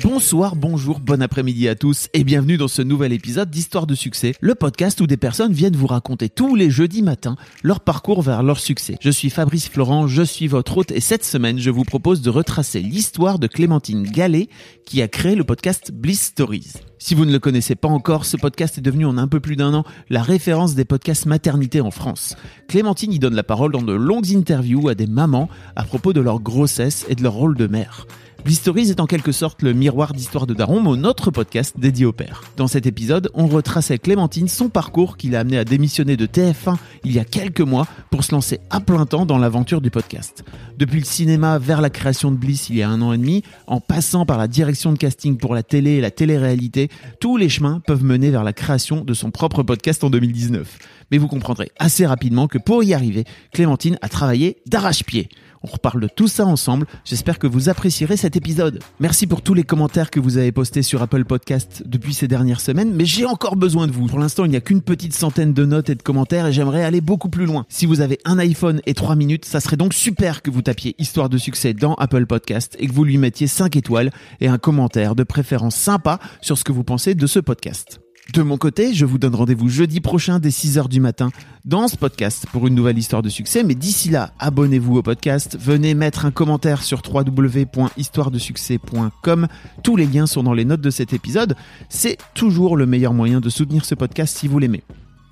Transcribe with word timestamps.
Bonsoir, 0.00 0.56
bonjour, 0.56 1.00
bon 1.00 1.20
après-midi 1.20 1.68
à 1.68 1.74
tous 1.74 2.08
et 2.14 2.24
bienvenue 2.24 2.56
dans 2.56 2.66
ce 2.66 2.80
nouvel 2.80 3.12
épisode 3.12 3.50
d'Histoire 3.50 3.86
de 3.86 3.94
succès, 3.94 4.32
le 4.40 4.54
podcast 4.54 4.98
où 5.02 5.06
des 5.06 5.18
personnes 5.18 5.52
viennent 5.52 5.76
vous 5.76 5.86
raconter 5.86 6.30
tous 6.30 6.54
les 6.54 6.70
jeudis 6.70 7.02
matins 7.02 7.36
leur 7.62 7.80
parcours 7.80 8.22
vers 8.22 8.42
leur 8.42 8.58
succès. 8.58 8.96
Je 9.02 9.10
suis 9.10 9.28
Fabrice 9.28 9.68
Florent, 9.68 10.06
je 10.06 10.22
suis 10.22 10.46
votre 10.46 10.78
hôte 10.78 10.92
et 10.92 11.00
cette 11.00 11.24
semaine 11.24 11.58
je 11.58 11.68
vous 11.68 11.84
propose 11.84 12.22
de 12.22 12.30
retracer 12.30 12.80
l'histoire 12.80 13.38
de 13.38 13.46
Clémentine 13.46 14.04
Gallet 14.04 14.48
qui 14.86 15.02
a 15.02 15.08
créé 15.08 15.34
le 15.34 15.44
podcast 15.44 15.92
Bliss 15.92 16.22
Stories. 16.22 16.72
Si 16.98 17.14
vous 17.14 17.26
ne 17.26 17.32
le 17.32 17.38
connaissez 17.38 17.74
pas 17.74 17.88
encore, 17.88 18.24
ce 18.24 18.38
podcast 18.38 18.78
est 18.78 18.82
devenu 18.82 19.04
en 19.04 19.18
un 19.18 19.28
peu 19.28 19.40
plus 19.40 19.56
d'un 19.56 19.74
an 19.74 19.84
la 20.08 20.22
référence 20.22 20.74
des 20.74 20.86
podcasts 20.86 21.26
maternité 21.26 21.82
en 21.82 21.90
France. 21.90 22.34
Clémentine 22.66 23.12
y 23.12 23.18
donne 23.18 23.34
la 23.34 23.42
parole 23.42 23.72
dans 23.72 23.82
de 23.82 23.92
longues 23.92 24.34
interviews 24.34 24.88
à 24.88 24.94
des 24.94 25.06
mamans 25.06 25.50
à 25.76 25.84
propos 25.84 26.14
de 26.14 26.22
leur 26.22 26.40
grossesse 26.40 27.04
et 27.10 27.14
de 27.14 27.22
leur 27.22 27.34
rôle 27.34 27.58
de 27.58 27.66
mère. 27.66 28.06
Blistories 28.44 28.90
est 28.90 28.98
en 28.98 29.06
quelque 29.06 29.30
sorte 29.30 29.62
le 29.62 29.72
miroir 29.72 30.12
d'histoire 30.12 30.48
de 30.48 30.54
Daron, 30.54 30.80
mon 30.80 31.04
autre 31.04 31.30
podcast 31.30 31.76
dédié 31.78 32.06
au 32.06 32.12
père. 32.12 32.42
Dans 32.56 32.66
cet 32.66 32.86
épisode, 32.86 33.30
on 33.34 33.46
retraçait 33.46 33.98
Clémentine 33.98 34.48
son 34.48 34.68
parcours 34.68 35.16
qui 35.16 35.28
l'a 35.30 35.40
amené 35.40 35.58
à 35.58 35.64
démissionner 35.64 36.16
de 36.16 36.26
TF1 36.26 36.76
il 37.04 37.12
y 37.12 37.20
a 37.20 37.24
quelques 37.24 37.60
mois 37.60 37.86
pour 38.10 38.24
se 38.24 38.32
lancer 38.32 38.58
à 38.70 38.80
plein 38.80 39.06
temps 39.06 39.26
dans 39.26 39.38
l'aventure 39.38 39.80
du 39.80 39.90
podcast. 39.90 40.42
Depuis 40.76 40.98
le 40.98 41.04
cinéma 41.04 41.60
vers 41.60 41.80
la 41.80 41.88
création 41.88 42.32
de 42.32 42.36
Bliss 42.36 42.68
il 42.68 42.76
y 42.76 42.82
a 42.82 42.88
un 42.88 43.00
an 43.00 43.12
et 43.12 43.18
demi, 43.18 43.44
en 43.68 43.78
passant 43.78 44.26
par 44.26 44.38
la 44.38 44.48
direction 44.48 44.92
de 44.92 44.98
casting 44.98 45.36
pour 45.36 45.54
la 45.54 45.62
télé 45.62 45.92
et 45.92 46.00
la 46.00 46.10
télé-réalité, 46.10 46.88
tous 47.20 47.36
les 47.36 47.48
chemins 47.48 47.80
peuvent 47.86 48.04
mener 48.04 48.30
vers 48.30 48.42
la 48.42 48.52
création 48.52 49.04
de 49.04 49.14
son 49.14 49.30
propre 49.30 49.62
podcast 49.62 50.02
en 50.02 50.10
2019. 50.10 50.78
Mais 51.12 51.18
vous 51.18 51.28
comprendrez 51.28 51.70
assez 51.78 52.06
rapidement 52.06 52.48
que 52.48 52.58
pour 52.58 52.82
y 52.82 52.92
arriver, 52.92 53.24
Clémentine 53.52 53.98
a 54.02 54.08
travaillé 54.08 54.56
d'arrache-pied. 54.66 55.28
On 55.62 55.68
reparle 55.68 56.00
de 56.00 56.08
tout 56.08 56.28
ça 56.28 56.44
ensemble. 56.46 56.86
J'espère 57.04 57.38
que 57.38 57.46
vous 57.46 57.68
apprécierez 57.68 58.16
cet 58.16 58.36
épisode. 58.36 58.80
Merci 59.00 59.26
pour 59.26 59.42
tous 59.42 59.54
les 59.54 59.62
commentaires 59.62 60.10
que 60.10 60.20
vous 60.20 60.38
avez 60.38 60.52
postés 60.52 60.82
sur 60.82 61.02
Apple 61.02 61.24
Podcast 61.24 61.82
depuis 61.86 62.14
ces 62.14 62.28
dernières 62.28 62.60
semaines, 62.60 62.92
mais 62.92 63.04
j'ai 63.04 63.24
encore 63.24 63.56
besoin 63.56 63.86
de 63.86 63.92
vous. 63.92 64.06
Pour 64.06 64.18
l'instant, 64.18 64.44
il 64.44 64.50
n'y 64.50 64.56
a 64.56 64.60
qu'une 64.60 64.82
petite 64.82 65.14
centaine 65.14 65.52
de 65.52 65.64
notes 65.64 65.90
et 65.90 65.94
de 65.94 66.02
commentaires 66.02 66.46
et 66.46 66.52
j'aimerais 66.52 66.84
aller 66.84 67.00
beaucoup 67.00 67.28
plus 67.28 67.46
loin. 67.46 67.64
Si 67.68 67.86
vous 67.86 68.00
avez 68.00 68.18
un 68.24 68.38
iPhone 68.38 68.80
et 68.86 68.94
3 68.94 69.16
minutes, 69.16 69.44
ça 69.44 69.60
serait 69.60 69.76
donc 69.76 69.94
super 69.94 70.42
que 70.42 70.50
vous 70.50 70.62
tapiez 70.62 70.94
Histoire 70.98 71.28
de 71.28 71.38
succès 71.38 71.74
dans 71.74 71.94
Apple 71.94 72.26
Podcast 72.26 72.76
et 72.78 72.86
que 72.86 72.92
vous 72.92 73.04
lui 73.04 73.18
mettiez 73.18 73.46
5 73.46 73.76
étoiles 73.76 74.10
et 74.40 74.48
un 74.48 74.58
commentaire 74.58 75.14
de 75.14 75.22
préférence 75.22 75.76
sympa 75.76 76.18
sur 76.40 76.58
ce 76.58 76.64
que 76.64 76.72
vous 76.72 76.84
pensez 76.84 77.14
de 77.14 77.26
ce 77.26 77.38
podcast. 77.38 78.01
De 78.32 78.40
mon 78.40 78.56
côté, 78.56 78.94
je 78.94 79.04
vous 79.04 79.18
donne 79.18 79.34
rendez-vous 79.34 79.68
jeudi 79.68 80.00
prochain 80.00 80.38
dès 80.38 80.48
6h 80.48 80.88
du 80.88 81.00
matin 81.00 81.28
dans 81.66 81.86
ce 81.86 81.98
podcast 81.98 82.46
pour 82.50 82.66
une 82.66 82.74
nouvelle 82.74 82.96
histoire 82.96 83.20
de 83.20 83.28
succès. 83.28 83.62
Mais 83.62 83.74
d'ici 83.74 84.08
là, 84.08 84.30
abonnez-vous 84.38 84.96
au 84.96 85.02
podcast, 85.02 85.58
venez 85.60 85.92
mettre 85.92 86.24
un 86.24 86.30
commentaire 86.30 86.82
sur 86.82 87.02
www.histoiredesuccès.com. 87.06 89.48
Tous 89.82 89.96
les 89.96 90.06
liens 90.06 90.26
sont 90.26 90.42
dans 90.42 90.54
les 90.54 90.64
notes 90.64 90.80
de 90.80 90.88
cet 90.88 91.12
épisode. 91.12 91.56
C'est 91.90 92.16
toujours 92.32 92.78
le 92.78 92.86
meilleur 92.86 93.12
moyen 93.12 93.40
de 93.40 93.50
soutenir 93.50 93.84
ce 93.84 93.94
podcast 93.94 94.34
si 94.34 94.48
vous 94.48 94.58
l'aimez. 94.58 94.82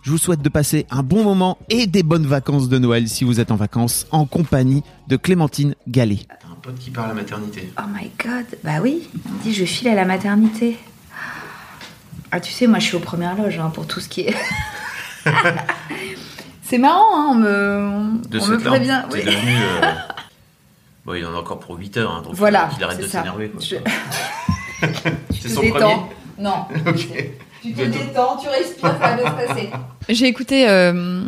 Je 0.03 0.11
vous 0.11 0.19
souhaite 0.19 0.43
de 0.43 0.51
passer 0.51 0.85
un 0.91 1.03
bon 1.03 1.25
moment 1.25 1.57
et 1.71 1.87
des 1.87 2.03
bonnes 2.03 2.27
vacances 2.27 2.69
de 2.69 2.77
Noël 2.77 3.09
si 3.09 3.25
vous 3.25 3.41
êtes 3.41 3.51
en 3.51 3.57
vacances 3.57 4.07
en 4.11 4.27
compagnie 4.27 4.83
de 5.09 5.17
Clémentine 5.17 5.75
Gallet. 5.89 6.19
Un 6.53 6.57
pote 6.61 6.79
qui 6.79 6.91
parle 6.91 7.13
à 7.13 7.15
la 7.15 7.23
maternité. 7.23 7.73
Oh 7.79 7.85
my 7.91 8.11
god, 8.23 8.45
bah 8.63 8.83
oui, 8.83 9.09
il 9.15 9.21
me 9.33 9.43
dit 9.43 9.55
je 9.55 9.65
file 9.65 9.89
à 9.89 9.95
la 9.95 10.05
maternité. 10.05 10.77
Ah, 12.33 12.41
tu 12.41 12.53
sais, 12.53 12.67
moi 12.67 12.79
je 12.79 12.85
suis 12.87 12.97
aux 12.97 13.01
premières 13.01 13.37
loges 13.37 13.59
hein, 13.59 13.71
pour 13.75 13.87
tout 13.87 14.01
ce 14.01 14.09
qui 14.09 14.23
est. 14.23 14.35
c'est 16.63 16.79
marrant, 16.79 17.09
hein, 17.15 17.27
on 17.31 17.35
me, 17.35 18.29
De 18.29 18.39
on 18.39 18.43
cette 18.43 18.51
me 18.53 18.59
prévient. 18.61 19.03
oui. 19.13 19.21
devenu. 19.25 19.57
euh, 19.57 19.81
Bon, 21.07 21.15
il 21.15 21.25
en 21.25 21.35
a 21.35 21.39
encore 21.39 21.59
pour 21.61 21.77
8 21.79 21.97
heures, 21.97 22.11
hein, 22.13 22.23
donc 22.23 22.35
Voilà, 22.35 22.69
il 22.77 22.85
arrête 22.85 22.99
de 23.01 23.07
s'énerver. 23.07 23.49
quoi. 23.49 23.61
Je- 23.61 23.77
C'est 25.31 25.41
Tu 25.41 25.49
son 25.49 25.61
te 25.63 25.67
détends. 25.67 25.79
premier 25.79 26.03
Non. 26.39 26.67
Ok. 26.87 27.07
Tu 27.63 27.73
te 27.75 27.83
détends, 27.83 28.37
tu 28.37 28.49
respires, 28.49 28.97
ça 29.01 29.17
va 29.17 29.19
se 29.43 29.47
passer. 29.49 29.71
J'ai 30.09 30.27
écouté 30.27 30.69
euh, 30.69 31.25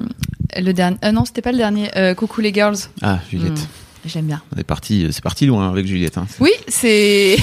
le 0.57 0.73
dernier. 0.73 0.97
euh, 1.05 1.13
non, 1.13 1.25
c'était 1.25 1.43
pas 1.43 1.53
le 1.53 1.59
dernier. 1.59 1.91
euh, 1.97 2.15
Coucou 2.15 2.41
les 2.41 2.53
girls. 2.53 2.77
Ah, 3.03 3.19
Juliette. 3.31 3.53
Hmm, 3.61 4.07
J'aime 4.09 4.27
bien. 4.27 4.43
On 4.55 4.59
est 4.61 4.65
parti, 4.65 5.09
c'est 5.11 5.23
parti 5.23 5.47
loin 5.47 5.69
avec 5.71 5.87
Juliette. 5.87 6.17
hein. 6.19 6.27
Oui, 6.41 6.51
c'est. 6.69 7.37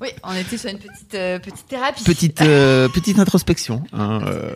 Oui, 0.00 0.08
on 0.24 0.34
était 0.34 0.56
sur 0.58 0.70
une 0.70 0.78
petite 0.78 1.14
euh, 1.14 1.38
petite 1.38 1.66
thérapie. 1.68 2.04
Petite, 2.04 2.40
euh, 2.42 2.88
petite 2.88 3.18
introspection. 3.18 3.82
hein, 3.92 4.20
euh, 4.26 4.54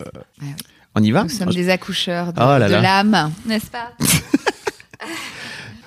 on 0.95 1.03
y 1.03 1.11
va 1.11 1.25
Nous 1.25 1.29
sommes 1.29 1.51
des 1.53 1.69
accoucheurs 1.71 2.33
de, 2.33 2.41
Oh 2.41 2.59
là. 2.59 2.69
l'âme, 2.69 3.33
n'est-ce 3.47 3.67
pas 3.67 3.93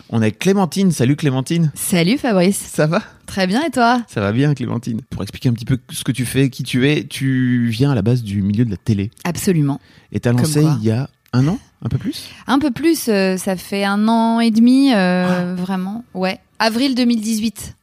On 0.10 0.22
est 0.22 0.32
Clémentine. 0.32 0.92
Salut 0.92 1.18
Clémentine. 1.18 1.70
Salut 1.76 2.18
Fabrice. 2.18 2.58
Ça 2.58 2.88
va? 2.88 3.02
Très 3.26 3.46
bien 3.46 3.62
et 3.66 3.72
toi? 3.72 4.02
Ça 4.08 4.22
va 4.22 4.32
bien 4.32 4.54
Clémentine. 4.54 5.02
Pour 5.10 5.22
expliquer 5.22 5.50
un 5.50 5.54
petit 5.54 5.66
peu 5.66 5.78
ce 5.92 6.04
que 6.06 6.14
tu 6.14 6.26
fais, 6.26 6.50
qui 6.50 6.64
tu 6.64 6.90
es, 6.90 7.04
tu 7.04 7.68
viens 7.70 7.92
à 7.92 7.96
la 7.96 8.02
base 8.02 8.24
du 8.24 8.42
milieu 8.42 8.64
de 8.64 8.72
la 8.72 8.78
télé. 8.78 9.12
Absolument. 9.26 9.82
Et 10.14 10.22
t'as 10.22 10.32
lancé 10.32 10.64
il 10.80 10.84
y 10.86 10.92
a 10.92 11.10
un 11.34 11.46
an, 11.50 11.60
un 11.84 11.90
peu 11.90 11.98
plus? 11.98 12.30
Un 12.48 12.60
peu 12.60 12.72
plus, 12.72 13.10
euh, 13.10 13.36
ça 13.36 13.58
fait 13.58 13.84
un 13.84 14.08
an 14.08 14.40
et 14.40 14.50
demi, 14.52 14.94
Ah. 14.94 15.54
vraiment. 15.58 16.06
Ouais. 16.14 16.40
Avril 16.60 16.96
2018. 16.96 17.76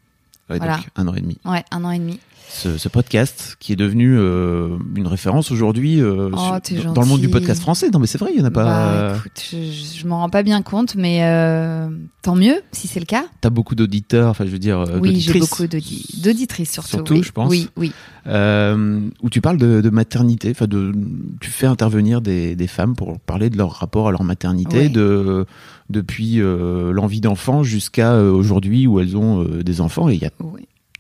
Ouais, 0.50 0.59
Voilà. 0.59 0.77
donc 0.77 0.88
un 0.97 1.09
an 1.09 1.15
et 1.15 1.21
demi. 1.21 1.38
Ouais, 1.44 1.65
un 1.71 1.84
an 1.84 1.91
et 1.91 1.99
demi. 1.99 2.21
Ce, 2.49 2.78
ce 2.78 2.88
podcast 2.88 3.56
qui 3.59 3.72
est 3.72 3.77
devenu 3.77 4.16
euh, 4.16 4.77
une 4.94 5.09
référence 5.09 5.50
aujourd'hui 5.50 6.00
euh, 6.00 6.31
Oh, 6.32 6.37
dans 6.84 6.93
dans 6.93 7.00
le 7.03 7.06
monde 7.09 7.21
du 7.21 7.28
podcast 7.28 7.60
français. 7.60 7.91
Non 7.91 7.99
mais 7.99 8.06
c'est 8.06 8.16
vrai, 8.19 8.31
il 8.32 8.38
y 8.38 8.43
en 8.43 8.44
a 8.47 8.50
pas. 8.53 8.65
Bah, 8.65 9.16
écoute, 9.19 9.43
je, 9.50 9.99
je, 10.00 10.06
m'en 10.06 10.21
rends 10.21 10.31
pas 10.31 10.43
bien 10.44 10.62
compte, 10.62 10.94
mais 10.94 11.25
euh, 11.25 11.88
tant 12.22 12.37
mieux 12.37 12.62
si 12.71 12.87
c'est 12.87 13.00
le 13.00 13.06
cas. 13.06 13.25
T'as 13.41 13.50
beaucoup 13.50 13.75
d'auditeurs, 13.75 14.28
enfin 14.28 14.44
je 14.47 14.50
veux 14.50 14.60
dire 14.60 14.84
Oui, 15.03 15.19
j'ai 15.21 15.38
beaucoup 15.41 15.65
d'audi- 15.66 16.22
d'auditrices 16.22 16.71
surtout. 16.72 16.91
Surtout, 16.91 17.15
oui. 17.15 17.22
je 17.25 17.33
pense. 17.33 17.50
Oui, 17.50 17.69
oui. 17.77 17.93
où 18.27 19.31
tu 19.31 19.41
parles 19.41 19.59
de, 19.59 19.81
de 19.81 19.91
maternité, 19.91 20.50
enfin 20.53 20.66
de, 20.69 20.93
tu 21.41 21.50
fais 21.50 21.66
intervenir 21.66 22.21
des, 22.21 22.54
des 22.54 22.66
femmes 22.69 22.94
pour 22.94 23.19
parler 23.19 23.50
de 23.50 23.59
leur 23.59 23.72
rapport 23.72 24.06
à 24.09 24.10
leur 24.12 24.22
maternité, 24.22 24.78
Ouais. 24.78 24.88
de 24.88 25.44
depuis 25.91 26.37
l'envie 26.41 27.21
d'enfant 27.21 27.62
jusqu'à 27.65 28.16
aujourd'hui 28.22 28.87
où 28.87 29.00
elles 29.00 29.16
ont 29.16 29.43
des 29.44 29.81
enfants 29.81 30.09
et 30.09 30.15
il 30.15 30.22
y 30.22 30.27
a. 30.27 30.31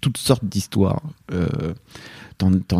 toutes 0.04 0.18
sortes 0.18 0.44
d'histoires. 0.44 1.02
Euh, 1.32 1.46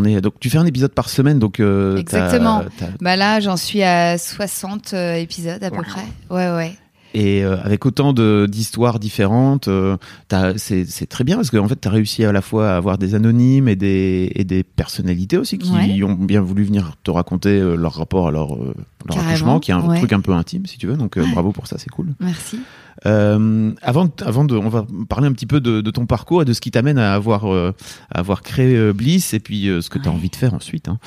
es, 0.07 0.21
donc 0.21 0.35
tu 0.41 0.51
fais 0.51 0.59
un 0.59 0.67
épisode 0.67 0.93
par 0.93 1.09
semaine, 1.09 1.39
donc 1.39 1.59
euh, 1.61 1.97
Exactement. 1.97 2.63
t'as- 2.79 2.89
Bah 3.01 3.17
là, 3.17 3.41
j'en 3.41 3.57
suis 3.57 3.83
à 3.83 4.19
60 4.19 4.93
euh, 4.93 5.15
épisodes 5.15 5.63
à 5.63 5.71
peu 5.71 5.83
près. 5.83 6.03
Ouais, 6.31 6.51
ouais. 6.55 6.77
et 7.15 7.45
euh, 7.45 7.57
avec 7.63 7.87
autant 7.87 8.13
de, 8.13 8.47
d'histoires 8.51 8.99
différentes, 8.99 9.69
euh, 9.69 9.97
t'as- 10.29 10.59
c'est, 10.59 10.85
c'est 10.85 11.07
très 11.07 11.25
bien 11.25 11.37
parce 11.37 11.51
qu'en 11.51 11.69
fait, 11.69 11.81
tu 11.81 11.89
as 11.89 11.91
réussi 11.93 12.25
à 12.25 12.33
la 12.33 12.43
fois 12.43 12.73
à 12.73 12.77
avoir 12.77 12.99
des 12.99 13.15
anonymes 13.15 13.69
et 13.69 13.77
des, 13.77 14.31
et 14.35 14.45
des 14.45 14.65
personnalités 14.65 15.39
aussi 15.39 15.57
qui 15.57 15.71
Ouais. 15.71 16.03
ont 16.03 16.13
bien 16.15 16.41
voulu 16.43 16.65
venir 16.65 16.97
te 17.05 17.11
raconter 17.11 17.51
euh, 17.59 17.77
leur 17.77 17.95
rapport 17.95 18.29
à 18.29 18.33
leur, 18.33 18.55
euh, 18.57 18.75
leur 19.07 19.17
Carrément, 19.17 19.31
accouchement, 19.31 19.61
qui 19.61 19.71
est 19.71 19.75
un 19.75 19.81
ouais. 19.87 19.99
truc 19.99 20.13
un 20.13 20.21
peu 20.21 20.33
intime, 20.33 20.67
si 20.67 20.79
tu 20.79 20.87
veux. 20.87 20.97
Donc, 20.97 21.17
euh, 21.17 21.23
Ouais. 21.25 21.33
bravo 21.33 21.53
pour 21.53 21.67
ça, 21.67 21.77
c'est 21.79 21.91
cool. 21.91 22.15
Merci. 22.21 22.61
Euh, 23.07 23.73
avant, 23.83 24.05
de- 24.07 24.11
avant 24.25 24.45
de, 24.45 24.57
on 24.57 24.69
va 24.69 24.87
parler 25.09 25.27
un 25.27 25.33
petit 25.33 25.47
peu 25.47 25.61
de, 25.61 25.81
de 25.81 25.91
ton 25.91 26.07
parcours 26.07 26.43
et 26.43 26.45
de 26.45 26.53
ce 26.53 26.61
qui 26.61 26.71
t'amène 26.71 26.97
à 26.99 27.13
avoir, 27.15 27.53
euh, 27.53 27.73
à 28.11 28.21
avoir 28.21 28.43
créé 28.43 28.93
Bliss 28.93 29.35
et 29.35 29.41
puis 29.41 29.65
ce 29.67 29.91
que 29.91 29.99
tu 29.99 30.07
as 30.09 30.11
Ouais. 30.11 30.17
envie 30.17 30.31
de 30.31 30.37
faire 30.37 30.55
ensuite. 30.55 30.89
hein. 30.89 30.99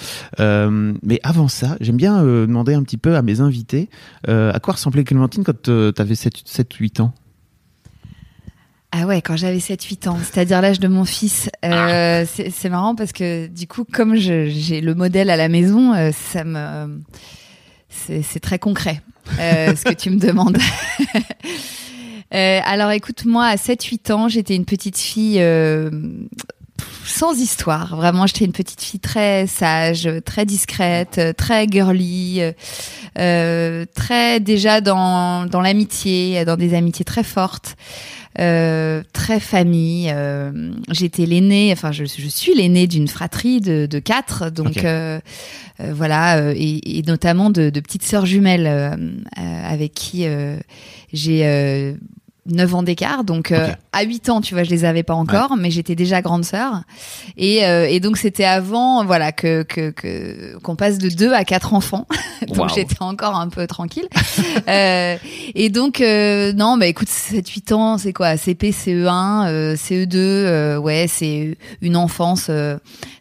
Mais 1.02 1.20
avant 1.24 1.48
ça, 1.48 1.78
j'aime 1.82 1.98
bien 1.98 2.22
demander 2.24 2.74
un 2.74 2.84
petit 2.84 2.98
peu 2.98 3.16
à 3.16 3.22
mes 3.22 3.40
invités 3.40 3.90
à 4.28 4.60
quoi 4.62 4.74
ressemblait 4.74 5.04
Clémentine 5.06 5.44
quand 5.44 5.62
tu 5.64 5.72
avais 6.02 6.14
7-8 6.16 7.00
ans? 7.02 7.14
Ah 8.92 9.06
ouais, 9.06 9.22
quand 9.22 9.36
j'avais 9.36 9.60
7-8 9.60 10.08
ans, 10.08 10.18
c'est-à-dire 10.24 10.62
l'âge 10.62 10.80
de 10.80 10.88
mon 10.88 11.04
fils. 11.06 11.50
Euh, 11.66 12.26
c'est 12.26 12.70
marrant 12.70 12.96
parce 12.96 13.12
que 13.12 13.48
du 13.48 13.68
coup, 13.68 13.84
comme 13.92 14.16
j'ai 14.16 14.82
le 14.82 14.96
modèle 14.96 15.30
à 15.30 15.36
la 15.36 15.50
maison, 15.50 15.94
ça 16.14 16.44
me... 16.44 17.00
C'est 17.90 18.40
très 18.40 18.60
concret 18.60 19.02
euh, 19.40 19.76
ce 19.76 19.84
que 19.84 19.94
tu 19.94 20.10
me 20.10 20.20
demandes. 20.20 20.58
Euh, 22.34 22.60
alors 22.66 22.92
écoute, 22.92 23.24
moi 23.24 23.46
à 23.46 23.56
7-8 23.56 24.12
ans, 24.12 24.28
j'étais 24.28 24.54
une 24.54 24.66
petite 24.66 24.98
fille 24.98 25.40
euh, 25.40 25.90
sans 27.08 27.40
histoire. 27.40 27.96
Vraiment, 27.96 28.28
j'étais 28.28 28.46
une 28.46 28.52
petite 28.52 28.82
fille 28.82 29.00
très 29.00 29.48
sage, 29.48 30.10
très 30.26 30.46
discrète, 30.46 31.20
très 31.38 31.68
girly, 31.68 32.42
euh, 33.18 33.86
très 33.96 34.40
déjà 34.40 34.82
dans 34.82 35.46
dans 35.46 35.62
l'amitié, 35.62 36.46
dans 36.46 36.58
des 36.58 36.74
amitiés 36.74 37.06
très 37.06 37.24
fortes. 37.24 37.76
Euh, 38.40 39.02
très 39.14 39.40
famille. 39.40 40.12
Euh, 40.14 40.72
J'étais 40.92 41.26
l'aînée, 41.26 41.72
enfin 41.72 41.92
je, 41.92 42.06
je 42.06 42.28
suis 42.28 42.54
l'aînée 42.54 42.86
d'une 42.86 43.08
fratrie 43.08 43.62
de, 43.62 43.88
de 43.88 43.98
quatre, 43.98 44.52
donc 44.52 44.84
euh, 44.84 45.20
euh, 45.80 45.92
voilà, 45.92 46.38
euh, 46.38 46.54
et, 46.56 47.00
et 47.00 47.02
notamment 47.02 47.50
de, 47.50 47.72
de 47.72 47.80
petites 47.80 48.04
sœurs 48.04 48.28
jumelles 48.28 48.68
euh, 48.68 48.92
euh, 48.92 49.74
avec 49.74 49.96
qui 49.96 50.28
euh, 50.28 50.58
j'ai 51.14 51.48
euh, 51.48 51.94
9 52.48 52.76
ans 52.76 52.84
d'écart. 52.84 53.24
Donc 53.24 53.52
euh, 53.52 53.68
Ok. 53.68 53.74
à 53.94 54.04
8 54.04 54.30
ans, 54.30 54.42
tu 54.42 54.54
vois, 54.54 54.64
je 54.64 54.70
les 54.70 54.86
avais 54.86 55.04
pas 55.04 55.14
encore, 55.14 55.56
mais 55.58 55.72
j'étais 55.72 55.96
déjà 55.96 56.22
grande 56.22 56.46
sœur. 56.46 56.82
Et, 57.38 57.66
euh, 57.66 57.88
et 57.90 58.00
donc 58.00 58.18
c'était 58.18 58.46
avant, 58.46 59.04
voilà, 59.06 59.32
que 59.32 59.64
que 59.64 59.90
que- 59.92 60.58
qu'on 60.60 60.76
passe 60.76 60.98
de 60.98 61.10
2 61.10 61.34
à 61.34 61.44
4 61.44 61.74
enfants. 61.74 62.08
donc 62.48 62.58
Waouh. 62.58 62.70
j'étais 62.76 62.96
encore 63.02 63.36
un 63.36 63.50
peu 63.50 63.68
tranquille. 63.68 64.08
Euh, 64.68 65.16
et 65.56 65.70
donc 65.70 66.02
euh, 66.02 66.52
non, 66.54 66.78
bah 66.78 66.88
écoute, 66.88 67.08
7-8 67.10 67.74
ans, 67.74 67.98
c'est 67.98 68.12
quoi? 68.12 68.36
CP, 68.38 68.72
CE1, 68.72 69.48
euh, 69.48 69.76
CE2, 69.76 70.16
euh, 70.18 70.78
ouais, 70.78 71.06
c'est 71.08 71.58
une 71.82 71.96
enfance 71.96 72.48
euh, 72.50 72.78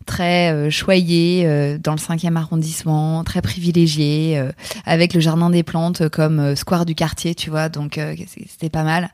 très 0.06 0.52
euh, 0.52 0.70
choyée 0.70 1.42
euh, 1.44 1.78
dans 1.78 1.92
le 1.92 1.98
5e 1.98 2.36
arrondissement, 2.36 3.24
très 3.24 3.42
privilégiée, 3.42 4.38
euh, 4.38 4.50
avec 4.86 5.12
le 5.12 5.20
jardin 5.20 5.50
des 5.50 5.62
plantes 5.62 6.08
comme 6.08 6.38
euh, 6.38 6.56
square 6.56 6.86
du 6.86 6.94
quartier, 6.94 7.34
tu 7.34 7.50
vois. 7.50 7.68
Donc 7.68 7.98
euh, 7.98 8.14
c'était 8.48 8.70
pas 8.70 8.84
mal. 8.84 9.10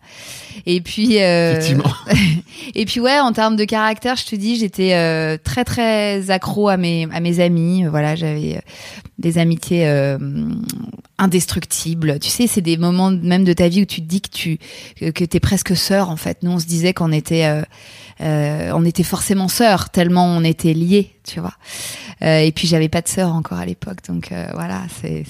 Et 0.66 0.80
puis 0.80 1.20
euh, 1.20 1.52
Effectivement. 1.52 1.92
et 2.74 2.84
puis 2.84 3.00
ouais, 3.00 3.18
en 3.18 3.32
termes 3.32 3.56
de 3.56 3.64
caractère, 3.64 4.16
je 4.16 4.26
te 4.26 4.36
dis, 4.36 4.56
j'étais 4.56 4.94
euh, 4.94 5.36
très 5.42 5.64
très 5.64 6.30
accro 6.30 6.68
à 6.68 6.76
mes 6.76 7.08
à 7.12 7.20
mes 7.20 7.40
amis. 7.40 7.84
Voilà, 7.86 8.14
j'avais 8.14 8.62
des 9.18 9.38
amitiés 9.38 9.86
indestructibles. 11.22 12.18
Tu 12.18 12.28
sais, 12.28 12.46
c'est 12.46 12.60
des 12.60 12.76
moments 12.76 13.10
même 13.10 13.44
de 13.44 13.52
ta 13.52 13.68
vie 13.68 13.82
où 13.82 13.84
tu 13.84 14.02
te 14.02 14.06
dis 14.06 14.20
que 14.20 14.28
tu 14.28 14.58
que, 14.98 15.24
t'es 15.24 15.40
presque 15.40 15.76
sœur 15.76 16.10
en 16.10 16.16
fait. 16.16 16.42
Nous, 16.42 16.50
on 16.50 16.58
se 16.58 16.66
disait 16.66 16.92
qu'on 16.92 17.12
était 17.12 17.46
euh, 17.46 17.62
euh, 18.20 18.72
on 18.74 18.84
était 18.84 19.02
forcément 19.02 19.48
sœurs 19.48 19.90
tellement 19.90 20.26
on 20.26 20.42
était 20.44 20.74
liés, 20.74 21.12
tu 21.24 21.40
vois. 21.40 21.54
Euh, 22.22 22.38
et 22.38 22.52
puis 22.52 22.68
j'avais 22.68 22.88
pas 22.88 23.02
de 23.02 23.08
sœur 23.08 23.32
encore 23.34 23.58
à 23.58 23.66
l'époque, 23.66 23.98
donc 24.08 24.32
voilà, 24.54 24.82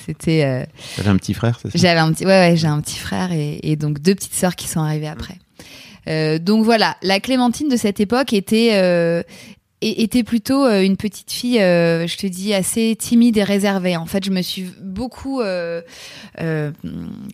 c'était. 0.06 0.66
T'avais 0.96 1.10
un 1.10 1.16
petit 1.16 1.34
frère, 1.34 1.58
c'est 1.60 1.70
ça? 1.70 1.78
j'avais 1.78 2.00
un 2.00 2.12
petit, 2.12 2.24
ouais, 2.24 2.50
ouais, 2.50 2.56
j'ai 2.56 2.66
un 2.66 2.80
petit 2.80 2.98
frère 2.98 3.32
et, 3.32 3.60
et 3.62 3.76
donc 3.76 4.00
deux 4.00 4.14
petites 4.14 4.34
sœurs 4.34 4.56
qui 4.56 4.68
sont 4.68 4.80
arrivées 4.80 5.08
après. 5.08 5.38
Euh, 6.08 6.38
donc 6.38 6.64
voilà, 6.64 6.96
la 7.02 7.20
Clémentine 7.20 7.68
de 7.68 7.76
cette 7.76 8.00
époque 8.00 8.32
était 8.32 8.70
euh, 8.72 9.22
et- 9.82 10.02
était 10.02 10.22
plutôt 10.22 10.64
euh, 10.64 10.82
une 10.82 10.96
petite 10.96 11.30
fille, 11.30 11.60
euh, 11.60 12.06
je 12.06 12.16
te 12.16 12.26
dis, 12.26 12.54
assez 12.54 12.96
timide 12.98 13.36
et 13.36 13.44
réservée. 13.44 13.96
En 13.96 14.06
fait, 14.06 14.24
je 14.24 14.30
me 14.30 14.40
suis 14.42 14.66
beaucoup, 14.82 15.40
euh, 15.40 15.82
euh, 16.40 16.70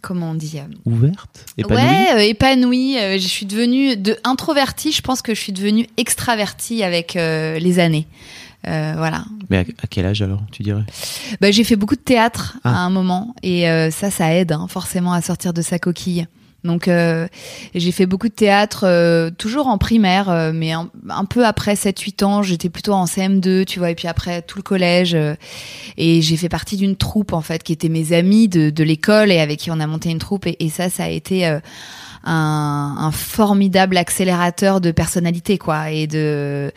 comment 0.03 0.31
on 0.31 0.35
dit, 0.35 0.59
Ouverte 0.85 1.45
Épanouie 1.57 1.83
Ouais, 2.15 2.29
épanouie. 2.31 2.95
Je 3.19 3.27
suis 3.27 3.47
devenue 3.47 3.97
de 3.97 4.17
introvertie. 4.25 4.93
Je 4.93 5.03
pense 5.03 5.23
que 5.23 5.35
je 5.35 5.41
suis 5.41 5.53
devenue 5.53 5.87
extravertie 5.97 6.83
avec 6.83 7.15
les 7.15 7.79
années. 7.79 8.07
Euh, 8.67 8.95
voilà. 8.97 9.25
Mais 9.51 9.59
à, 9.59 9.61
à 9.61 9.87
quel 9.89 10.05
âge 10.05 10.21
alors, 10.21 10.41
tu 10.51 10.65
dirais? 10.65 10.83
Bah, 11.41 11.53
j'ai 11.53 11.63
fait 11.63 11.77
beaucoup 11.77 11.95
de 11.95 12.01
théâtre 12.01 12.59
Ah. 12.65 12.71
à 12.71 12.79
un 12.81 12.91
moment 12.91 13.35
et 13.45 13.69
euh, 13.71 13.91
ça, 13.93 14.11
ça 14.11 14.35
aide 14.35 14.51
hein, 14.51 14.67
forcément 14.69 15.13
à 15.13 15.23
sortir 15.23 15.53
de 15.53 15.63
sa 15.63 15.79
coquille. 15.79 16.27
Donc 16.69 16.87
euh, 16.87 17.27
j'ai 17.75 17.93
fait 17.93 18.05
beaucoup 18.05 18.29
de 18.29 18.35
théâtre, 18.35 18.85
euh, 18.87 19.31
toujours 19.31 19.69
en 19.69 19.79
primaire, 19.79 20.29
euh, 20.29 20.53
mais 20.55 20.71
un, 20.73 20.91
peu 21.25 21.47
après 21.47 21.75
7-8 21.75 22.25
ans, 22.25 22.43
j'étais 22.43 22.69
plutôt 22.69 22.93
en 22.93 23.07
CM2, 23.07 23.65
tu 23.65 23.79
vois, 23.79 23.91
et 23.91 23.95
puis 23.95 24.07
après 24.07 24.43
tout 24.43 24.59
le 24.59 24.63
collège. 24.63 25.15
euh, 25.15 25.35
et 25.97 26.21
j'ai 26.21 26.37
fait 26.37 26.51
partie 26.51 26.77
d'une 26.77 26.95
troupe, 26.95 27.33
en 27.33 27.41
fait, 27.41 27.63
qui 27.63 27.73
était 27.73 27.89
mes 27.89 28.13
amis 28.13 28.49
de, 28.49 28.69
de 28.69 28.85
l'école 28.85 29.33
et 29.33 29.41
avec 29.41 29.61
qui 29.61 29.71
on 29.71 29.81
a 29.81 29.87
monté 29.87 30.11
une 30.11 30.19
troupe. 30.19 30.47
Et, 30.47 30.57
et 30.61 30.69
ça, 30.69 30.91
ça 30.91 31.05
a 31.05 31.09
été 31.09 31.47
euh, 31.47 31.59
un, 32.23 32.97
un 32.99 33.11
formidable 33.13 33.97
accélérateur 33.97 34.83
de 34.83 34.91
personnalité, 34.91 35.57
quoi. 35.57 35.91
Et 35.91 36.07
de... 36.07 36.71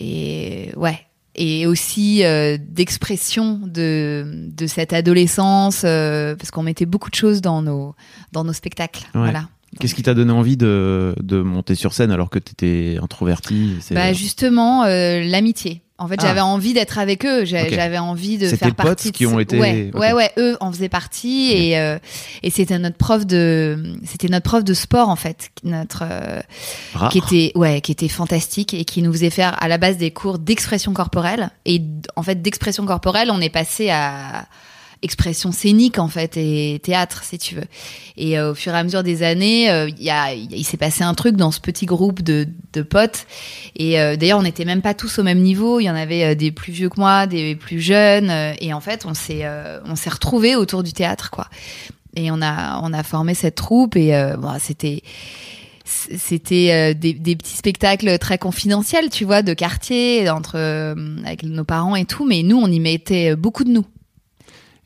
Et 0.00 0.70
ouais, 0.76 0.98
et 1.42 1.66
aussi 1.66 2.22
euh, 2.24 2.58
d'expression 2.60 3.58
de, 3.64 4.24
de 4.54 4.66
cette 4.66 4.92
adolescence 4.92 5.82
euh, 5.84 6.36
parce 6.36 6.50
qu'on 6.50 6.62
mettait 6.62 6.84
beaucoup 6.84 7.08
de 7.08 7.14
choses 7.14 7.40
dans 7.40 7.62
nos 7.62 7.94
dans 8.32 8.44
nos 8.44 8.52
spectacles 8.52 9.04
Ouais. 9.14 9.20
voilà 9.22 9.48
Qu'est-ce 9.80 9.94
qui 9.94 10.02
t'a 10.02 10.14
donné 10.14 10.32
envie 10.32 10.56
de, 10.56 11.14
de 11.20 11.40
monter 11.42 11.74
sur 11.74 11.92
scène 11.94 12.10
alors 12.12 12.30
que 12.30 12.38
t'étais 12.38 12.98
introverti 13.02 13.76
c'est- 13.80 13.94
bah 13.94 14.12
justement 14.12 14.84
euh, 14.84 15.22
l'amitié. 15.24 15.82
En 15.98 16.08
fait 16.08 16.16
Ah. 16.20 16.28
j'avais 16.28 16.40
envie 16.40 16.72
d'être 16.72 16.98
avec 16.98 17.26
eux. 17.26 17.44
J'avais 17.44 17.98
envie 17.98 18.38
de 18.38 18.46
faire 18.48 18.58
tes 18.58 18.64
potes 18.74 18.76
partie 18.86 19.10
de 19.10 19.16
qui 19.18 19.26
ont 19.26 19.38
été- 19.38 19.58
ouais 19.58 19.90
ouais 19.92 20.12
ouais 20.14 20.30
eux 20.38 20.56
en 20.60 20.72
faisaient 20.72 20.88
partie 20.88 21.52
et 21.52 21.78
euh, 21.78 21.98
et 22.42 22.48
c'était 22.48 22.78
notre 22.78 22.96
prof 22.96 23.26
de 23.26 23.94
c'était 24.04 24.28
notre 24.28 24.48
prof 24.48 24.64
de 24.64 24.72
sport 24.72 25.10
en 25.10 25.16
fait 25.16 25.50
notre 25.62 26.04
euh, 26.10 26.40
qui 27.10 27.18
était 27.18 27.52
ouais 27.54 27.82
qui 27.82 27.92
était 27.92 28.08
fantastique 28.08 28.72
et 28.72 28.86
qui 28.86 29.02
nous 29.02 29.12
faisait 29.12 29.28
faire 29.28 29.62
à 29.62 29.68
la 29.68 29.76
base 29.76 29.98
des 29.98 30.10
cours 30.10 30.38
d'expression 30.38 30.94
corporelle. 30.94 31.50
Et 31.66 31.82
en 32.16 32.22
fait 32.22 32.40
d'expression 32.40 32.86
corporelle 32.86 33.28
on 33.30 33.40
est 33.42 33.50
passé 33.50 33.90
à 33.90 34.46
expression 35.02 35.50
scénique 35.52 35.98
en 35.98 36.08
fait 36.08 36.36
et 36.36 36.80
théâtre 36.82 37.24
si 37.24 37.38
tu 37.38 37.54
veux. 37.54 37.64
Et 38.16 38.38
euh, 38.38 38.52
au 38.52 38.54
fur 38.54 38.74
et 38.74 38.78
à 38.78 38.84
mesure 38.84 39.02
des 39.02 39.22
années 39.22 39.70
euh, 39.70 39.88
il 39.88 40.02
y 40.02 40.10
a 40.10 40.32
il 40.34 40.64
s'est 40.64 40.76
passé 40.76 41.02
un 41.02 41.14
truc 41.14 41.36
dans 41.36 41.50
ce 41.50 41.60
petit 41.60 41.86
groupe 41.86 42.22
de, 42.22 42.46
de 42.72 42.82
potes. 42.82 43.26
Et 43.76 44.00
euh, 44.00 44.16
d'ailleurs 44.16 44.38
on 44.38 44.42
n'était 44.42 44.64
même 44.64 44.82
pas 44.82 44.94
tous 44.94 45.18
au 45.18 45.22
même 45.22 45.40
niveau. 45.40 45.80
Il 45.80 45.84
y 45.84 45.90
en 45.90 45.94
avait 45.94 46.24
euh, 46.24 46.34
des 46.34 46.50
plus 46.52 46.72
vieux 46.72 46.88
que 46.88 47.00
moi 47.00 47.26
des 47.26 47.56
plus 47.56 47.80
jeunes. 47.80 48.30
Euh, 48.30 48.52
et 48.60 48.74
en 48.74 48.80
fait 48.80 49.06
on 49.06 49.14
s'est 49.14 49.40
euh, 49.44 49.80
on 49.86 49.96
s'est 49.96 50.10
retrouvés 50.10 50.54
autour 50.54 50.82
du 50.82 50.92
théâtre 50.92 51.30
quoi. 51.30 51.48
Et 52.16 52.30
on 52.30 52.42
a 52.42 52.80
on 52.82 52.92
a 52.92 53.02
formé 53.02 53.34
cette 53.34 53.54
troupe 53.54 53.96
et 53.96 54.12
bon, 54.38 54.52
c'était 54.58 55.02
c'était 55.84 56.94
des, 56.94 57.14
des 57.14 57.36
petits 57.36 57.56
spectacles 57.56 58.18
très 58.18 58.38
confidentiels, 58.38 59.10
tu 59.10 59.24
vois, 59.24 59.42
de 59.42 59.54
quartier, 59.54 60.28
entre 60.30 60.56
avec 61.24 61.42
nos 61.42 61.64
parents 61.64 61.96
et 61.96 62.04
tout, 62.04 62.24
mais 62.24 62.44
nous, 62.44 62.56
on 62.56 62.68
y 62.68 62.78
mettait 62.78 63.34
beaucoup 63.34 63.64
de 63.64 63.70
nous. 63.70 63.84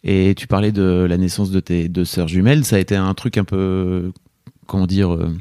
Et 0.04 0.34
tu 0.36 0.46
parlais 0.46 0.70
de 0.72 1.06
la 1.08 1.16
naissance 1.16 1.50
de 1.50 1.60
tes 1.60 1.88
deux 1.88 2.04
sœurs 2.04 2.28
jumelles. 2.28 2.64
Ça 2.64 2.76
a 2.76 2.78
été 2.78 2.94
un 2.94 3.14
truc 3.14 3.38
un 3.38 3.44
peu, 3.44 4.12
comment 4.66 4.86
dire, 4.86 5.14
euh, 5.14 5.34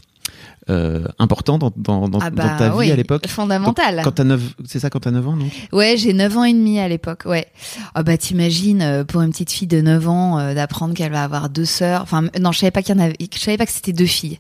euh, 0.69 1.04
important 1.19 1.57
dans, 1.57 1.74
dans, 1.75 2.07
dans, 2.07 2.19
Ah 2.19 2.30
dans 2.30 2.36
bah 2.38 2.56
ta 2.57 2.69
vie 2.69 2.75
oui, 2.77 2.92
à 2.92 2.95
l'époque? 2.95 3.27
fondamental. 3.27 4.00
Quand 4.01 4.13
t'as 4.13 4.24
9, 4.24 4.42
c'est 4.65 4.80
ça 4.80 4.89
quand 4.89 5.01
t'as 5.01 5.12
9 5.12 5.27
ans, 5.27 5.36
non? 5.36 5.48
Ouais, 5.74 5.95
j'ai 5.98 6.13
9 6.13 6.38
ans 6.38 6.44
et 6.45 6.54
demi 6.54 6.80
à 6.80 6.88
l'époque, 6.88 7.24
ouais. 7.25 7.48
Ah 7.94 8.04
bah 8.04 8.15
t'imagines, 8.18 8.81
euh, 8.81 9.04
pour 9.04 9.21
une 9.21 9.31
petite 9.31 9.51
fille 9.51 9.68
de 9.68 9.81
9 9.81 10.07
ans, 10.07 10.39
euh, 10.39 10.54
d'apprendre 10.54 10.94
qu'elle 10.94 11.12
va 11.12 11.25
avoir 11.25 11.50
deux 11.50 11.65
sœurs. 11.65 12.01
Enfin, 12.01 12.24
non, 12.39 12.54
je 12.54 12.60
savais 12.60 12.71
pas 12.71 12.81
qu'il 12.81 12.95
y 12.95 12.98
en 12.98 13.01
avait, 13.04 13.15
je 13.19 13.39
savais 13.39 13.57
pas 13.57 13.65
que 13.65 13.74
c'était 13.74 13.92
deux 13.92 14.06
filles. 14.06 14.39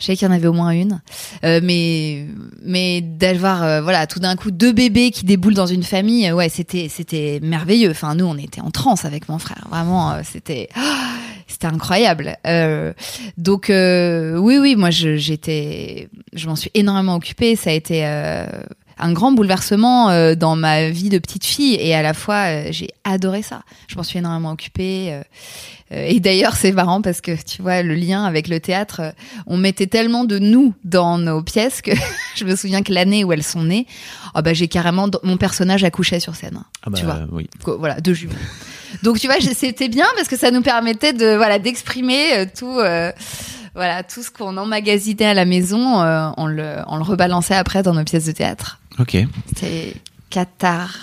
Je 0.00 0.06
savais 0.06 0.16
qu'il 0.16 0.26
y 0.26 0.30
en 0.30 0.34
avait 0.34 0.46
au 0.46 0.54
moins 0.54 0.70
une. 0.70 1.00
Euh, 1.44 1.60
mais, 1.62 2.26
mais 2.64 3.02
d'avoir, 3.02 3.62
euh, 3.62 3.82
voilà, 3.82 4.06
tout 4.06 4.18
d'un 4.18 4.34
coup, 4.34 4.50
deux 4.50 4.72
bébés 4.72 5.10
qui 5.10 5.26
déboulent 5.26 5.54
dans 5.54 5.66
une 5.66 5.82
famille, 5.82 6.26
euh, 6.26 6.34
ouais, 6.34 6.48
c'était, 6.48 6.88
c'était 6.88 7.38
merveilleux. 7.42 7.90
Enfin, 7.90 8.14
nous, 8.14 8.24
on 8.24 8.36
était 8.36 8.62
en 8.62 8.70
transe 8.70 9.04
avec 9.04 9.28
mon 9.28 9.38
frère. 9.38 9.66
Vraiment, 9.70 10.12
euh, 10.12 10.20
c'était, 10.24 10.70
c'était 11.46 11.66
incroyable. 11.66 12.36
Donc, 13.36 13.66
oui, 13.68 14.58
oui, 14.58 14.74
moi, 14.76 14.90
j'étais, 14.90 16.08
je 16.32 16.48
m'en 16.48 16.56
suis 16.56 16.70
énormément 16.72 17.14
occupée. 17.14 17.54
Ça 17.54 17.70
a 17.70 17.74
été, 17.74 18.04
un 19.02 19.12
grand 19.12 19.32
bouleversement 19.32 20.34
dans 20.34 20.56
ma 20.56 20.90
vie 20.90 21.08
de 21.08 21.18
petite 21.18 21.44
fille 21.44 21.74
et 21.74 21.94
à 21.94 22.02
la 22.02 22.12
fois 22.12 22.70
j'ai 22.70 22.88
adoré 23.02 23.40
ça. 23.40 23.62
Je 23.88 23.96
m'en 23.96 24.02
suis 24.02 24.18
énormément 24.18 24.50
occupée 24.50 25.18
et 25.90 26.20
d'ailleurs 26.20 26.56
c'est 26.56 26.72
marrant 26.72 27.02
parce 27.02 27.20
que 27.20 27.32
tu 27.42 27.62
vois 27.62 27.82
le 27.82 27.94
lien 27.94 28.24
avec 28.24 28.48
le 28.48 28.60
théâtre, 28.60 29.00
euh, 29.00 29.10
on 29.46 29.56
mettait 29.56 29.86
tellement 29.86 30.24
de 30.24 30.38
nous 30.38 30.74
dans 30.84 31.18
nos 31.18 31.42
pièces 31.42 31.82
que 31.82 31.90
je 32.36 32.44
me 32.44 32.54
souviens 32.56 32.82
que 32.82 32.92
l'année 32.92 33.24
où 33.24 33.32
elles 33.32 33.42
sont 33.42 33.62
nées, 33.64 33.86
oh 34.34 34.42
bah 34.42 34.54
j'ai 34.54 34.68
carrément 34.68 35.08
mon 35.22 35.36
personnage 35.36 35.84
accouchait 35.84 36.20
sur 36.20 36.36
scène. 36.36 36.62
Ah 36.82 36.90
bah 36.90 36.98
Tu 36.98 37.04
vois. 37.04 37.20
oui. 37.32 37.48
Voilà, 37.64 38.00
deux 38.00 38.14
jumeaux. 38.14 38.34
Donc 39.02 39.18
tu 39.18 39.26
vois, 39.26 39.36
c'était 39.40 39.88
bien 39.88 40.06
parce 40.16 40.28
que 40.28 40.36
ça 40.36 40.50
nous 40.50 40.62
permettait 40.62 41.12
de 41.12 41.36
voilà 41.36 41.58
d'exprimer 41.58 42.34
euh, 42.34 42.46
tout 42.56 42.78
euh, 42.78 43.12
voilà 43.74 44.02
tout 44.02 44.22
ce 44.22 44.30
qu'on 44.30 44.56
emmagasinait 44.56 45.26
à 45.26 45.34
la 45.34 45.44
maison, 45.44 46.02
euh, 46.02 46.28
on 46.36 46.46
le 46.46 46.76
on 46.86 46.96
le 46.96 47.02
rebalançait 47.02 47.54
après 47.54 47.82
dans 47.82 47.94
nos 47.94 48.04
pièces 48.04 48.26
de 48.26 48.32
théâtre. 48.32 48.78
Ok. 48.98 49.16
C'était 49.48 49.94
cathar. 50.28 50.98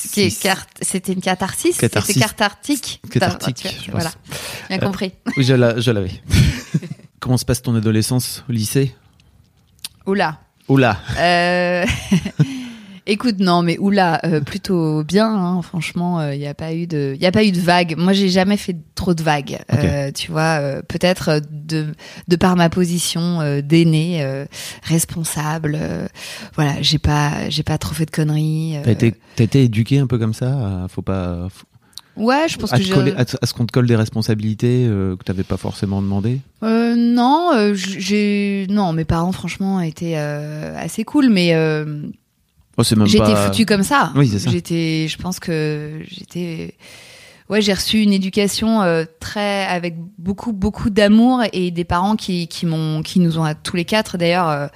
C'était 0.00 1.12
une 1.12 1.20
catharsis. 1.20 1.76
C'était 1.76 1.88
cathartique. 2.14 3.00
Cathartique, 3.10 3.56
Tu. 3.82 3.90
Voilà. 3.90 4.10
Bien 4.68 4.78
Euh, 4.78 4.80
compris. 4.80 5.12
Oui, 5.36 5.44
je 5.44 5.90
l'avais. 5.90 6.12
Comment 7.20 7.36
se 7.36 7.44
passe 7.44 7.62
ton 7.62 7.74
adolescence 7.74 8.44
au 8.48 8.52
lycée? 8.52 8.94
Oula. 10.06 10.38
Oula. 10.68 10.98
Euh... 11.18 11.84
Écoute, 13.10 13.38
non, 13.40 13.62
mais 13.62 13.78
oula, 13.78 14.20
euh, 14.24 14.40
plutôt 14.42 15.02
bien. 15.02 15.26
hein, 15.34 15.62
franchement, 15.62 16.30
il 16.30 16.38
n'y 16.38 16.46
a 16.46 16.52
pas 16.52 16.74
eu 16.74 16.86
de, 16.86 17.16
il 17.18 17.24
a 17.26 17.32
pas 17.32 17.42
eu 17.42 17.52
de 17.52 17.58
vagues. 17.60 17.94
Moi, 17.96 18.12
j'ai 18.12 18.28
jamais 18.28 18.58
fait 18.58 18.76
trop 18.94 19.14
de 19.14 19.22
vagues. 19.22 19.58
Euh, 19.72 20.12
tu 20.12 20.30
vois, 20.30 20.60
euh, 20.60 20.82
peut-être 20.86 21.28
euh, 21.30 21.40
de, 21.50 21.86
de 22.28 22.36
par 22.36 22.54
ma 22.54 22.68
position 22.68 23.40
euh, 23.40 23.62
d'aîné, 23.62 24.22
euh, 24.22 24.44
responsable. 24.82 25.76
euh, 25.80 26.06
voilà, 26.54 26.74
j'ai 26.82 26.98
pas, 26.98 27.48
j'ai 27.48 27.62
pas 27.62 27.78
trop 27.78 27.94
fait 27.94 28.04
de 28.04 28.10
conneries. 28.10 28.76
euh. 28.76 28.82
T'as 28.84 28.92
été, 28.92 29.14
été 29.38 29.62
éduqué 29.64 29.98
un 30.00 30.06
peu 30.06 30.18
comme 30.18 30.34
ça 30.34 30.86
Faut 30.90 31.02
pas. 31.02 31.48
faut- 31.50 31.64
Ouais, 32.22 32.46
je 32.48 32.56
pense 32.58 32.72
à, 32.72 32.78
que 32.78 32.82
coller- 32.94 33.14
à 33.16 33.20
à 33.20 33.46
ce 33.46 33.54
qu'on 33.54 33.64
te 33.64 33.70
colle 33.72 33.86
des 33.86 33.94
responsabilités 33.94 34.86
euh, 34.88 35.14
que 35.16 35.22
t'avais 35.22 35.44
pas 35.44 35.56
forcément 35.56 36.02
demandé? 36.02 36.40
Euh, 36.64 36.96
non, 36.96 37.52
euh, 37.54 37.74
j'ai, 37.74 38.66
non, 38.68 38.92
mes 38.92 39.04
parents, 39.04 39.30
franchement, 39.32 39.80
étaient 39.80 40.14
euh, 40.16 40.76
assez 40.76 41.04
cool, 41.04 41.28
mais. 41.30 41.54
Oh, 42.78 42.84
c'est 42.84 42.96
même 42.96 43.06
J'étais 43.08 43.24
pas. 43.24 43.46
foutue 43.48 43.66
comme 43.66 43.82
ça. 43.82 44.12
Oui, 44.14 44.28
c'est 44.28 44.38
ça. 44.38 44.50
J'étais, 44.50 45.06
je 45.08 45.18
pense 45.18 45.40
que 45.40 46.00
j'étais. 46.08 46.74
Ouais, 47.50 47.60
j'ai 47.62 47.72
reçu 47.72 48.00
une 48.02 48.12
éducation 48.12 48.82
euh, 48.82 49.04
très 49.20 49.64
avec 49.66 49.96
beaucoup 50.18 50.52
beaucoup 50.52 50.90
d'amour 50.90 51.42
et 51.54 51.70
des 51.70 51.84
parents 51.84 52.14
qui 52.14 52.46
qui 52.46 52.66
m'ont 52.66 53.02
qui 53.02 53.20
nous 53.20 53.38
ont 53.38 53.44
à 53.44 53.54
tous 53.54 53.74
les 53.74 53.86
quatre 53.86 54.18
d'ailleurs 54.18 54.48
euh, 54.50 54.66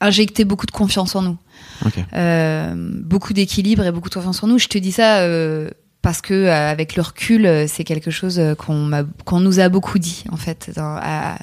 injecté 0.00 0.44
beaucoup 0.46 0.64
de 0.66 0.70
confiance 0.70 1.14
en 1.14 1.20
nous, 1.22 1.36
Ok. 1.84 1.98
Euh, 2.14 2.74
beaucoup 3.04 3.34
d'équilibre 3.34 3.84
et 3.84 3.92
beaucoup 3.92 4.08
de 4.08 4.14
confiance 4.14 4.42
en 4.42 4.46
nous. 4.46 4.58
Je 4.58 4.68
te 4.68 4.78
dis 4.78 4.92
ça 4.92 5.18
euh, 5.18 5.68
parce 6.00 6.22
que 6.22 6.32
euh, 6.32 6.70
avec 6.70 6.96
le 6.96 7.02
recul, 7.02 7.44
euh, 7.44 7.66
c'est 7.68 7.84
quelque 7.84 8.10
chose 8.10 8.40
qu'on 8.58 8.76
m'a 8.78 9.02
qu'on 9.26 9.40
nous 9.40 9.60
a 9.60 9.68
beaucoup 9.68 9.98
dit 9.98 10.24
en 10.32 10.38
fait. 10.38 10.70
dans- 10.74 10.98
à- 11.02 11.36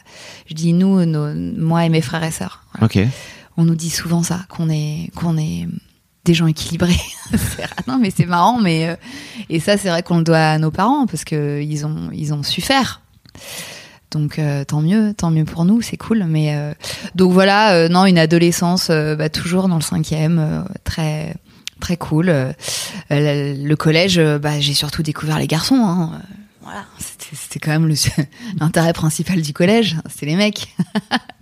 je 0.47 0.55
dis 0.55 0.73
nous, 0.73 1.05
nos- 1.05 1.33
moi 1.35 1.85
et 1.85 1.89
mes 1.89 2.01
frères 2.01 2.23
et 2.23 2.31
sœurs. 2.31 2.63
Voilà 2.73 2.87
Ok. 2.87 3.07
on 3.57 3.63
nous 3.63 3.75
dit 3.75 3.91
souvent 3.91 4.23
ça, 4.23 4.39
qu'on 4.49 4.71
est, 4.71 5.11
qu'on 5.15 5.37
est 5.37 5.67
des 6.25 6.33
gens 6.33 6.47
équilibrés. 6.47 6.99
C'est- 7.31 7.87
non, 7.87 7.97
mais 7.97 8.11
c'est 8.15 8.25
marrant, 8.25 8.59
mais 8.59 8.89
euh, 8.89 8.95
et 9.49 9.59
ça, 9.59 9.77
c'est 9.77 9.89
vrai 9.89 10.03
qu'on 10.03 10.17
le 10.17 10.23
doit 10.23 10.37
à 10.37 10.57
nos 10.57 10.71
parents 10.71 11.05
parce 11.05 11.23
que 11.23 11.61
ils 11.61 11.85
ont, 11.85 12.09
ils 12.13 12.33
ont 12.33 12.43
su 12.43 12.61
faire. 12.61 13.01
Donc 14.11 14.39
euh, 14.39 14.63
tant 14.63 14.81
mieux, 14.81 15.13
tant 15.13 15.29
mieux 15.29 15.45
pour 15.45 15.65
nous, 15.65 15.81
c'est 15.81 15.97
cool. 15.97 16.25
Mais 16.25 16.55
euh, 16.55 16.73
donc 17.15 17.31
voilà, 17.31 17.87
non, 17.89 18.05
une 18.05 18.17
adolescence 18.17 18.89
bah, 18.89 19.29
toujours 19.29 19.67
dans 19.67 19.75
le 19.75 19.81
cinquième, 19.81 20.65
très 20.83 21.35
très 21.79 21.97
cool. 21.97 22.33
Le, 23.09 23.75
collège, 23.75 24.19
bah, 24.19 24.59
j'ai 24.59 24.73
surtout 24.73 25.03
découvert 25.03 25.39
les 25.39 25.47
garçons. 25.47 25.83
Hein. 25.83 26.21
Voilà, 26.61 26.85
c'était 27.33 27.59
quand 27.59 27.71
même 27.71 27.91
l'intérêt 28.59 28.93
principal 28.93 29.41
du 29.41 29.53
collège, 29.53 29.97
c'est 30.07 30.25
les 30.25 30.35
mecs. 30.35 30.75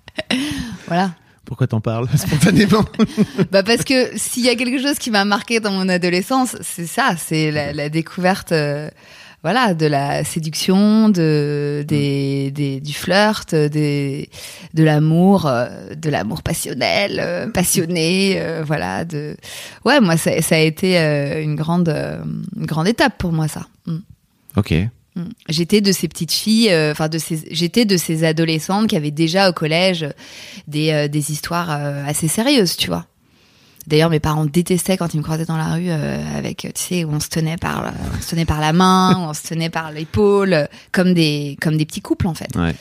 voilà. 0.87 1.11
Pourquoi 1.47 1.65
t'en 1.65 1.79
parles 1.79 2.09
spontanément 2.15 2.83
Bah 3.51 3.63
parce 3.63 3.85
que 3.85 4.17
s'il 4.17 4.43
y 4.43 4.49
a 4.49 4.55
quelque 4.55 4.81
chose 4.81 4.99
qui 4.99 5.09
m'a 5.09 5.23
marqué 5.23 5.61
dans 5.61 5.71
mon 5.71 5.87
adolescence, 5.87 6.57
c'est 6.61 6.85
ça, 6.85 7.15
c'est 7.17 7.51
la, 7.51 7.71
la 7.71 7.87
découverte, 7.87 8.51
euh, 8.51 8.89
voilà, 9.43 9.73
de 9.73 9.85
la 9.85 10.25
séduction, 10.25 11.07
de 11.07 11.85
des, 11.87 12.51
des 12.51 12.81
du 12.81 12.91
flirt, 12.91 13.55
des 13.55 14.29
de 14.73 14.83
l'amour, 14.83 15.45
euh, 15.45 15.95
de 15.95 16.09
l'amour 16.09 16.43
passionnel, 16.43 17.21
euh, 17.23 17.47
passionné, 17.47 18.43
voilà. 18.65 19.05
De 19.05 19.37
ouais, 19.85 20.01
moi 20.01 20.17
ça, 20.17 20.41
ça 20.41 20.55
a 20.55 20.59
été 20.59 20.97
une 21.41 21.55
grande 21.55 21.87
une 22.57 22.65
grande 22.65 22.89
étape 22.89 23.17
pour 23.17 23.31
moi 23.31 23.47
ça. 23.47 23.67
Mm. 23.85 23.99
Ok. 24.57 24.73
Mm. 25.17 25.29
J'étais 25.49 25.81
de 25.81 25.91
ces 25.91 26.07
petites 26.07 26.31
filles, 26.31 26.71
euh, 26.71 26.91
enfin 26.91 27.09
de 27.09 27.17
ces, 27.17 27.47
j'étais 27.51 27.85
de 27.85 27.97
ces 27.97 28.23
adolescentes 28.23 28.87
qui 28.87 28.95
avaient 28.95 29.11
déjà 29.11 29.49
au 29.49 29.53
collège 29.53 30.07
des, 30.67 30.91
euh, 30.91 31.07
des 31.07 31.31
histoires 31.31 31.71
euh, 31.71 32.05
assez 32.05 32.27
sérieuses, 32.27 32.77
tu 32.77 32.87
vois. 32.87 33.05
D'ailleurs, 33.87 34.09
mes 34.09 34.19
parents 34.19 34.45
détestaient 34.45 34.97
quand 34.97 35.13
ils 35.13 35.17
me 35.17 35.23
croisaient 35.23 35.45
dans 35.45 35.57
la 35.57 35.73
rue 35.73 35.89
avec, 35.89 36.57
tu 36.57 36.69
sais, 36.75 37.03
où 37.05 37.11
on 37.13 37.21
se 37.21 37.29
tenait 37.29 37.55
par, 37.55 37.93
on 38.17 38.21
se 38.21 38.29
tenait 38.29 38.43
par 38.43 38.59
la 38.59 38.73
main, 38.73 39.15
où 39.15 39.19
on 39.29 39.33
se 39.33 39.47
tenait 39.47 39.69
par 39.69 39.93
l'épaule, 39.93 40.67
comme 40.91 41.13
des, 41.13 41.57
comme 41.61 41.77
des 41.77 41.85
petits 41.85 42.01
couples 42.01 42.27
en 42.27 42.33
fait. 42.33 42.53
Ouais. 42.57 42.75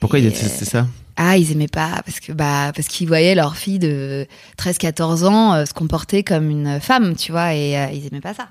Pourquoi 0.00 0.18
Et, 0.18 0.22
il 0.22 0.30
détestait 0.30 0.64
ça 0.64 0.86
Ah, 1.18 1.36
ils 1.36 1.52
aimaient 1.52 1.68
pas 1.68 2.00
parce 2.06 2.20
que 2.20 2.32
bah 2.32 2.72
parce 2.74 2.88
qu'ils 2.88 3.06
voyaient 3.06 3.34
leur 3.34 3.54
fille 3.54 3.78
de 3.78 4.26
13-14 4.56 5.26
ans 5.26 5.66
se 5.66 5.74
comporter 5.74 6.22
comme 6.22 6.48
une 6.48 6.80
femme, 6.80 7.16
tu 7.16 7.32
vois, 7.32 7.54
et 7.54 7.74
ils 7.92 8.06
aimaient 8.06 8.22
pas 8.22 8.32
ça. 8.32 8.48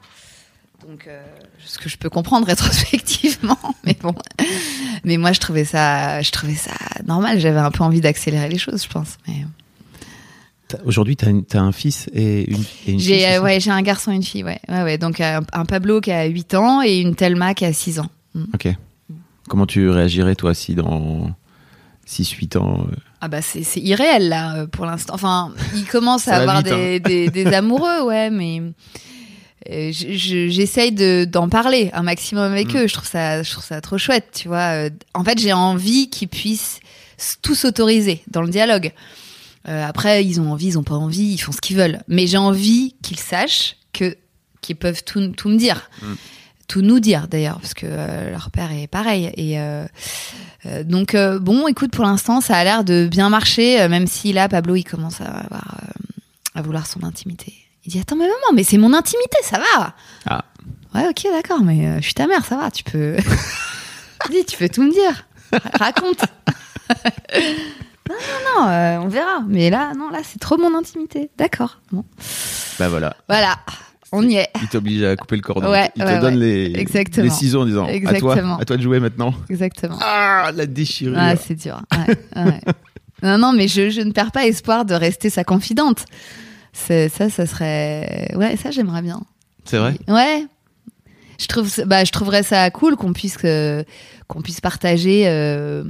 Donc 0.88 1.08
euh, 1.08 1.22
ce 1.66 1.78
que 1.78 1.90
je 1.90 1.98
peux 1.98 2.10
comprendre 2.10 2.48
rétrospectivement, 2.54 3.58
mais 3.86 3.96
bon. 4.02 4.14
Mais 5.04 5.18
moi 5.18 5.32
je 5.34 5.40
trouvais 5.40 5.66
ça 5.66 6.22
je 6.22 6.32
trouvais 6.32 6.56
ça 6.56 6.72
normal, 7.06 7.40
j'avais 7.40 7.60
un 7.60 7.72
peu 7.72 7.84
envie 7.84 8.02
d'accélérer 8.02 8.50
les 8.50 8.58
choses, 8.58 8.84
je 8.84 8.90
pense, 8.90 9.18
mais 9.28 9.46
Aujourd'hui, 10.86 11.18
une- 11.26 11.44
t'as 11.46 11.62
un 11.62 11.72
fils 11.72 12.08
et 12.14 12.50
une, 12.52 12.62
et 12.86 12.92
une 12.92 13.00
fille, 13.00 13.26
euh, 13.26 13.42
ouais, 13.42 13.60
j'ai 13.60 13.72
un 13.72 13.82
garçon 13.82 14.12
et 14.12 14.16
une 14.16 14.24
fille, 14.24 14.44
ouais. 14.44 14.60
Ouais 14.68 14.84
ouais, 14.84 14.98
donc 15.00 15.20
un, 15.20 15.42
un 15.52 15.66
Pablo 15.66 16.00
qui 16.00 16.12
a 16.12 16.26
8 16.26 16.54
ans 16.54 16.84
et 16.84 17.00
une 17.00 17.16
Telma 17.16 17.56
qui 17.56 17.66
a 17.66 17.74
6 17.74 18.00
ans. 18.00 18.10
Mm. 18.36 18.44
Ok. 18.54 18.68
Comment 19.48 19.66
tu 19.66 19.90
réagirais, 19.90 20.36
toi, 20.36 20.54
si 20.54 20.76
dans 20.76 21.32
6-8 22.08 22.58
ans 22.60 22.86
euh, 22.88 22.96
Ah 23.20 23.28
bah 23.30 23.42
c'est 23.42 23.64
irréel 23.78 24.30
là 24.30 24.58
euh, 24.58 24.68
pour 24.68 24.86
l'instant. 24.86 25.16
Enfin, 25.16 25.52
il 25.74 25.86
commence 25.86 26.28
à 26.28 26.36
avoir 26.36 26.62
vite, 26.62 26.72
hein. 26.72 27.00
des, 27.04 27.30
des 27.32 27.46
amoureux, 27.54 28.04
ouais, 28.06 28.30
mais 28.30 28.62
euh, 29.70 29.92
je- 29.92 30.14
je- 30.16 30.48
j'essaye 30.50 30.92
de 30.92 31.26
d'en 31.30 31.50
parler 31.50 31.90
un 31.94 32.04
maximum 32.04 32.52
avec 32.52 32.74
Mm. 32.74 32.78
eux. 32.78 32.88
Je 32.88 32.94
trouve 32.94 33.08
ça, 33.08 33.44
je 33.44 33.52
trouve 33.52 33.64
ça 33.66 33.82
trop 33.82 33.98
chouette, 33.98 34.30
tu 34.34 34.48
vois. 34.48 34.74
Euh, 34.86 34.90
En 35.14 35.24
fait, 35.24 35.40
j'ai 35.40 35.54
envie 35.54 36.10
qu'ils 36.10 36.30
puissent 36.30 36.80
tout 37.42 37.56
s'autoriser 37.56 38.22
dans 38.32 38.42
le 38.42 38.50
dialogue. 38.50 38.94
Euh, 39.68 39.86
après, 39.86 40.24
ils 40.26 40.40
ont 40.40 40.52
envie, 40.52 40.68
ils 40.68 40.78
ont 40.80 40.84
pas 40.84 40.96
envie, 40.96 41.34
ils 41.34 41.38
font 41.38 41.52
ce 41.52 41.60
qu'ils 41.60 41.76
veulent. 41.76 42.00
Mais 42.08 42.28
j'ai 42.28 42.38
envie 42.38 42.96
qu'ils 43.02 43.20
sachent 43.20 43.76
que 43.92 44.16
qu'ils 44.62 44.78
peuvent 44.78 45.04
tout, 45.04 45.28
tout 45.30 45.50
me 45.50 45.58
dire. 45.58 45.90
Mm. 46.02 46.14
Tout 46.70 46.82
nous 46.82 47.00
dire 47.00 47.28
d'ailleurs, 47.28 47.60
parce 47.60 47.74
que 47.74 47.88
euh, 47.90 48.30
leur 48.32 48.52
père 48.52 48.72
est 48.72 48.88
pareil. 48.88 49.32
Et 49.36 49.60
euh, 49.60 49.86
donc 50.86 51.16
bon, 51.42 51.68
écoute, 51.68 51.92
pour 51.92 52.06
l'instant, 52.06 52.42
ça 52.42 52.56
a 52.58 52.64
l'air 52.64 52.84
de 52.84 53.08
bien 53.10 53.30
marcher, 53.30 53.88
même 53.90 54.06
si 54.08 54.32
là, 54.34 54.48
Pablo, 54.48 54.76
il 54.76 54.84
commence 54.84 55.20
à 55.20 55.26
avoir, 55.26 55.78
à 56.56 56.62
vouloir 56.62 56.86
son 56.86 57.04
intimité. 57.04 57.54
Il 57.86 57.92
dit 57.92 58.00
attends, 58.00 58.16
mais 58.16 58.26
maman, 58.26 58.54
mais 58.54 58.64
c'est 58.64 58.78
mon 58.78 58.94
intimité, 58.94 59.38
ça 59.44 59.58
va. 59.58 59.96
Ah. 60.26 60.46
Ouais, 60.94 61.08
ok, 61.08 61.24
d'accord, 61.32 61.62
mais 61.64 61.88
euh, 61.88 61.98
je 61.98 62.06
suis 62.06 62.14
ta 62.14 62.28
mère, 62.28 62.44
ça 62.46 62.58
va, 62.58 62.72
tu 62.72 62.84
peux. 62.84 63.16
Dis, 64.30 64.44
tu 64.46 64.58
peux 64.58 64.68
tout 64.70 64.84
me 64.84 64.92
dire. 64.92 65.26
Ra- 65.54 65.86
Raconte. 65.86 66.24
non, 68.10 68.16
non, 68.16 68.16
non, 68.64 68.68
euh, 68.70 68.98
on 68.98 69.08
verra. 69.08 69.42
Mais 69.48 69.70
là, 69.70 69.94
non, 69.98 70.10
là, 70.10 70.20
c'est 70.24 70.40
trop 70.40 70.58
mon 70.58 70.76
intimité. 70.78 71.30
D'accord. 71.38 71.80
Bon. 71.92 72.04
Bah 72.80 72.90
voilà. 72.90 73.16
Voilà, 73.30 73.58
on 74.12 74.28
y 74.28 74.36
est. 74.36 74.50
Il 74.62 74.68
t'oblige 74.68 75.04
à 75.04 75.16
couper 75.16 75.38
le 75.38 75.42
cordon. 75.42 75.70
Ouais, 75.72 75.90
il 75.96 76.04
te 76.04 76.08
ouais, 76.08 76.20
donne 76.20 76.36
les, 76.38 76.74
Exactement. 76.76 77.24
les 77.24 77.30
ciseaux 77.30 77.62
en 77.62 77.66
disant 77.66 77.86
à 77.86 77.92
Exactement. 77.92 78.34
toi, 78.36 78.58
à 78.62 78.66
toi 78.66 78.78
de 78.78 78.82
jouer 78.82 79.00
maintenant. 79.00 79.34
Exactement. 79.50 79.98
Ah, 80.02 80.52
la 80.54 80.66
déchirure. 80.66 81.16
Ah, 81.18 81.36
c'est 81.38 81.56
dur. 81.56 81.82
Non, 83.24 83.38
non, 83.38 83.54
mais 83.54 83.68
je, 83.68 83.90
je 83.90 84.02
ne 84.02 84.12
perds 84.12 84.32
pas 84.32 84.46
espoir 84.48 84.86
de 84.86 84.94
rester 84.94 85.30
sa 85.30 85.44
confidente. 85.44 86.06
Ça, 86.74 87.30
ça 87.30 87.46
serait. 87.46 88.32
Ouais, 88.36 88.56
ça, 88.58 88.72
j'aimerais 88.72 89.02
bien. 89.02 89.22
c'est 89.66 89.78
vrai? 89.78 89.96
Ouais. 90.08 90.46
Je 91.40 91.48
trouve, 91.48 91.70
bah, 91.86 92.04
je 92.04 92.12
trouverais 92.12 92.44
ça 92.44 92.70
cool 92.70 92.96
qu'on 92.98 93.14
puisse, 93.14 93.38
euh, 93.46 93.84
qu'on 94.28 94.42
puisse 94.42 94.60
partager, 94.60 95.24
euh, 95.28 95.86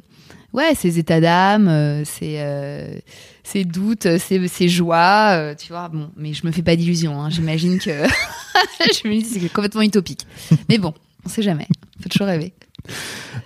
ouais, 0.54 0.76
ses 0.76 1.00
états 1.00 1.20
d'âme, 1.20 1.68
euh, 1.68 2.06
ses, 2.06 2.36
euh, 2.38 3.00
ses 3.44 3.66
doutes, 3.66 4.06
euh, 4.06 4.20
ses, 4.20 4.48
ses 4.48 4.70
joies, 4.70 5.32
euh, 5.34 5.56
tu 5.56 5.70
vois. 5.70 5.90
Bon, 5.90 6.12
mais 6.16 6.34
je 6.34 6.46
me 6.46 6.52
fais 6.52 6.62
pas 6.62 6.76
d'illusions. 6.76 7.20
Hein. 7.20 7.32
J'imagine 7.32 7.80
que 7.80 7.90
je 8.94 9.08
me 9.08 9.20
dis 9.20 9.26
c'est 9.26 9.50
complètement 9.52 9.82
utopique. 9.82 10.28
Mais 10.70 10.78
bon, 10.78 10.94
on 11.26 11.30
sait 11.30 11.42
jamais. 11.42 11.68
Faut 12.04 12.10
toujours 12.10 12.28
rêver. 12.28 12.54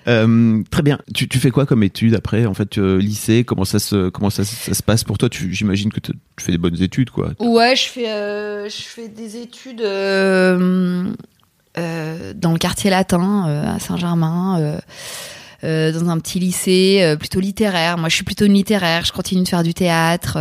Euh, 0.08 0.64
Très 0.70 0.82
bien. 0.82 1.00
Tu, 1.14 1.28
fais 1.40 1.52
quoi 1.52 1.66
comme 1.66 1.84
études 1.84 2.16
après 2.16 2.46
En 2.46 2.54
fait, 2.54 2.78
euh, 2.78 2.98
lycée, 2.98 3.44
comment 3.44 3.66
ça 3.66 3.80
se, 3.80 4.10
comment 4.10 4.30
ça, 4.30 4.44
se 4.44 4.84
passe 4.84 5.04
pour 5.04 5.18
toi? 5.18 5.30
J'imagine 5.32 5.92
que 5.92 6.00
tu 6.00 6.14
fais 6.40 6.52
des 6.52 6.58
bonnes 6.58 6.82
études, 6.82 7.10
quoi. 7.10 7.32
Ouais, 7.40 7.76
je 7.76 7.88
fais, 7.88 8.10
euh, 8.10 8.70
je 8.70 8.82
fais 8.82 9.08
des 9.08 9.38
études 9.38 9.82
dans 9.82 11.14
le 12.52 12.58
quartier 12.58 12.90
latin 12.90 13.74
à 13.76 13.80
Saint-Germain, 13.80 14.80
dans 15.64 16.10
un 16.10 16.20
petit 16.20 16.40
lycée 16.40 17.16
plutôt 17.20 17.40
littéraire. 17.40 17.98
Moi, 17.98 18.10
je 18.10 18.16
suis 18.16 18.26
plutôt 18.26 18.46
une 18.46 18.54
littéraire. 18.54 19.06
Je 19.06 19.14
continue 19.14 19.44
de 19.44 19.48
faire 19.48 19.64
du 19.64 19.74
théâtre. 19.74 20.38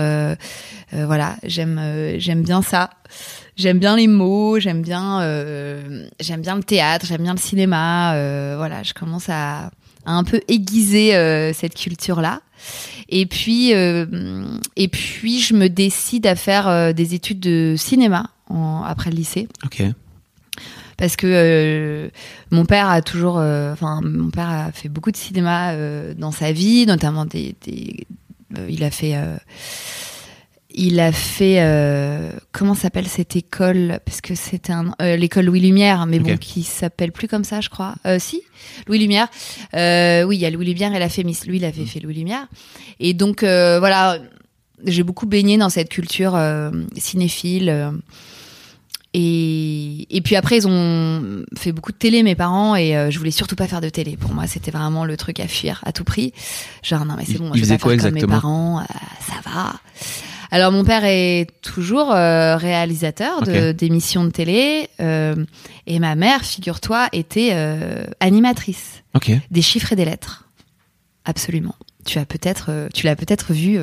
voilà, 0.92 1.36
j'aime, 1.44 1.80
j'aime 2.18 2.42
bien 2.42 2.62
ça. 2.62 2.90
J'aime 3.56 3.78
bien 3.78 3.96
les 3.96 4.06
mots. 4.08 4.58
J'aime 4.58 4.82
bien, 4.82 5.20
euh, 5.22 6.06
j'aime 6.20 6.40
bien 6.40 6.56
le 6.56 6.62
théâtre. 6.62 7.06
J'aime 7.06 7.22
bien 7.22 7.34
le 7.34 7.38
cinéma. 7.40 8.14
euh, 8.14 8.54
voilà, 8.56 8.82
je 8.82 8.94
commence 8.94 9.28
à, 9.28 9.70
à 10.06 10.12
un 10.12 10.24
peu 10.24 10.40
aiguiser 10.48 11.14
euh, 11.14 11.52
cette 11.52 11.74
culture-là. 11.74 12.40
Et 13.08 13.26
puis, 13.26 13.74
euh, 13.74 14.06
et 14.76 14.88
puis, 14.88 15.40
je 15.40 15.54
me 15.54 15.68
décide 15.68 16.26
à 16.26 16.34
faire 16.34 16.66
euh, 16.68 16.92
des 16.92 17.14
études 17.14 17.40
de 17.40 17.74
cinéma 17.76 18.30
en- 18.48 18.82
après 18.86 19.10
le 19.10 19.16
lycée, 19.16 19.48
Ok. 19.64 19.82
parce 20.96 21.16
que 21.16 21.26
euh, 21.26 22.08
mon 22.52 22.64
père 22.64 22.88
a 22.88 23.02
toujours, 23.02 23.38
euh, 23.38 23.72
enfin, 23.72 24.00
mon 24.02 24.30
père 24.30 24.48
a 24.48 24.72
fait 24.72 24.88
beaucoup 24.88 25.10
de 25.10 25.16
cinéma 25.16 25.72
euh, 25.72 26.14
dans 26.14 26.30
sa 26.32 26.52
vie, 26.52 26.86
notamment 26.86 27.26
des, 27.26 27.54
des- 27.66 28.06
euh, 28.58 28.66
il 28.70 28.84
a 28.84 28.90
fait, 28.90 29.16
euh, 29.16 29.36
il 30.74 31.00
a 31.00 31.12
fait 31.12 31.56
euh, 31.60 32.32
comment 32.52 32.74
s'appelle 32.74 33.06
cette 33.06 33.36
école? 33.36 34.00
Parce 34.04 34.20
que 34.20 34.34
c'était 34.34 34.72
euh, 35.00 35.16
l'école 35.16 35.46
Louis 35.46 35.60
Lumière 35.60 36.06
mais 36.06 36.18
bon 36.18 36.36
qui 36.36 36.62
s'appelle 36.62 37.12
plus 37.12 37.28
comme 37.28 37.44
ça 37.44 37.60
je 37.60 37.68
crois. 37.68 37.94
Euh, 38.06 38.18
si 38.18 38.42
Louis 38.86 38.98
Lumière. 38.98 39.28
Euh, 39.74 40.24
oui 40.24 40.36
il 40.36 40.40
y 40.40 40.46
a 40.46 40.50
Louis 40.50 40.66
Lumière 40.66 40.94
et 40.94 40.98
la 40.98 41.08
Fémis. 41.08 41.38
Lui 41.46 41.58
il 41.58 41.64
avait 41.64 41.86
fait 41.86 42.00
Louis 42.00 42.14
Lumière. 42.14 42.46
Et 43.00 43.14
donc 43.14 43.42
voilà 43.42 44.18
j'ai 44.84 45.02
beaucoup 45.02 45.26
baigné 45.26 45.58
dans 45.58 45.70
cette 45.70 45.88
culture 45.88 46.38
cinéphile 46.96 47.92
et, 49.14 50.06
et 50.16 50.20
puis 50.22 50.36
après 50.36 50.58
ils 50.58 50.66
ont 50.66 51.44
fait 51.56 51.72
beaucoup 51.72 51.92
de 51.92 51.96
télé 51.96 52.22
mes 52.22 52.34
parents 52.34 52.76
et 52.76 52.96
euh, 52.96 53.10
je 53.10 53.18
voulais 53.18 53.30
surtout 53.30 53.56
pas 53.56 53.68
faire 53.68 53.82
de 53.82 53.90
télé. 53.90 54.16
Pour 54.16 54.32
moi 54.32 54.46
c'était 54.46 54.70
vraiment 54.70 55.04
le 55.04 55.16
truc 55.16 55.38
à 55.40 55.48
fuir 55.48 55.82
à 55.84 55.92
tout 55.92 56.04
prix. 56.04 56.32
Genre 56.82 57.04
non 57.04 57.14
mais 57.18 57.24
c'est 57.26 57.38
bon 57.38 57.52
je 57.54 57.62
vais 57.62 57.76
pas 57.76 57.82
quoi 57.82 57.92
faire 57.92 58.04
comme 58.04 58.14
mes 58.14 58.26
parents. 58.26 58.80
Euh, 58.80 58.84
ça 59.26 59.34
va 59.44 59.74
alors 60.52 60.70
mon 60.70 60.84
père 60.84 61.02
est 61.04 61.48
toujours 61.62 62.12
euh, 62.12 62.56
réalisateur 62.56 63.42
de- 63.42 63.72
d'émissions 63.72 64.22
de 64.24 64.30
télé 64.30 64.88
euh, 65.00 65.34
et 65.88 65.98
ma 65.98 66.14
mère, 66.14 66.44
figure-toi, 66.44 67.08
était 67.12 67.50
euh, 67.52 68.04
animatrice 68.20 69.02
Ok. 69.14 69.32
des 69.50 69.62
chiffres 69.62 69.92
et 69.92 69.96
des 69.96 70.04
lettres. 70.04 70.48
Absolument. 71.24 71.74
Tu 72.04 72.18
as 72.18 72.24
peut-être, 72.26 72.88
tu 72.94 73.06
l'as 73.06 73.14
peut-être 73.16 73.52
vu 73.52 73.78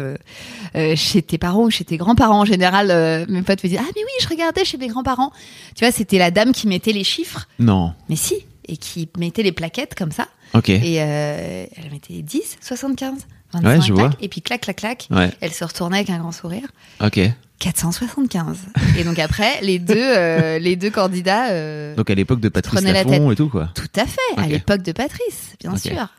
chez 0.96 1.22
tes 1.22 1.38
parents 1.38 1.64
ou 1.64 1.70
chez 1.70 1.86
tes 1.86 1.96
grands-parents 1.98 2.42
en 2.42 2.46
général. 2.46 2.88
mes 3.30 3.42
potes 3.44 3.64
me 3.64 3.70
disent 3.70 3.80
ah 3.82 3.86
mais 3.96 4.02
oui, 4.02 4.12
je 4.22 4.28
regardais 4.28 4.66
chez 4.66 4.78
mes 4.78 4.88
grands-parents. 4.90 5.32
Tu 5.76 5.86
vois, 5.86 5.92
c'était 5.94 6.18
la 6.18 6.30
dame 6.32 6.52
qui 6.52 6.68
mettait 6.68 6.92
les 6.92 7.06
chiffres, 7.06 7.48
Non. 7.60 7.94
mais 8.10 8.18
si, 8.18 8.46
et 8.68 8.76
qui 8.76 9.08
mettait 9.18 9.42
les 9.44 9.54
plaquettes 9.54 9.96
comme 9.96 10.12
ça. 10.12 10.28
Ok. 10.54 10.68
Et 10.70 10.96
elle 10.96 11.92
mettait 11.92 12.22
10, 12.22 12.58
75, 12.60 13.26
25, 13.54 13.68
Ouais, 13.70 13.82
je 13.82 13.94
vois. 13.94 14.10
clac, 14.10 14.24
et 14.24 14.28
puis 14.28 14.42
clac, 14.42 14.62
clac, 14.62 14.76
clac. 14.78 15.08
Ouais. 15.12 15.32
Elle 15.42 15.52
se 15.52 15.64
retournait 15.64 15.98
avec 15.98 16.10
un 16.10 16.20
grand 16.20 16.32
sourire. 16.32 16.68
Ok. 17.04 17.20
475. 17.60 18.58
Et 18.98 19.04
donc 19.04 19.20
après, 19.20 19.60
les 19.62 19.80
deux, 19.80 19.96
euh, 19.98 20.60
les 20.60 20.76
deux 20.76 20.90
candidats. 20.90 21.50
euh, 21.52 21.96
Donc 21.96 22.10
à 22.10 22.16
l'époque 22.16 22.40
de 22.40 22.50
Patrice 22.50 22.82
Laffont 22.82 23.32
et 23.32 23.36
tout 23.36 23.50
quoi. 23.50 23.70
tout 23.76 23.88
à 24.00 24.06
fait, 24.06 24.20
à 24.42 24.48
l'époque 24.48 24.82
de 24.82 24.92
Patrice, 24.92 25.56
bien 25.60 25.76
sûr. 25.78 26.08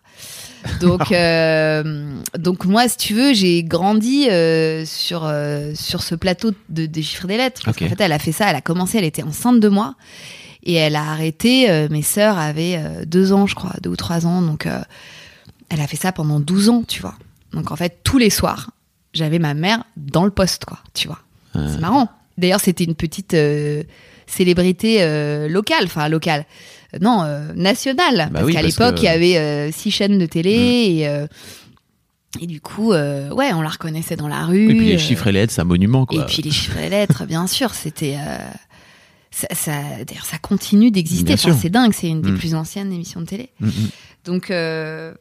Donc, 0.83 1.11
euh, 1.11 2.13
donc 2.39 2.67
moi, 2.67 2.87
si 2.87 2.99
tu 2.99 3.15
veux, 3.15 3.33
j'ai 3.33 3.65
grandi 3.65 4.29
euh, 4.29 4.85
sur 4.85 5.21
sur 5.75 6.03
ce 6.03 6.15
plateau 6.15 6.51
de 6.69 6.83
et 6.83 6.89
des 7.27 7.37
lettres. 7.39 7.63
Parce 7.65 7.79
qu'en 7.79 7.89
fait, 7.89 7.99
elle 7.99 8.13
a 8.13 8.19
fait 8.19 8.33
ça. 8.33 8.51
Elle 8.51 8.57
a 8.57 8.61
commencé. 8.61 8.99
Elle 8.99 9.05
était 9.05 9.23
enceinte 9.23 9.59
de 9.59 9.69
moi 9.69 9.95
et 10.63 10.75
elle 10.75 10.97
a 10.97 11.13
arrêté. 11.13 11.89
mes 11.89 12.03
sœurs 12.03 12.37
avaient 12.37 12.79
deux 13.07 13.33
ans, 13.33 13.47
je 13.47 13.55
crois, 13.55 13.73
deux 13.81 13.89
ou 13.89 13.97
trois 13.97 14.27
ans. 14.27 14.43
Donc, 14.43 14.69
elle 15.71 15.81
a 15.81 15.87
fait 15.87 15.97
ça 15.97 16.13
pendant 16.13 16.39
12 16.41 16.69
ans, 16.69 16.83
tu 16.87 17.01
vois. 17.01 17.15
Donc 17.53 17.71
en 17.73 17.77
fait, 17.77 18.01
tous 18.05 18.19
les 18.19 18.31
soirs, 18.31 18.71
j'avais 19.15 19.39
ma 19.39 19.55
mère 19.55 19.83
dans 19.97 20.25
le 20.25 20.31
poste, 20.31 20.65
quoi. 20.67 20.79
Tu 20.95 21.09
vois. 21.09 21.21
C'est 21.55 21.81
marrant. 21.81 22.09
D'ailleurs, 22.39 22.61
c'était 22.61 22.85
une 22.85 22.95
petite 22.95 23.35
euh, 23.35 23.83
célébrité 24.27 24.99
euh, 25.03 25.49
locale, 25.49 25.85
enfin 25.85 26.09
locale. 26.09 26.45
Euh, 26.95 26.99
Non, 27.01 27.25
nationale. 27.57 28.17
Bah 28.17 28.29
parce 28.35 28.45
oui, 28.47 28.53
qu'à 28.53 28.63
l'époque, 28.63 28.97
que- 28.97 29.01
il 29.01 29.05
y 29.05 29.09
avait 29.09 29.73
six 29.73 29.91
chaînes 29.91 30.19
de 30.19 30.27
télé 30.27 30.51
et, 30.53 31.09
euh, 31.09 31.27
et 32.41 32.47
du 32.47 32.61
coup, 32.61 32.93
euh, 32.93 33.31
ouais, 33.31 33.53
on 33.53 33.63
la 33.63 33.69
reconnaissait 33.69 34.15
dans 34.17 34.29
la 34.29 34.45
rue. 34.47 34.71
Et 34.71 34.77
puis 34.77 34.87
les 34.87 34.95
euh, 34.95 34.99
chiffres 34.99 35.27
et 35.27 35.33
les 35.33 35.41
lettres, 35.41 35.53
c'est 35.53 35.61
un 35.61 35.65
monument 35.65 36.07
quoi. 36.07 36.23
et 36.23 36.27
puis 36.27 36.43
les 36.43 36.51
chiffres 36.53 36.79
et 36.79 36.89
lettres, 36.89 37.25
bien 37.27 37.47
sûr, 37.49 37.75
c'était. 37.75 38.17
euh, 38.19 38.39
ça, 39.33 39.49
ça- 39.53 40.05
D'ailleurs, 40.07 40.25
ça 40.25 40.39
continue 40.39 40.91
d'exister. 40.93 41.35
Enfin, 41.35 41.57
c'est 41.61 41.71
dingue, 41.71 41.93
c'est 41.93 42.09
une 42.09 42.23
des 42.23 42.31
Mm. 42.33 42.39
plus 42.39 42.55
anciennes 42.55 42.93
émissions 42.93 43.21
de 43.21 43.27
télé. 43.27 43.51
Mm, 43.61 43.67
mm. 43.67 43.71
Donc, 44.25 44.51
euh, 44.51 45.15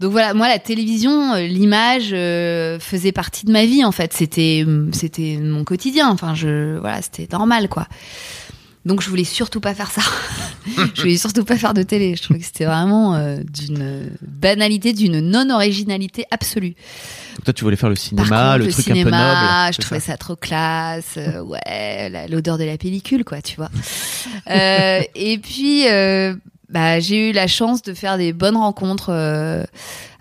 donc 0.00 0.12
voilà, 0.12 0.34
moi 0.34 0.48
la 0.48 0.58
télévision, 0.58 1.34
euh, 1.34 1.46
l'image 1.46 2.10
euh, 2.12 2.78
faisait 2.78 3.12
partie 3.12 3.46
de 3.46 3.52
ma 3.52 3.64
vie 3.64 3.84
en 3.84 3.92
fait. 3.92 4.12
C'était, 4.12 4.64
c'était 4.92 5.38
mon 5.40 5.64
quotidien. 5.64 6.10
Enfin, 6.10 6.34
je, 6.34 6.78
voilà, 6.78 7.00
c'était 7.02 7.28
normal 7.30 7.68
quoi. 7.68 7.86
Donc 8.84 9.00
je 9.00 9.08
voulais 9.08 9.24
surtout 9.24 9.60
pas 9.60 9.74
faire 9.74 9.90
ça. 9.90 10.02
je 10.94 11.02
voulais 11.02 11.16
surtout 11.16 11.44
pas 11.44 11.56
faire 11.56 11.72
de 11.72 11.84
télé. 11.84 12.16
Je 12.16 12.22
trouvais 12.22 12.40
que 12.40 12.46
c'était 12.46 12.64
vraiment 12.64 13.14
euh, 13.14 13.38
d'une 13.44 14.10
banalité, 14.22 14.92
d'une 14.92 15.20
non-originalité 15.20 16.24
absolue. 16.32 16.74
Donc 17.36 17.44
toi 17.44 17.54
tu 17.54 17.62
voulais 17.62 17.76
faire 17.76 17.90
le 17.90 17.96
cinéma, 17.96 18.54
contre, 18.54 18.66
le, 18.66 18.72
truc 18.72 18.88
un 18.90 18.94
peu 18.94 19.10
noble. 19.10 19.72
je 19.72 19.80
trouvais 19.80 20.00
ça 20.00 20.12
ça, 20.12 20.16
trop 20.16 20.34
classe. 20.34 21.14
euh, 21.16 21.42
ouais, 21.42 22.28
l'odeur 22.28 22.58
de 22.58 22.64
la 22.64 22.76
pellicule, 22.76 23.24
quoi, 23.24 23.40
tu 23.40 23.56
vois. 23.56 23.70
Euh, 24.50 25.00
et 25.14 25.38
puis, 25.38 25.84
bah, 26.72 26.98
j'ai 27.00 27.30
eu 27.30 27.32
la 27.32 27.46
chance 27.46 27.82
de 27.82 27.94
faire 27.94 28.18
des 28.18 28.32
bonnes 28.32 28.56
rencontres 28.56 29.10
euh, 29.10 29.62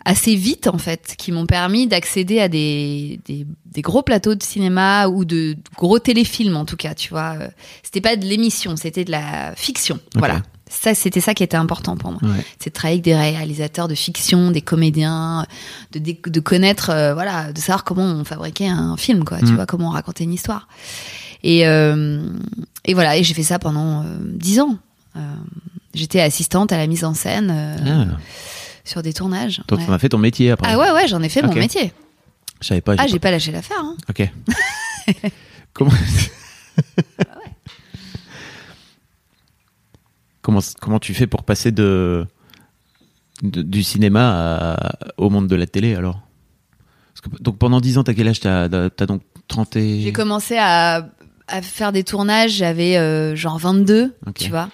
assez 0.06 0.36
vite, 0.36 0.68
en 0.68 0.78
fait, 0.78 1.16
qui 1.18 1.32
m'ont 1.32 1.46
permis 1.46 1.88
d'accéder 1.88 2.40
à 2.40 2.48
des, 2.48 3.20
des, 3.26 3.46
des 3.66 3.82
gros 3.82 4.02
plateaux 4.04 4.36
de 4.36 4.44
cinéma 4.44 5.08
ou 5.08 5.26
de 5.26 5.56
gros 5.78 6.00
téléfilms, 6.00 6.56
en 6.58 6.66
tout 6.66 6.78
cas, 6.78 6.94
tu 6.94 7.10
vois. 7.10 7.36
C'était 7.84 8.02
pas 8.02 8.16
de 8.16 8.26
l'émission, 8.26 8.76
c'était 8.76 9.06
de 9.06 9.12
la 9.12 9.54
fiction. 9.56 10.00
Voilà. 10.16 10.42
Ça, 10.74 10.96
c'était 10.96 11.20
ça 11.20 11.34
qui 11.34 11.44
était 11.44 11.58
important 11.58 11.98
pour 11.98 12.12
moi 12.12 12.22
Ouais. 12.24 12.46
c'est 12.58 12.70
de 12.70 12.74
travailler 12.74 12.96
avec 12.96 13.04
des 13.04 13.14
réalisateurs 13.16 13.90
de 13.90 13.94
fiction, 13.96 14.52
des 14.52 14.62
comédiens, 14.62 15.46
de, 15.92 16.00
de, 16.00 16.16
de 16.26 16.40
connaître, 16.40 16.90
euh, 16.92 17.14
voilà, 17.14 17.52
de 17.52 17.60
savoir 17.60 17.84
comment 17.84 18.06
on 18.06 18.24
fabriquait 18.24 18.70
un 18.70 18.96
film, 18.96 19.26
quoi, 19.26 19.40
tu 19.40 19.48
Mm. 19.48 19.56
vois, 19.56 19.66
comment 19.66 19.88
on 19.90 19.92
racontait 19.92 20.24
une 20.24 20.32
histoire. 20.34 20.70
Et, 21.44 21.68
euh, 21.68 22.26
et 22.86 22.94
voilà, 22.94 23.18
et 23.18 23.24
j'ai 23.24 23.34
fait 23.34 23.44
ça 23.44 23.60
pendant 23.60 24.02
euh, 24.04 24.06
dix 24.22 24.62
ans. 24.62 24.78
Euh, 25.18 25.20
J'étais 25.94 26.22
assistante 26.22 26.72
à 26.72 26.78
la 26.78 26.88
mise 26.88 27.04
en 27.04 27.14
scène 27.14 27.52
euh, 27.54 28.08
Ah. 28.14 28.18
sur 28.84 29.02
des 29.02 29.14
tournages. 29.14 29.62
Toi 29.68 29.78
ouais. 29.78 29.86
tu 29.86 29.92
as 29.92 30.00
fait 30.00 30.10
ton 30.10 30.18
métier 30.18 30.52
après. 30.52 30.72
Ah 30.72 30.78
ouais, 30.80 30.92
ouais, 30.92 31.08
j'en 31.08 31.22
ai 31.22 31.30
fait 31.30 31.42
mon 31.42 31.54
métier. 31.54 31.92
Je 32.62 32.68
savais 32.68 32.82
pas. 32.82 32.94
Ah, 32.98 33.04
j'ai 33.08 33.14
j'ai 33.14 33.20
pas 33.20 33.32
lâché 33.32 33.52
l'affaire. 33.52 33.80
Hein. 33.82 33.96
pas- 34.08 34.14
Ok. 34.24 34.30
comment 35.74 35.92
comment 40.42 40.60
comment 40.80 41.00
tu 41.00 41.14
fais 41.14 41.28
pour 41.28 41.44
passer 41.44 41.72
de, 41.72 42.26
de- 43.44 43.62
du 43.62 43.84
cinéma 43.84 44.74
à- 44.76 44.94
au 45.18 45.30
monde 45.30 45.48
de 45.48 45.56
la 45.56 45.68
télé 45.68 45.96
alors? 45.96 46.20
Parce 47.14 47.22
que, 47.36 47.42
Donc 47.44 47.58
pendant 47.58 47.80
10 47.82 47.98
ans, 47.98 48.04
t'as 48.04 48.14
quel 48.14 48.28
âge? 48.28 48.40
T'as 48.40 48.64
as 48.66 49.06
donc 49.06 49.22
30 49.48 49.76
et... 49.76 50.02
J'ai 50.02 50.14
commencé 50.14 50.58
à, 50.58 51.10
à 51.48 51.62
faire 51.62 51.92
des 51.92 52.04
tournages, 52.04 52.52
j'avais 52.52 52.98
euh, 52.98 53.36
genre 53.36 53.58
22, 53.60 54.16
Ok. 54.28 54.34
tu 54.36 54.50
vois. 54.50 54.70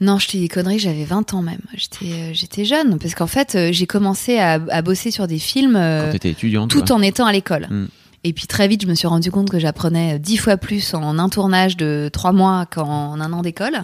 Non, 0.00 0.18
je 0.18 0.26
te 0.26 0.32
dis 0.32 0.40
des 0.40 0.48
conneries, 0.48 0.78
j'avais 0.78 1.04
20 1.04 1.32
ans 1.34 1.42
même. 1.42 1.60
J'étais 1.74 2.12
euh, 2.12 2.30
j'étais 2.34 2.64
jeune, 2.64 2.98
parce 2.98 3.14
qu'en 3.14 3.26
fait, 3.26 3.54
euh, 3.54 3.72
j'ai 3.72 3.86
commencé 3.86 4.38
à, 4.38 4.60
à 4.70 4.82
bosser 4.82 5.10
sur 5.10 5.26
des 5.26 5.38
films 5.38 5.76
euh, 5.76 6.04
quand 6.06 6.12
t'étais 6.12 6.30
étudiante. 6.30 6.70
tout 6.70 6.82
quoi. 6.84 6.96
en 6.96 7.02
étant 7.02 7.24
à 7.26 7.32
l'école. 7.32 7.66
Mm. 7.70 7.86
Et 8.24 8.32
puis 8.32 8.48
très 8.48 8.66
vite, 8.66 8.82
je 8.82 8.88
me 8.88 8.94
suis 8.96 9.06
rendu 9.06 9.30
compte 9.30 9.48
que 9.50 9.60
j'apprenais 9.60 10.18
dix 10.18 10.36
fois 10.36 10.56
plus 10.56 10.94
en 10.94 11.16
un 11.20 11.28
tournage 11.28 11.76
de 11.76 12.10
trois 12.12 12.32
mois 12.32 12.66
qu'en 12.66 13.20
un 13.20 13.32
an 13.32 13.40
d'école. 13.40 13.82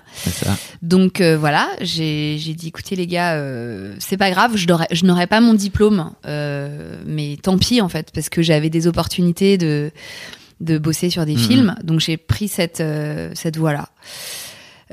Donc 0.82 1.20
euh, 1.20 1.36
voilà, 1.38 1.68
j'ai 1.80 2.36
dit 2.36 2.68
écoutez 2.68 2.96
les 2.96 3.06
gars, 3.06 3.34
euh, 3.34 3.94
c'est 4.00 4.16
pas 4.16 4.30
grave, 4.32 4.56
je 4.56 5.04
n'aurais 5.06 5.26
pas 5.28 5.40
mon 5.40 5.54
diplôme, 5.54 6.10
euh, 6.26 6.96
mais 7.06 7.38
tant 7.40 7.56
pis 7.56 7.80
en 7.80 7.88
fait, 7.88 8.10
parce 8.12 8.30
que 8.30 8.42
j'avais 8.42 8.68
des 8.70 8.86
opportunités 8.88 9.58
de 9.58 9.92
de 10.60 10.76
bosser 10.78 11.08
sur 11.10 11.24
des 11.24 11.34
Mhm. 11.34 11.38
films, 11.40 11.74
donc 11.84 12.00
j'ai 12.00 12.16
pris 12.16 12.48
cette 12.48 12.82
cette 13.34 13.56
voie 13.56 13.88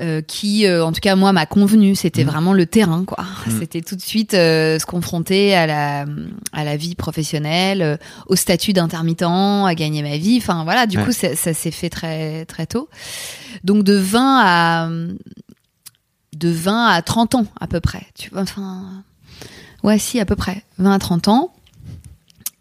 là. 0.00 0.22
qui, 0.22 0.66
euh, 0.66 0.84
en 0.84 0.92
tout 0.92 1.00
cas, 1.00 1.14
moi, 1.16 1.32
m'a 1.32 1.46
convenu. 1.46 1.94
C'était 1.94 2.24
Mhm. 2.24 2.30
vraiment 2.30 2.52
le 2.52 2.66
terrain, 2.66 3.04
quoi. 3.04 3.24
Mhm. 3.46 3.52
C'était 3.60 3.80
tout 3.82 3.96
de 3.96 4.00
suite 4.02 4.34
euh, 4.34 4.78
se 4.78 4.86
confronter 4.86 5.54
à 5.54 5.66
la, 5.66 6.06
à 6.52 6.64
la 6.64 6.76
vie 6.76 6.94
professionnelle, 6.94 7.82
euh, 7.82 7.96
au 8.26 8.36
statut 8.36 8.72
d'intermittent, 8.72 9.22
à 9.22 9.74
gagner 9.74 10.02
ma 10.02 10.16
vie. 10.16 10.38
Enfin, 10.38 10.64
voilà, 10.64 10.86
du 10.86 10.98
Ouais. 10.98 11.04
coup, 11.04 11.12
ça, 11.12 11.36
ça 11.36 11.54
s'est 11.54 11.70
fait 11.70 11.90
très, 11.90 12.44
très 12.46 12.66
tôt. 12.66 12.88
Donc, 13.64 13.84
de 13.84 13.94
20 13.94 14.40
à, 14.44 14.88
de 16.36 16.48
20 16.48 16.86
à 16.86 17.02
30 17.02 17.34
ans, 17.34 17.46
à 17.60 17.66
peu 17.66 17.80
près. 17.80 18.02
Tu 18.18 18.30
vois, 18.30 18.42
enfin, 18.42 18.84
ouais, 19.82 19.98
si, 19.98 20.20
à 20.20 20.24
peu 20.24 20.36
près. 20.36 20.62
20 20.78 20.92
à 20.94 20.98
30 20.98 21.28
ans. 21.28 21.52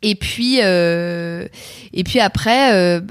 Et 0.02 0.15
puis, 0.15 0.60
euh, 0.63 1.45
et 1.93 2.04
puis 2.06 2.19
après, 2.21 2.73
euh, 2.73 3.02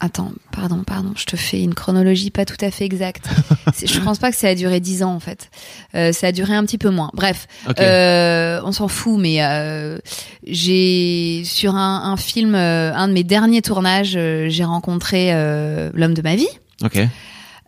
attends, 0.00 0.32
pardon, 0.52 0.82
pardon, 0.84 1.12
je 1.16 1.24
te 1.24 1.36
fais 1.36 1.62
une 1.62 1.74
chronologie 1.74 2.30
pas 2.30 2.44
tout 2.44 2.56
à 2.64 2.70
fait 2.70 2.84
exacte. 2.84 3.28
Je 3.84 4.00
pense 4.00 4.18
pas 4.18 4.30
que 4.30 4.36
ça 4.36 4.48
a 4.48 4.54
duré 4.54 4.80
10 4.80 5.02
ans 5.02 5.14
en 5.14 5.20
fait. 5.20 5.50
Euh, 5.94 6.12
ça 6.12 6.28
a 6.28 6.32
duré 6.32 6.54
un 6.54 6.64
petit 6.64 6.78
peu 6.78 6.90
moins. 6.90 7.10
Bref, 7.14 7.46
Ok. 7.68 7.78
euh, 7.80 8.60
on 8.64 8.72
s'en 8.72 8.88
fout, 8.88 9.18
mais 9.20 9.42
euh, 9.44 9.98
j'ai 10.44 11.42
sur 11.44 11.74
un, 11.74 12.10
un 12.12 12.16
film, 12.16 12.54
euh, 12.54 12.92
un 12.94 13.08
de 13.08 13.12
mes 13.12 13.24
derniers 13.24 13.62
tournages, 13.62 14.14
euh, 14.16 14.48
j'ai 14.48 14.64
rencontré 14.64 15.32
euh, 15.32 15.90
l'homme 15.94 16.14
de 16.14 16.22
ma 16.22 16.34
vie. 16.36 16.48
Ok. 16.82 16.98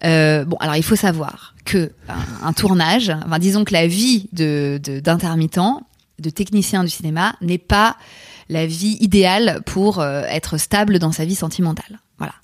Euh, 0.04 0.44
bon, 0.44 0.56
alors 0.60 0.76
il 0.76 0.82
faut 0.82 0.96
savoir 0.96 1.54
que 1.64 1.92
un, 2.08 2.46
un 2.48 2.52
tournage, 2.54 3.10
enfin, 3.26 3.38
disons 3.38 3.64
que 3.64 3.72
la 3.74 3.86
vie 3.86 4.28
de 4.32 4.80
de- 4.82 4.98
d'intermittent, 5.00 5.60
de, 6.18 6.30
technicien 6.30 6.82
du 6.84 6.90
cinéma, 6.90 7.34
n'est 7.42 7.58
pas 7.58 7.96
la 8.48 8.66
vie 8.66 8.96
idéale 9.00 9.60
pour 9.66 10.02
être 10.02 10.56
stable 10.58 10.98
dans 10.98 11.12
sa 11.12 11.24
vie 11.24 11.34
sentimentale. 11.36 12.00
Voilà. 12.20 12.34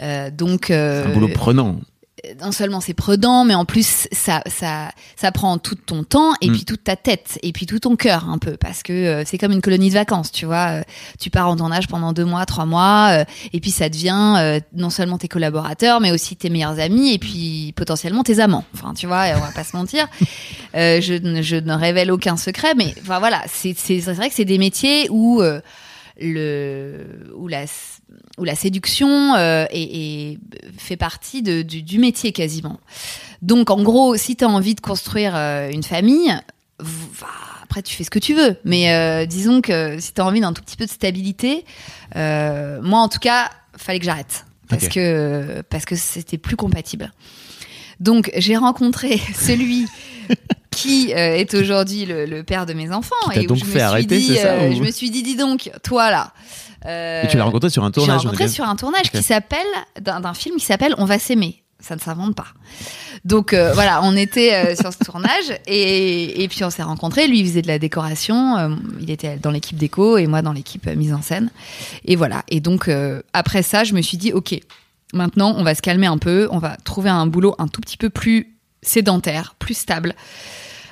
Euh, 0.00 0.30
donc 0.30 0.70
euh, 0.70 1.04
Un 1.04 1.10
boulot 1.12 1.28
prenant. 1.28 1.76
non 2.40 2.50
seulement 2.52 2.80
c'est 2.80 2.94
prudent, 2.94 3.44
mais 3.44 3.54
en 3.54 3.64
plus 3.64 4.06
ça 4.12 4.42
ça 4.46 4.90
ça 5.16 5.30
prend 5.32 5.56
tout 5.58 5.74
ton 5.76 6.02
temps 6.04 6.32
et 6.40 6.48
Mm. 6.48 6.52
puis 6.52 6.64
toute 6.64 6.82
ta 6.84 6.94
tête 6.96 7.38
et 7.42 7.52
puis 7.52 7.64
tout 7.66 7.78
ton 7.78 7.94
cœur 7.96 8.28
un 8.28 8.38
peu 8.38 8.56
parce 8.56 8.82
que 8.82 8.92
euh, 8.92 9.22
c'est 9.24 9.38
comme 9.38 9.52
une 9.52 9.60
colonie 9.60 9.88
de 9.88 9.94
vacances, 9.94 10.30
tu 10.32 10.44
vois. 10.46 10.68
Euh, 10.80 10.82
tu 11.20 11.30
pars 11.30 11.48
en 11.48 11.56
tournage 11.56 11.86
pendant 11.88 12.12
deux 12.12 12.24
mois, 12.24 12.44
trois 12.46 12.66
mois, 12.66 13.08
euh, 13.20 13.24
et 13.52 13.60
puis 13.60 13.70
ça 13.70 13.88
devient 13.88 14.60
non 14.74 14.90
seulement 14.90 15.16
tes 15.18 15.28
collaborateurs, 15.28 16.00
mais 16.00 16.10
aussi 16.12 16.34
tes 16.36 16.50
meilleurs 16.50 16.78
amis 16.80 17.12
et 17.12 17.18
puis 17.18 17.72
potentiellement 17.76 18.22
tes 18.24 18.38
amants. 18.40 18.64
Enfin, 18.74 18.94
tu 18.94 19.06
vois, 19.06 19.24
on 19.36 19.40
va 19.40 19.52
pas 19.54 19.64
se 19.64 19.76
mentir. 19.76 20.06
Je, 20.74 21.18
ne- 21.20 21.42
je 21.42 21.56
ne 21.56 21.72
révèle 21.72 22.10
aucun 22.12 22.36
secret, 22.36 22.74
mais 22.76 22.94
enfin 23.00 23.18
voilà, 23.20 23.42
c'est 23.48 23.72
vrai 24.12 24.28
que 24.28 24.34
c'est 24.34 24.44
des 24.44 24.58
métiers 24.58 25.08
où 25.10 25.42
le 26.20 27.32
où 27.36 27.48
la 27.48 27.64
où 28.38 28.44
la 28.44 28.54
séduction 28.54 29.34
euh, 29.34 29.66
est, 29.70 29.82
est- 29.82 30.38
fait 30.78 30.96
partie 30.96 31.42
de, 31.42 31.62
du, 31.62 31.82
du 31.82 31.98
métier 31.98 32.32
quasiment. 32.32 32.78
Donc 33.42 33.70
en 33.70 33.82
gros, 33.82 34.16
si 34.16 34.36
tu 34.36 34.44
as 34.44 34.48
envie 34.48 34.74
de 34.74 34.80
construire 34.80 35.34
euh, 35.36 35.70
une 35.70 35.82
famille, 35.82 36.32
va- 36.78 37.26
après 37.62 37.82
tu 37.82 37.94
fais 37.94 38.04
ce 38.04 38.10
que 38.10 38.18
tu 38.18 38.34
veux, 38.34 38.56
mais 38.64 38.92
euh, 38.92 39.26
disons 39.26 39.60
que 39.60 39.98
si 40.00 40.12
tu 40.14 40.20
as 40.20 40.24
envie 40.24 40.40
d'un 40.40 40.52
tout 40.52 40.62
petit 40.62 40.76
peu 40.76 40.86
de 40.86 40.90
stabilité, 40.90 41.64
moi 42.14 42.98
en 43.00 43.08
tout 43.08 43.18
cas, 43.20 43.50
fallait 43.76 43.98
que 43.98 44.04
j'arrête 44.04 44.44
parce 44.68 44.88
que 44.88 45.62
parce 45.70 45.84
que 45.84 45.96
c'était 45.96 46.38
plus 46.38 46.56
compatible. 46.56 47.12
Donc 48.00 48.30
j'ai 48.36 48.56
rencontré 48.56 49.18
celui 49.34 49.86
qui 50.82 51.12
euh, 51.12 51.36
est 51.36 51.54
aujourd'hui 51.54 52.06
le, 52.06 52.24
le 52.26 52.42
père 52.42 52.66
de 52.66 52.72
mes 52.72 52.90
enfants 52.92 53.14
Qui 53.32 53.40
et 53.40 53.46
donc 53.46 53.56
je 53.58 53.64
me 53.64 53.70
fait 53.70 53.78
suis 53.78 53.80
arrêter, 53.80 54.18
dit, 54.18 54.28
c'est 54.28 54.42
ça, 54.42 54.48
euh, 54.52 54.70
ou- 54.70 54.76
je 54.76 54.82
me 54.82 54.90
suis 54.90 55.10
dit 55.10 55.22
dis 55.22 55.36
donc 55.36 55.70
toi 55.82 56.10
là. 56.10 56.32
euh, 56.86 57.22
Et 57.24 57.28
tu 57.28 57.36
l'as 57.36 57.44
rencontré 57.44 57.70
sur 57.70 57.84
un 57.84 57.90
tournage. 57.90 58.22
rencontré 58.24 58.44
ok. 58.44 58.50
sur 58.50 58.64
un 58.68 58.76
tournage 58.76 59.10
qui 59.10 59.22
s'appelle 59.22 59.66
d'un 60.00 60.34
film 60.34 60.56
qui 60.56 60.64
s'appelle 60.64 60.94
On 60.98 61.04
va 61.04 61.18
s'aimer. 61.18 61.62
Ça 61.80 61.94
ne 61.94 62.00
s'invente 62.00 62.34
pas. 62.34 62.48
Donc 63.24 63.52
euh, 63.52 63.72
voilà, 63.72 64.00
on 64.02 64.16
était 64.16 64.52
euh, 64.52 64.74
sur 64.74 64.92
ce 64.92 64.98
tournage 64.98 65.52
et, 65.68 66.42
et 66.42 66.48
puis 66.48 66.64
on 66.64 66.70
s'est 66.70 66.82
rencontrés. 66.82 67.28
Lui, 67.28 67.38
il 67.38 67.46
faisait 67.46 67.62
de 67.62 67.68
la 67.68 67.78
décoration. 67.78 68.56
euh, 68.58 68.70
il 69.00 69.10
était 69.12 69.36
dans 69.36 69.52
l'équipe 69.52 69.76
déco 69.76 70.18
et 70.18 70.26
moi 70.26 70.42
dans 70.42 70.52
l'équipe 70.52 70.86
mise 70.88 71.12
en 71.14 71.22
scène. 71.22 71.50
Et 72.04 72.16
voilà. 72.16 72.42
Et 72.48 72.58
donc 72.60 72.90
après 73.32 73.62
ça, 73.62 73.84
je 73.84 73.94
me 73.94 74.02
suis 74.02 74.16
dit 74.18 74.32
ok, 74.32 74.58
maintenant 75.14 75.54
on 75.56 75.62
va 75.62 75.76
se 75.76 75.82
calmer 75.82 76.08
un 76.08 76.18
peu. 76.18 76.48
On 76.50 76.58
va 76.58 76.76
trouver 76.84 77.10
un 77.10 77.26
boulot 77.28 77.54
un 77.58 77.68
tout 77.68 77.80
petit 77.80 77.96
peu 77.96 78.10
plus 78.10 78.56
sédentaire, 78.82 79.54
plus 79.60 79.74
stable. 79.74 80.14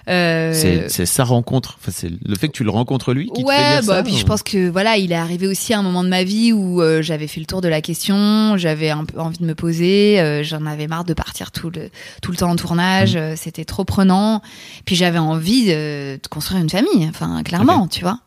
Euh, 0.09 0.53
C'est 0.88 1.05
sa 1.07 1.25
rencontre. 1.25 1.79
Enfin, 1.81 1.90
c'est 1.92 2.09
le 2.09 2.37
fait 2.37 2.47
que 2.49 2.53
tu 2.53 2.62
le 2.62 2.71
rencontres 2.71 3.12
lui 3.12 3.27
qui 3.35 3.42
te 3.42 3.51
fait 3.51 3.81
dire 3.81 3.83
bah, 3.88 3.97
ça. 3.97 4.03
puis 4.05 4.16
je 4.16 4.25
pense 4.25 4.42
que 4.45 4.69
voilà, 4.69 4.97
il 4.99 5.11
est 5.11 5.16
arrivé 5.16 5.49
aussi 5.49 5.75
à 5.75 5.79
un 5.81 5.83
moment 5.83 6.05
de 6.05 6.09
ma 6.09 6.23
vie 6.23 6.53
où 6.53 6.81
euh, 6.81 7.03
j'avais 7.03 7.27
fait 7.27 7.40
le 7.40 7.47
tour 7.47 7.61
de 7.61 7.66
la 7.69 7.81
question, 7.81 8.57
j'avais 8.57 8.90
un 8.90 9.05
peu 9.05 9.19
envie 9.19 9.38
de 9.38 9.45
me 9.45 9.55
poser, 9.57 10.21
euh, 10.21 10.45
j'en 10.45 10.64
avais 10.66 10.87
marre 10.87 11.05
de 11.05 11.12
partir 11.14 11.51
tout 11.51 11.71
le 11.71 11.90
tout 12.23 12.31
le 12.31 12.37
temps 12.37 12.51
en 12.51 12.57
tournage, 12.57 13.16
Mm. 13.16 13.35
c'était 13.37 13.64
trop 13.64 13.85
prenant. 13.85 14.42
Puis 14.85 14.95
j'avais 14.95 15.19
envie 15.19 15.66
de, 15.66 16.16
de 16.23 16.29
construire 16.31 16.61
une 16.62 16.71
famille, 16.71 17.09
enfin 17.09 17.42
clairement, 17.42 17.88
tu 17.88 18.03
vois. 18.03 18.21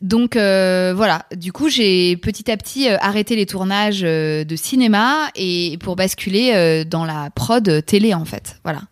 Donc 0.00 0.36
euh, 0.36 0.92
voilà, 0.94 1.24
du 1.34 1.50
coup 1.52 1.68
j'ai 1.68 2.16
petit 2.18 2.50
à 2.52 2.56
petit 2.56 2.88
euh, 2.88 2.96
arrêté 3.00 3.34
les 3.34 3.46
tournages 3.46 4.02
euh, 4.04 4.44
de 4.44 4.54
cinéma 4.54 5.28
et 5.34 5.76
pour 5.80 5.96
basculer 5.96 6.84
dans 6.84 7.04
la 7.04 7.30
prod 7.34 7.84
télé 7.84 8.14
en 8.14 8.24
fait, 8.24 8.60
voilà 8.62 8.82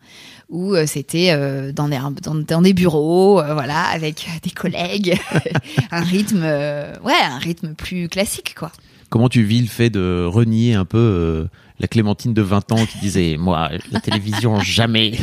où 0.49 0.75
euh, 0.75 0.87
c'était 0.87 1.31
euh, 1.33 1.73
dans, 1.73 1.89
des, 1.89 1.99
dans, 2.23 2.35
dans 2.35 2.63
des 2.63 2.73
bureaux, 2.73 3.41
euh, 3.41 3.55
voilà, 3.55 3.83
avec 3.83 4.27
des 4.43 4.51
collègues, 4.51 5.19
un 5.91 6.03
rythme, 6.03 6.43
ouais, 6.43 7.21
un 7.25 7.39
rythme 7.39 7.75
plus 7.75 8.09
classique, 8.09 8.55
quoi. 8.57 8.71
Comment 9.09 9.29
tu 9.29 9.43
vis 9.43 9.61
le 9.61 9.69
fait 9.69 9.91
de 9.91 10.25
renier 10.27 10.75
un 10.75 10.85
peu 10.85 11.47
la 11.79 11.87
Clémentine 11.87 12.35
de 12.35 12.43
20 12.43 12.73
ans 12.73 12.87
qui 12.87 12.99
disait 12.99 13.37
Moi, 13.39 13.71
la 13.93 14.01
télévision, 14.01 14.61
jamais 14.61 15.17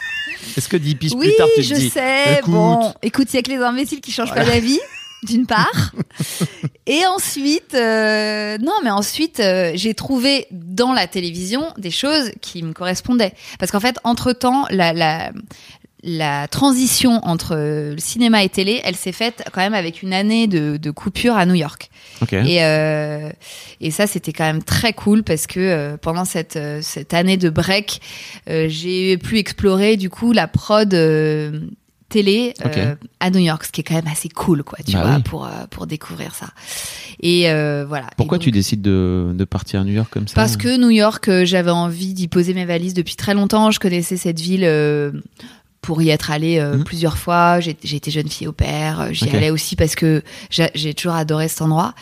Est-ce 0.56 0.68
que 0.68 0.76
dix 0.76 0.94
piges 0.94 1.12
oui, 1.14 1.28
plus 1.28 1.36
tard, 1.36 1.48
tu 1.54 1.62
te 1.62 1.66
je 1.66 1.74
dis 1.74 1.90
sais. 1.90 2.38
écoute. 2.38 2.52
Bon, 2.52 2.92
écoute, 3.02 3.28
il 3.32 3.36
y 3.36 3.38
a 3.38 3.42
que 3.42 3.50
les 3.50 3.58
imbéciles 3.58 4.00
qui 4.00 4.10
changent 4.10 4.34
pas 4.34 4.44
d'avis. 4.44 4.80
D'une 5.22 5.46
part, 5.46 5.92
et 6.86 7.04
ensuite, 7.06 7.74
euh, 7.74 8.56
non, 8.58 8.72
mais 8.82 8.90
ensuite, 8.90 9.40
euh, 9.40 9.72
j'ai 9.74 9.92
trouvé 9.92 10.46
dans 10.50 10.92
la 10.92 11.06
télévision 11.06 11.72
des 11.76 11.90
choses 11.90 12.30
qui 12.40 12.62
me 12.62 12.72
correspondaient. 12.72 13.34
Parce 13.58 13.70
qu'en 13.70 13.80
fait, 13.80 13.96
entre 14.02 14.32
temps, 14.32 14.64
la, 14.70 14.94
la, 14.94 15.30
la 16.02 16.48
transition 16.48 17.20
entre 17.24 17.54
le 17.56 17.98
cinéma 17.98 18.42
et 18.42 18.48
télé, 18.48 18.80
elle 18.84 18.96
s'est 18.96 19.12
faite 19.12 19.44
quand 19.52 19.60
même 19.60 19.74
avec 19.74 20.02
une 20.02 20.12
année 20.12 20.46
de, 20.46 20.76
de 20.76 20.90
coupure 20.90 21.36
à 21.36 21.44
New 21.44 21.54
York. 21.54 21.90
Ok. 22.22 22.32
Et, 22.32 22.64
euh, 22.64 23.30
et 23.80 23.90
ça, 23.90 24.06
c'était 24.06 24.32
quand 24.32 24.44
même 24.44 24.62
très 24.62 24.92
cool 24.92 25.22
parce 25.22 25.46
que 25.46 25.60
euh, 25.60 25.96
pendant 25.96 26.24
cette, 26.24 26.56
euh, 26.56 26.80
cette 26.82 27.12
année 27.12 27.36
de 27.36 27.50
break, 27.50 28.00
euh, 28.48 28.66
j'ai 28.68 29.18
pu 29.18 29.38
explorer 29.38 29.96
du 29.96 30.08
coup 30.10 30.32
la 30.32 30.48
prod 30.48 30.94
télé 32.10 32.52
euh, 32.66 32.94
à 33.20 33.30
New 33.30 33.38
York, 33.38 33.64
ce 33.64 33.72
qui 33.72 33.80
est 33.80 33.84
quand 33.84 33.94
même 33.94 34.06
assez 34.12 34.28
cool, 34.28 34.62
quoi, 34.62 34.78
tu 34.84 34.92
Bah 34.92 35.02
vois, 35.04 35.16
oui. 35.16 35.22
pour, 35.22 35.46
euh, 35.46 35.50
pour 35.70 35.86
découvrir 35.86 36.34
ça. 36.34 36.48
Et 37.22 37.48
euh, 37.50 37.86
voilà. 37.88 38.06
Pourquoi 38.18 38.38
tu 38.38 38.50
décides 38.50 38.82
de, 38.82 39.30
de 39.34 39.44
partir 39.44 39.80
à 39.80 39.84
New 39.84 39.92
York 39.94 40.08
comme 40.12 40.28
ça 40.28 40.34
Parce 40.34 40.56
que 40.58 40.76
New 40.78 40.90
York, 40.90 41.30
j'avais 41.44 41.70
envie 41.70 42.12
d'y 42.12 42.28
poser 42.28 42.52
mes 42.52 42.66
valises 42.66 42.94
depuis 42.94 43.16
très 43.16 43.32
longtemps. 43.32 43.70
Je 43.70 43.80
connaissais 43.80 44.16
cette 44.18 44.40
ville. 44.40 44.64
Pour 45.82 46.02
y 46.02 46.10
être 46.10 46.30
allée 46.30 46.58
euh, 46.58 46.76
Mhm. 46.76 46.84
plusieurs 46.84 47.16
fois, 47.16 47.58
j'ai 47.60 47.70
été 47.70 48.10
jeune 48.10 48.28
fille 48.28 48.46
au 48.46 48.52
père, 48.52 49.00
euh, 49.00 49.08
j'y 49.12 49.28
allais 49.30 49.48
aussi 49.50 49.76
parce 49.76 49.94
que 49.94 50.22
j'a- 50.50 50.70
j'ai 50.74 50.92
toujours 50.92 51.14
adoré 51.14 51.48
cet 51.48 51.62
endroit. 51.62 51.94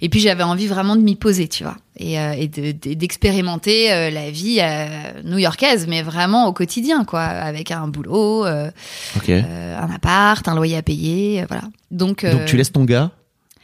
Et 0.00 0.08
puis 0.08 0.20
j'avais 0.20 0.42
envie 0.42 0.66
vraiment 0.66 0.96
de 0.96 1.02
m'y 1.02 1.16
poser, 1.16 1.46
tu 1.46 1.62
vois, 1.62 1.76
et, 1.98 2.18
euh, 2.18 2.32
et 2.32 2.48
de- 2.48 2.72
de- 2.72 2.94
d'expérimenter 2.94 3.92
euh, 3.92 4.10
la 4.10 4.30
vie 4.30 4.58
euh, 4.62 5.22
new-yorkaise, 5.24 5.86
mais 5.86 6.02
vraiment 6.02 6.46
au 6.48 6.54
quotidien, 6.54 7.04
quoi, 7.04 7.22
avec 7.24 7.70
un 7.70 7.88
boulot, 7.88 8.46
euh, 8.46 8.70
Ok. 9.16 9.28
euh, 9.28 9.78
un 9.78 9.90
appart, 9.94 10.48
un 10.48 10.54
loyer 10.54 10.78
à 10.78 10.82
payer, 10.82 11.44
voilà. 11.48 11.64
Donc, 11.90 12.24
euh, 12.24 12.32
Donc 12.32 12.46
tu 12.46 12.56
laisses 12.56 12.72
ton 12.72 12.84
gars 12.84 13.10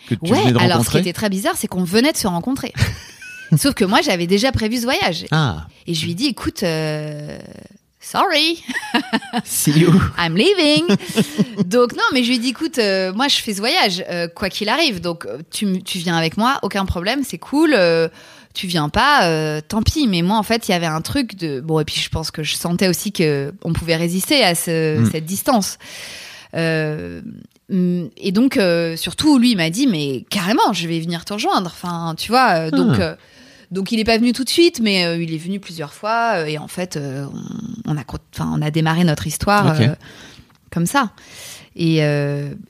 que 0.09 0.15
tu 0.17 0.31
ouais. 0.33 0.39
venais 0.41 0.53
de 0.53 0.59
Alors 0.59 0.85
ce 0.85 0.91
qui 0.91 0.99
était 0.99 1.13
très 1.15 1.31
bizarre, 1.31 1.55
c'est 1.57 1.67
qu'on 1.69 1.85
venait 1.85 2.13
de 2.13 2.17
se 2.19 2.27
rencontrer. 2.27 2.73
Sauf 3.57 3.75
que 3.75 3.85
moi, 3.85 4.01
j'avais 4.03 4.27
déjà 4.27 4.51
prévu 4.53 4.77
ce 4.79 4.83
voyage. 4.85 5.25
Ah, 5.31 5.67
Et 5.87 5.95
je 5.95 6.05
lui 6.07 6.15
dis, 6.15 6.27
écoute, 6.27 6.63
euh, 6.63 7.39
sorry, 8.03 8.63
see 9.45 9.71
you. 9.81 9.93
I'm 10.19 10.37
leaving. 10.37 10.87
donc 11.65 11.93
non, 11.95 12.03
mais 12.13 12.25
je 12.25 12.31
lui 12.31 12.39
dis, 12.39 12.49
écoute, 12.51 12.79
euh, 12.79 13.13
moi 13.15 13.29
je 13.29 13.37
fais 13.37 13.55
ce 13.55 13.61
voyage, 13.61 14.05
euh, 14.11 14.29
quoi 14.29 14.49
qu'il 14.51 14.69
arrive. 14.69 15.01
Donc 15.01 15.25
euh, 15.27 15.39
tu, 15.51 15.83
tu 15.83 15.99
viens 15.99 16.17
avec 16.17 16.37
moi, 16.37 16.59
aucun 16.63 16.85
problème, 16.85 17.23
c'est 17.25 17.39
cool. 17.39 17.73
euh, 17.75 18.09
tu 18.55 18.67
viens 18.67 18.91
pas, 18.91 19.63
tant 19.63 19.81
pis. 19.83 20.07
Mais 20.09 20.21
moi, 20.21 20.37
en 20.37 20.43
fait, 20.43 20.69
il 20.69 20.73
y 20.73 20.75
avait 20.75 20.85
un 20.85 21.01
truc 21.01 21.37
de 21.37 21.61
bon. 21.63 21.81
Et 21.81 21.87
puis 21.87 21.99
je 21.99 22.11
pense 22.11 22.31
que 22.31 22.43
je 22.43 22.55
sentais 22.55 22.87
aussi 22.87 23.11
que 23.11 23.51
on 23.65 23.73
pouvait 23.73 23.97
résister 23.97 24.45
à 24.45 24.55
ce- 24.55 24.99
Mm. 24.99 25.11
cette 25.11 25.25
distance. 25.25 25.79
Mm, 26.55 28.07
et 28.19 28.33
donc, 28.33 28.59
surtout, 28.97 29.39
lui, 29.39 29.53
il 29.53 29.57
m'a 29.57 29.71
dit, 29.71 29.87
mais 29.87 30.25
carrément, 30.29 30.73
je 30.75 30.87
vais 30.87 31.01
venir 31.01 31.25
te 31.25 31.33
rejoindre. 31.33 31.73
Enfin, 31.75 32.15
tu 32.19 32.29
vois, 32.31 32.71
donc, 32.71 32.97
Ah. 33.01 33.17
Donc 33.73 33.91
il 33.91 33.99
est 33.99 34.05
pas 34.05 34.19
venu 34.19 34.33
tout 34.33 34.45
de 34.45 34.51
suite, 34.51 34.81
mais 34.81 35.05
euh, 35.05 35.21
il 35.21 35.35
est 35.35 35.39
venu 35.39 35.59
plusieurs 35.59 35.95
fois. 35.95 36.35
euh, 36.37 36.45
et 36.45 36.59
en 36.59 36.69
fait, 36.69 36.97
euh, 36.97 37.25
on, 37.87 37.93
on 37.93 37.97
a, 37.97 38.05
on 38.41 38.71
démarré 38.71 39.03
notre 39.03 39.27
histoire 39.27 39.75
comme 40.71 40.87
ça. 40.87 41.11
Et, 41.75 41.97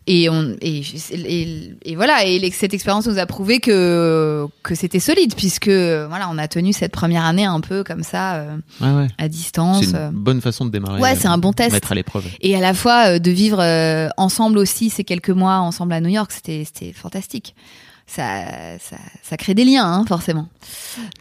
et, 0.07 0.29
on, 0.29 0.57
et, 0.61 0.83
et, 1.11 1.75
et 1.85 1.97
voilà, 1.97 2.25
et 2.25 2.51
cette 2.53 2.73
expérience 2.73 3.09
nous 3.09 3.19
a 3.19 3.27
prouvé 3.27 3.59
que, 3.59 4.47
que 4.63 4.77
c'était 4.77 5.01
solide, 5.01 5.35
puisque 5.35 5.67
voilà, 5.69 6.29
on 6.31 6.39
a 6.39 6.47
tenu 6.47 6.73
cette 6.73 6.93
première 6.93 7.25
année 7.25 7.45
un 7.45 7.61
peu 7.61 7.83
comme 7.83 8.05
ça, 8.05 8.45
Ouais, 8.81 9.09
à 9.19 9.29
distance. 9.29 9.87
C'est 9.87 9.97
une 9.97 10.11
bonne 10.11 10.41
façon 10.41 10.67
de 10.67 10.71
démarrer. 10.71 11.01
Ouais, 11.01 11.17
c'est 11.17 11.27
un 11.27 11.39
bon 11.39 11.53
test. 11.53 11.73
Mettre 11.73 11.91
à 11.91 11.95
l'épreuve. 11.97 12.27
Et 12.43 12.55
à 12.55 12.61
la 12.61 12.75
fois 12.75 13.19
de 13.19 13.31
vivre 13.33 13.61
ensemble 14.17 14.59
aussi 14.59 14.89
ces 14.89 15.03
quelques 15.03 15.31
mois 15.31 15.57
ensemble 15.59 15.95
à 15.95 16.01
New 16.01 16.11
York, 16.11 16.31
c'était 16.31 16.63
c'était 16.65 16.93
fantastique. 16.93 17.57
Ça, 18.15 18.79
ça, 18.79 18.97
ça 19.23 19.37
crée 19.39 19.55
des 19.55 19.65
liens, 19.65 19.87
hein, 19.87 20.05
forcément. 20.07 20.49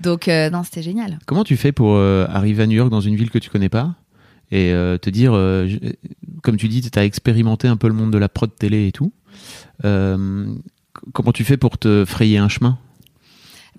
Donc, 0.02 0.28
euh, 0.28 0.50
non, 0.50 0.64
c'était 0.66 0.84
génial. 0.84 1.20
Comment 1.26 1.46
tu 1.46 1.56
fais 1.56 1.72
pour 1.72 1.96
euh, 1.96 2.26
arriver 2.30 2.64
à 2.64 2.68
New 2.68 2.76
York 2.76 2.90
dans 2.90 3.00
une 3.00 3.16
ville 3.16 3.30
que 3.30 3.38
tu 3.40 3.50
connais 3.50 3.70
pas 3.70 3.96
et 4.52 4.74
euh, 4.74 4.98
te 4.98 5.10
dire, 5.10 5.32
comme 6.44 6.58
tu 6.58 6.68
dis, 6.68 6.82
tu 6.82 7.00
as 7.00 7.06
expérimenté 7.06 7.70
un 7.70 7.78
peu 7.78 7.88
le 7.88 7.94
monde 7.94 8.12
de 8.12 8.18
la 8.18 8.28
prod 8.28 8.54
télé 8.54 8.88
et 8.88 8.92
tout. 8.92 9.14
Comment 9.82 11.32
tu 11.34 11.46
fais 11.46 11.56
pour 11.56 11.78
te 11.78 12.04
frayer 12.04 12.38
un 12.38 12.50
chemin? 12.50 12.78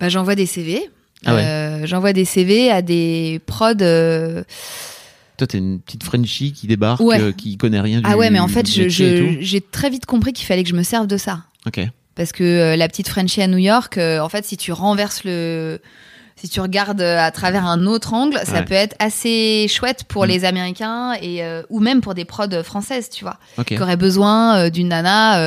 Bah, 0.00 0.08
j'envoie 0.08 0.34
des 0.34 0.46
CV. 0.46 0.80
Ah 1.26 1.34
ouais. 1.34 1.82
J'envoie 1.84 2.14
des 2.14 2.24
CV 2.24 2.70
à 2.70 2.80
des 2.80 3.42
prods. 3.44 3.74
Toi, 3.74 5.46
t'es 5.46 5.58
une 5.58 5.80
petite 5.80 6.02
Frenchie 6.04 6.52
qui 6.54 6.66
débarque, 6.66 7.00
Ouais. 7.02 7.34
qui 7.34 7.58
connaît 7.58 7.80
rien 7.82 8.00
du 8.00 8.06
Ah 8.08 8.16
ouais, 8.16 8.30
mais 8.30 8.40
en 8.40 8.48
fait, 8.48 8.66
j'ai 8.66 9.60
très 9.70 9.90
vite 9.90 10.06
compris 10.06 10.32
qu'il 10.32 10.46
fallait 10.46 10.62
que 10.62 10.70
je 10.70 10.74
me 10.76 10.82
serve 10.82 11.06
de 11.06 11.18
ça. 11.18 11.42
Ok. 11.66 11.86
Parce 12.14 12.32
que 12.32 12.42
euh, 12.44 12.76
la 12.76 12.88
petite 12.88 13.08
Frenchie 13.08 13.42
à 13.42 13.46
New 13.46 13.58
York, 13.58 13.96
euh, 13.98 14.20
en 14.20 14.28
fait, 14.28 14.44
si 14.44 14.56
tu 14.56 14.72
renverses 14.72 15.24
le. 15.24 15.80
Si 16.34 16.48
tu 16.48 16.60
regardes 16.60 17.00
euh, 17.02 17.18
à 17.20 17.30
travers 17.30 17.66
un 17.66 17.86
autre 17.86 18.14
angle, 18.14 18.40
ça 18.44 18.54
Ouais. 18.54 18.64
peut 18.64 18.74
être 18.74 18.96
assez 18.98 19.66
chouette 19.68 20.04
pour 20.04 20.24
Mm. 20.24 20.28
les 20.28 20.44
Américains 20.44 21.12
et 21.20 21.44
euh, 21.44 21.62
ou 21.68 21.78
même 21.78 22.00
pour 22.00 22.14
des 22.14 22.24
prods 22.24 22.62
françaises, 22.64 23.10
tu 23.10 23.22
vois. 23.22 23.38
Ok. 23.58 23.66
qui 23.66 23.80
aurait 23.80 23.96
besoin 23.98 24.56
euh, 24.56 24.70
d'une 24.70 24.88
nana 24.88 25.40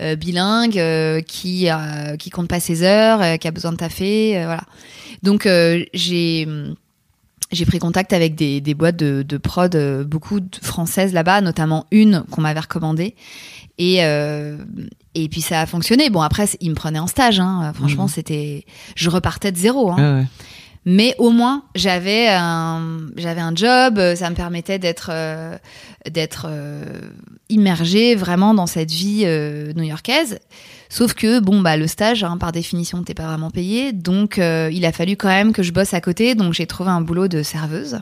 euh, 0.00 0.16
bilingue 0.16 0.78
euh, 0.78 1.20
qui 1.20 1.70
euh, 1.70 2.16
qui 2.16 2.30
compte 2.30 2.48
pas 2.48 2.60
ses 2.60 2.82
heures, 2.82 3.22
euh, 3.22 3.36
qui 3.36 3.46
a 3.46 3.50
besoin 3.52 3.70
de 3.72 3.76
taffer, 3.76 4.38
euh, 4.38 4.46
voilà. 4.46 4.62
Donc 5.22 5.46
euh, 5.46 5.84
j'ai 5.94 6.48
j'ai 7.52 7.66
pris 7.66 7.78
contact 7.78 8.12
avec 8.12 8.34
des, 8.34 8.60
des 8.60 8.74
boîtes 8.74 8.96
de, 8.96 9.22
de 9.22 9.36
prod, 9.36 9.74
euh, 9.74 10.04
beaucoup 10.04 10.40
de 10.40 10.56
françaises 10.62 11.12
là-bas, 11.12 11.40
notamment 11.40 11.86
une 11.90 12.24
qu'on 12.30 12.40
m'avait 12.40 12.60
recommandée. 12.60 13.14
Et, 13.78 14.04
euh, 14.04 14.56
et 15.14 15.28
puis 15.28 15.40
ça 15.40 15.60
a 15.60 15.66
fonctionné. 15.66 16.10
Bon, 16.10 16.22
après, 16.22 16.46
ils 16.60 16.70
me 16.70 16.74
prenaient 16.74 16.98
en 16.98 17.06
stage. 17.06 17.40
Hein. 17.40 17.72
Franchement, 17.74 18.08
c'était. 18.08 18.64
Je 18.96 19.10
repartais 19.10 19.52
de 19.52 19.56
zéro. 19.56 19.90
Hein. 19.92 19.96
Ah 19.98 20.18
ouais. 20.18 20.26
Mais 20.84 21.14
au 21.18 21.30
moins, 21.30 21.62
j'avais 21.74 22.28
un, 22.28 23.06
j'avais 23.16 23.40
un 23.40 23.54
job, 23.54 23.98
euh, 23.98 24.16
ça 24.16 24.28
me 24.30 24.34
permettait 24.34 24.80
d'être, 24.80 25.10
euh, 25.12 25.56
d'être 26.10 26.46
euh, 26.48 26.84
immergée 27.48 28.16
vraiment 28.16 28.52
dans 28.52 28.66
cette 28.66 28.90
vie 28.90 29.22
euh, 29.24 29.72
new-yorkaise. 29.74 30.40
Sauf 30.92 31.14
que, 31.14 31.40
bon, 31.40 31.62
bah, 31.62 31.78
le 31.78 31.86
stage, 31.86 32.22
hein, 32.22 32.36
par 32.36 32.52
définition, 32.52 33.02
t'es 33.02 33.14
pas 33.14 33.26
vraiment 33.26 33.50
payé. 33.50 33.94
Donc, 33.94 34.38
euh, 34.38 34.68
il 34.70 34.84
a 34.84 34.92
fallu 34.92 35.16
quand 35.16 35.28
même 35.28 35.54
que 35.54 35.62
je 35.62 35.72
bosse 35.72 35.94
à 35.94 36.02
côté. 36.02 36.34
Donc, 36.34 36.52
j'ai 36.52 36.66
trouvé 36.66 36.90
un 36.90 37.00
boulot 37.00 37.28
de 37.28 37.42
serveuse 37.42 38.00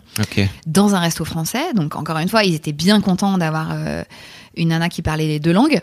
dans 0.66 0.96
un 0.96 0.98
resto 0.98 1.24
français. 1.24 1.72
Donc, 1.72 1.94
encore 1.94 2.18
une 2.18 2.29
fois, 2.29 2.42
ils 2.42 2.53
étaient 2.53 2.72
bien 2.72 3.00
contents 3.00 3.38
d'avoir 3.38 3.68
euh, 3.70 4.03
une 4.57 4.70
nana 4.70 4.88
qui 4.88 5.03
parlait 5.03 5.29
les 5.29 5.38
deux 5.38 5.53
langues. 5.53 5.79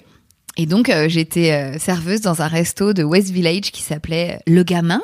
Et 0.57 0.65
donc, 0.65 0.89
euh, 0.89 1.07
j'étais 1.07 1.79
serveuse 1.79 2.19
dans 2.19 2.41
un 2.41 2.47
resto 2.47 2.91
de 2.91 3.03
West 3.03 3.29
Village 3.29 3.71
qui 3.71 3.83
s'appelait 3.83 4.41
Le 4.45 4.63
Gamin, 4.63 5.01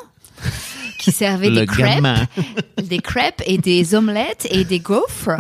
qui 1.03 1.11
servait 1.11 1.51
des 1.51 1.65
crêpes, 1.65 2.05
des 2.81 2.99
crêpes 2.99 3.41
et 3.45 3.57
des 3.57 3.93
omelettes 3.93 4.47
et 4.49 4.63
des 4.63 4.79
gaufres, 4.79 5.35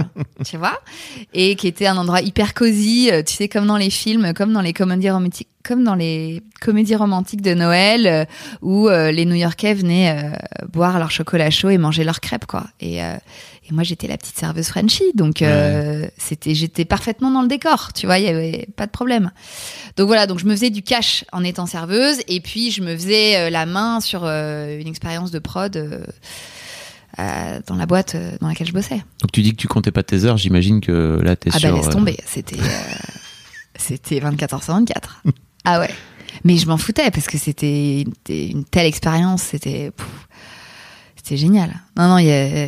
tu 0.45 0.57
vois, 0.57 0.77
et 1.33 1.55
qui 1.55 1.67
était 1.67 1.87
un 1.87 1.95
endroit 1.95 2.19
hyper 2.19 2.53
cosy, 2.53 3.09
euh, 3.09 3.23
tu 3.23 3.33
sais, 3.33 3.47
comme 3.47 3.65
dans 3.65 3.77
les 3.77 3.89
films, 3.89 4.33
comme 4.33 4.51
dans 4.51 4.59
les 4.59 4.73
comédies 4.73 5.09
romantiques, 5.09 5.47
comme 5.63 5.83
dans 5.83 5.95
les 5.95 6.43
comédies 6.61 6.95
romantiques 6.95 7.41
de 7.41 7.53
Noël, 7.53 8.07
euh, 8.07 8.25
où 8.61 8.89
euh, 8.89 9.11
les 9.11 9.25
New-Yorkais 9.25 9.73
venaient 9.73 10.23
euh, 10.23 10.67
boire 10.71 10.99
leur 10.99 11.11
chocolat 11.11 11.49
chaud 11.49 11.69
et 11.69 11.77
manger 11.77 12.03
leurs 12.03 12.19
crêpes, 12.19 12.45
quoi. 12.45 12.65
Et, 12.79 12.99
et 13.69 13.73
moi, 13.73 13.83
j'étais 13.83 14.07
la 14.07 14.17
petite 14.17 14.37
serveuse 14.37 14.67
Frenchie, 14.67 15.11
donc 15.15 15.41
euh, 15.41 16.05
c'était, 16.17 16.53
j'étais 16.53 16.83
parfaitement 16.85 17.31
dans 17.31 17.41
le 17.41 17.47
décor, 17.47 17.93
tu 17.93 18.05
vois, 18.05 18.17
il 18.19 18.25
y 18.25 18.27
avait 18.27 18.67
pas 18.75 18.85
de 18.85 18.91
problème. 18.91 19.31
Donc 19.95 20.07
voilà, 20.07 20.27
donc 20.27 20.39
je 20.39 20.45
me 20.45 20.51
faisais 20.51 20.69
du 20.69 20.81
cash 20.83 21.23
en 21.31 21.43
étant 21.45 21.65
serveuse, 21.65 22.17
et 22.27 22.41
puis 22.41 22.71
je 22.71 22.81
me 22.81 22.93
faisais 22.95 23.37
euh, 23.37 23.49
la 23.49 23.65
main 23.65 24.01
sur 24.01 24.23
euh, 24.25 24.79
une 24.79 24.87
expérience 24.87 25.31
de 25.31 25.39
prod. 25.39 25.77
euh, 25.77 27.59
dans 27.67 27.75
la 27.75 27.85
boîte 27.85 28.15
dans 28.41 28.47
laquelle 28.47 28.67
je 28.67 28.73
bossais. 28.73 29.03
Donc 29.21 29.31
tu 29.31 29.43
dis 29.43 29.51
que 29.51 29.57
tu 29.57 29.67
comptais 29.67 29.91
pas 29.91 30.01
tes 30.03 30.25
heures, 30.25 30.37
j'imagine 30.37 30.81
que 30.81 31.19
là 31.21 31.35
t'es 31.35 31.51
Ah 31.53 31.59
sur. 31.59 31.69
bah 31.71 31.77
laisse 31.77 31.89
tomber, 31.89 32.17
c'était 32.25 32.57
c'était 33.75 34.19
24 34.19 34.53
heures 34.55 34.63
sur 34.63 34.73
24. 34.73 35.21
ah 35.65 35.79
ouais. 35.79 35.89
Mais 36.43 36.57
je 36.57 36.65
m'en 36.67 36.77
foutais 36.77 37.11
parce 37.11 37.27
que 37.27 37.37
c'était 37.37 38.03
une, 38.29 38.65
telle 38.65 38.87
expérience, 38.87 39.43
c'était 39.43 39.91
c'était 41.15 41.37
génial. 41.37 41.69
Non 41.95 42.07
non, 42.09 42.17
il 42.17 42.25
y 42.25 42.31
a 42.31 42.67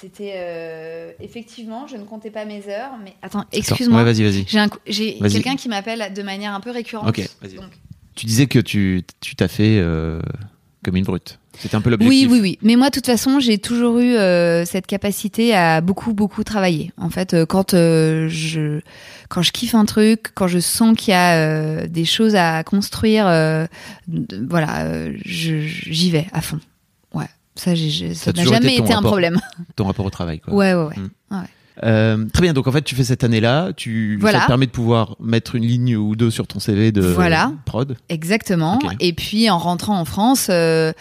c'était 0.00 0.32
euh, 0.36 1.12
effectivement, 1.20 1.86
je 1.86 1.96
ne 1.96 2.04
comptais 2.04 2.30
pas 2.30 2.44
mes 2.44 2.62
heures, 2.68 2.92
mais 3.02 3.14
attends, 3.22 3.44
excuse-moi. 3.52 3.98
Ouais, 4.02 4.04
vas-y, 4.12 4.22
vas-y. 4.24 4.44
J'ai 4.46 4.58
un 4.58 4.68
cou- 4.68 4.78
j'ai 4.86 5.16
Vas-y. 5.20 5.32
quelqu'un 5.32 5.56
qui 5.56 5.68
m'appelle 5.68 6.12
de 6.14 6.22
manière 6.22 6.52
un 6.54 6.60
peu 6.60 6.70
récurrente. 6.70 7.08
Ok, 7.08 7.26
vas-y. 7.42 7.54
Donc, 7.56 7.70
Tu 8.14 8.26
disais 8.26 8.46
que 8.46 8.58
tu 8.58 9.02
tu 9.20 9.36
t'as 9.36 9.48
fait 9.48 9.78
euh, 9.78 10.20
comme 10.84 10.96
une 10.96 11.04
brute. 11.04 11.38
C'était 11.58 11.74
un 11.74 11.80
peu 11.80 11.88
Oui, 11.88 11.96
l'objectif. 11.98 12.30
oui, 12.30 12.40
oui. 12.42 12.58
Mais 12.60 12.76
moi, 12.76 12.90
de 12.90 12.94
toute 12.94 13.06
façon, 13.06 13.40
j'ai 13.40 13.56
toujours 13.56 13.98
eu 13.98 14.14
euh, 14.14 14.66
cette 14.66 14.86
capacité 14.86 15.54
à 15.54 15.80
beaucoup, 15.80 16.12
beaucoup 16.12 16.44
travailler. 16.44 16.92
En 16.98 17.08
fait, 17.08 17.32
euh, 17.32 17.46
quand 17.46 17.72
euh, 17.72 18.28
je 18.28 18.80
quand 19.30 19.40
je 19.40 19.52
kiffe 19.52 19.74
un 19.74 19.86
truc, 19.86 20.32
quand 20.34 20.48
je 20.48 20.58
sens 20.58 20.94
qu'il 20.98 21.12
y 21.12 21.14
a 21.14 21.36
euh, 21.38 21.86
des 21.86 22.04
choses 22.04 22.34
à 22.36 22.62
construire, 22.62 23.26
euh, 23.26 23.66
de- 24.06 24.46
voilà, 24.48 24.84
euh, 24.84 25.14
je- 25.24 25.60
j'y 25.60 26.10
vais 26.10 26.26
à 26.34 26.42
fond. 26.42 26.60
Ça, 27.56 27.74
j'ai- 27.74 28.08
n'a 28.08 28.12
été 28.12 28.44
jamais 28.44 28.74
été 28.76 28.92
un 28.92 28.96
rapport. 28.96 29.10
problème. 29.12 29.40
Ton 29.76 29.84
rapport 29.86 30.06
au 30.06 30.10
travail, 30.10 30.40
quoi. 30.40 30.54
Ouais, 30.54 30.74
ouais, 30.74 30.84
ouais. 30.84 30.96
Mm. 30.96 31.10
ouais. 31.32 31.46
Euh, 31.84 32.24
très 32.32 32.42
bien. 32.42 32.54
Donc 32.54 32.66
en 32.68 32.72
fait, 32.72 32.80
tu 32.82 32.94
fais 32.94 33.04
cette 33.04 33.22
année-là. 33.22 33.72
Tu 33.76 34.16
Voilà. 34.18 34.38
ça 34.38 34.44
te 34.44 34.48
permet 34.48 34.64
de 34.66 34.70
pouvoir 34.70 35.16
mettre 35.20 35.56
une 35.56 35.66
ligne 35.66 35.94
ou 35.96 36.16
deux 36.16 36.30
sur 36.30 36.46
ton 36.46 36.58
CV 36.58 36.90
de 36.90 37.02
Voilà. 37.02 37.52
prod. 37.66 37.96
Exactement. 38.08 38.78
Et 39.00 39.12
puis 39.12 39.50
en 39.50 39.58
rentrant 39.58 39.98
en 40.00 40.06
France, 40.06 40.46
euh, 40.48 40.94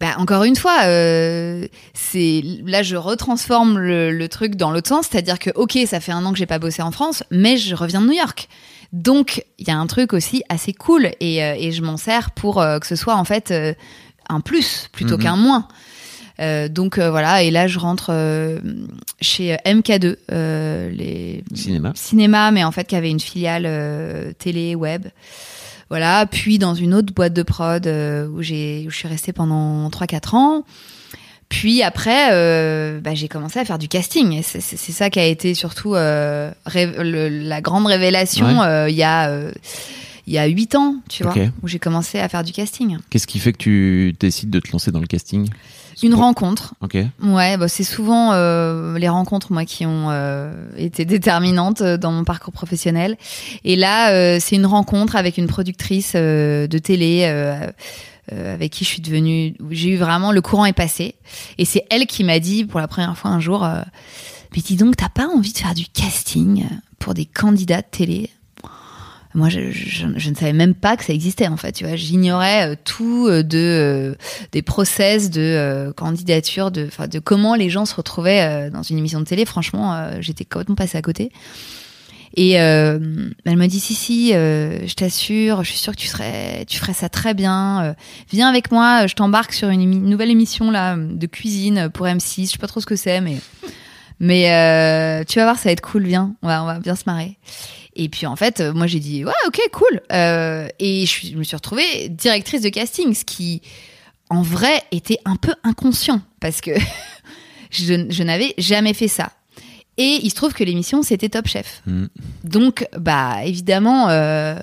bah, 0.00 0.14
encore 0.16 0.44
une 0.44 0.56
fois, 0.56 0.84
euh, 0.84 1.66
c'est 1.92 2.42
là 2.64 2.82
je 2.82 2.96
retransforme 2.96 3.78
le, 3.78 4.10
le 4.10 4.28
truc 4.28 4.56
dans 4.56 4.70
l'autre 4.70 4.88
sens, 4.88 5.06
c'est-à-dire 5.10 5.38
que 5.38 5.50
ok, 5.54 5.78
ça 5.86 6.00
fait 6.00 6.12
un 6.12 6.24
an 6.24 6.32
que 6.32 6.38
j'ai 6.38 6.46
pas 6.46 6.58
bossé 6.58 6.80
en 6.80 6.92
France, 6.92 7.24
mais 7.30 7.58
je 7.58 7.74
reviens 7.74 8.00
de 8.00 8.06
New 8.06 8.12
York. 8.14 8.48
Donc 8.94 9.44
il 9.58 9.68
y 9.68 9.70
a 9.70 9.76
un 9.76 9.86
truc 9.86 10.14
aussi 10.14 10.42
assez 10.48 10.72
cool 10.72 11.10
et, 11.20 11.44
euh, 11.44 11.54
et 11.58 11.72
je 11.72 11.82
m'en 11.82 11.98
sers 11.98 12.30
pour 12.30 12.54
que 12.80 12.86
ce 12.86 12.96
soit 12.96 13.16
en 13.16 13.24
fait 13.24 13.52
un 14.30 14.40
plus 14.40 14.88
plutôt 14.92 15.18
Mhm. 15.18 15.22
qu'un 15.22 15.36
moins. 15.36 15.68
Euh, 16.42 16.68
donc 16.68 16.98
euh, 16.98 17.10
voilà, 17.10 17.42
et 17.42 17.50
là 17.50 17.68
je 17.68 17.78
rentre 17.78 18.06
euh, 18.10 18.58
chez 19.20 19.56
MK2, 19.64 20.16
euh, 20.32 20.90
les 20.90 21.44
Cinéma. 21.54 21.92
cinéma, 21.94 22.50
mais 22.50 22.64
en 22.64 22.72
fait 22.72 22.84
qui 22.86 22.96
avait 22.96 23.10
une 23.10 23.20
filiale 23.20 24.34
télé, 24.38 24.74
web. 24.74 25.06
Voilà, 25.88 26.26
puis 26.26 26.58
dans 26.58 26.74
une 26.74 26.94
autre 26.94 27.12
boîte 27.12 27.34
de 27.34 27.42
prod 27.42 27.86
où 27.86 28.42
j'ai 28.42 28.84
où 28.86 28.90
je 28.90 28.96
suis 28.96 29.08
restée 29.08 29.32
pendant 29.32 29.88
3-4 29.90 30.34
ans. 30.34 30.64
Puis 31.50 31.82
après, 31.82 32.30
bah, 33.02 33.14
j'ai 33.14 33.28
commencé 33.28 33.58
à 33.58 33.64
faire 33.66 33.78
du 33.78 33.88
casting. 33.88 34.40
C'est 34.42 34.60
ça 34.92 35.10
qui 35.10 35.20
a 35.20 35.26
été 35.26 35.52
surtout 35.54 35.92
le- 35.94 37.28
la 37.28 37.60
grande 37.60 37.86
révélation 37.86 38.60
Ouais. 38.60 38.90
il 38.90 38.96
y 38.96 39.02
a 39.02 39.30
il 40.26 40.32
y 40.32 40.38
a 40.38 40.46
8 40.46 40.76
ans, 40.76 40.96
tu 41.10 41.24
vois, 41.24 41.34
où 41.62 41.68
j'ai 41.68 41.78
commencé 41.80 42.18
à 42.20 42.28
faire 42.28 42.42
du 42.44 42.52
casting. 42.52 42.96
Qu'est-ce 43.10 43.26
qui 43.26 43.38
fait 43.38 43.52
que 43.52 43.58
tu 43.58 44.14
décides 44.18 44.50
de 44.50 44.60
te 44.60 44.70
lancer 44.72 44.92
dans 44.92 45.00
le 45.00 45.06
casting? 45.06 45.48
Une 46.02 46.14
rencontre. 46.14 46.74
Ok. 46.80 46.96
Ouais, 47.22 47.56
bah 47.56 47.68
c'est 47.68 47.84
souvent 47.84 48.32
euh, 48.32 48.98
les 48.98 49.08
rencontres 49.08 49.52
moi 49.52 49.64
qui 49.64 49.86
ont 49.86 50.08
euh, 50.10 50.52
été 50.76 51.04
déterminantes 51.04 51.80
euh, 51.80 51.96
dans 51.96 52.12
mon 52.12 52.24
parcours 52.24 52.52
professionnel. 52.52 53.16
Et 53.64 53.76
là, 53.76 54.10
euh, 54.12 54.38
c'est 54.40 54.56
une 54.56 54.66
rencontre 54.66 55.16
avec 55.16 55.38
une 55.38 55.46
productrice 55.46 56.12
euh, 56.16 56.66
de 56.66 56.78
télé 56.78 57.24
euh, 57.26 57.70
euh, 58.32 58.54
avec 58.54 58.72
qui 58.72 58.84
je 58.84 58.90
suis 58.90 59.02
devenue. 59.02 59.54
où 59.60 59.66
J'ai 59.70 59.90
eu 59.90 59.96
vraiment 59.96 60.32
le 60.32 60.40
courant 60.40 60.64
est 60.64 60.72
passé. 60.72 61.14
Et 61.58 61.64
c'est 61.64 61.84
elle 61.90 62.06
qui 62.06 62.24
m'a 62.24 62.38
dit 62.40 62.64
pour 62.64 62.80
la 62.80 62.88
première 62.88 63.16
fois 63.16 63.30
un 63.30 63.40
jour, 63.40 63.64
euh, 63.64 63.80
mais 64.54 64.62
dis 64.62 64.76
donc, 64.76 64.96
t'as 64.96 65.08
pas 65.08 65.28
envie 65.28 65.52
de 65.52 65.58
faire 65.58 65.74
du 65.74 65.86
casting 65.86 66.66
pour 66.98 67.14
des 67.14 67.24
candidats 67.26 67.80
de 67.80 67.86
télé? 67.90 68.30
Moi, 69.34 69.48
je, 69.48 69.70
je, 69.70 70.06
je 70.16 70.30
ne 70.30 70.34
savais 70.34 70.52
même 70.52 70.74
pas 70.74 70.96
que 70.96 71.04
ça 71.04 71.12
existait 71.12 71.48
en 71.48 71.56
fait. 71.56 71.72
Tu 71.72 71.84
vois, 71.84 71.96
j'ignorais 71.96 72.72
euh, 72.72 72.74
tout 72.84 73.26
euh, 73.28 73.42
de 73.42 73.58
euh, 73.58 74.14
des 74.52 74.62
process 74.62 75.30
de 75.30 75.92
candidature, 75.96 76.70
de, 76.70 76.88
de 77.10 77.18
comment 77.18 77.54
les 77.54 77.70
gens 77.70 77.86
se 77.86 77.94
retrouvaient 77.94 78.70
dans 78.70 78.82
une 78.82 78.98
émission 78.98 79.20
de 79.20 79.24
télé. 79.24 79.44
Franchement, 79.44 80.10
j'étais 80.20 80.44
complètement 80.44 80.74
passée 80.74 80.98
à 80.98 81.02
côté. 81.02 81.30
Et 82.34 82.60
euh, 82.60 82.98
elle 83.44 83.56
m'a 83.56 83.68
dit 83.68 83.80
si 83.80 83.94
si, 83.94 84.34
euh, 84.34 84.86
je 84.86 84.94
t'assure, 84.94 85.64
je 85.64 85.70
suis 85.70 85.78
sûre 85.78 85.92
que 85.92 86.00
tu 86.00 86.06
serais, 86.06 86.64
tu 86.66 86.78
ferais 86.78 86.94
ça 86.94 87.08
très 87.08 87.34
bien. 87.34 87.84
Euh, 87.84 87.94
viens 88.30 88.48
avec 88.48 88.72
moi, 88.72 89.06
je 89.06 89.14
t'embarque 89.14 89.52
sur 89.52 89.68
une 89.68 90.08
nouvelle 90.08 90.30
émission 90.30 90.70
là 90.70 90.96
de 90.96 91.26
cuisine 91.26 91.90
pour 91.92 92.06
M6. 92.06 92.46
Je 92.46 92.50
sais 92.52 92.58
pas 92.58 92.66
trop 92.66 92.80
ce 92.80 92.86
que 92.86 92.96
c'est, 92.96 93.20
mais 93.20 93.36
mais 94.18 95.24
tu 95.26 95.38
vas 95.38 95.44
voir, 95.44 95.58
ça 95.58 95.68
va 95.68 95.72
être 95.72 95.82
cool. 95.82 96.04
Viens, 96.04 96.34
on 96.42 96.48
va 96.48 96.62
on 96.62 96.66
va 96.66 96.78
bien 96.78 96.96
se 96.96 97.04
marrer. 97.06 97.36
Et 97.94 98.08
puis 98.08 98.26
en 98.26 98.36
fait, 98.36 98.60
euh, 98.60 98.72
moi 98.72 98.86
j'ai 98.86 99.00
dit 99.00 99.24
ouais 99.24 99.32
ok 99.46 99.60
cool. 99.72 100.00
Euh, 100.12 100.68
et 100.78 101.06
je, 101.06 101.36
me 101.36 101.42
suis 101.42 101.56
retrouvée 101.56 102.08
directrice 102.08 102.62
de 102.62 102.68
casting, 102.68 103.14
ce 103.14 103.24
qui 103.24 103.62
en 104.30 104.42
vrai 104.42 104.82
était 104.92 105.18
un 105.24 105.36
peu 105.36 105.54
inconscient 105.62 106.20
parce 106.40 106.60
que 106.60 106.70
je, 107.70 108.06
je 108.08 108.22
n'avais 108.22 108.54
jamais 108.58 108.94
fait 108.94 109.08
ça. 109.08 109.32
Et 109.98 110.20
il 110.22 110.30
se 110.30 110.34
trouve 110.34 110.54
que 110.54 110.64
l'émission 110.64 111.02
c'était 111.02 111.28
Top 111.28 111.46
Chef. 111.46 111.82
Mm. 111.86 112.06
Donc 112.44 112.86
bah 112.96 113.44
évidemment. 113.44 114.08
Euh, 114.08 114.56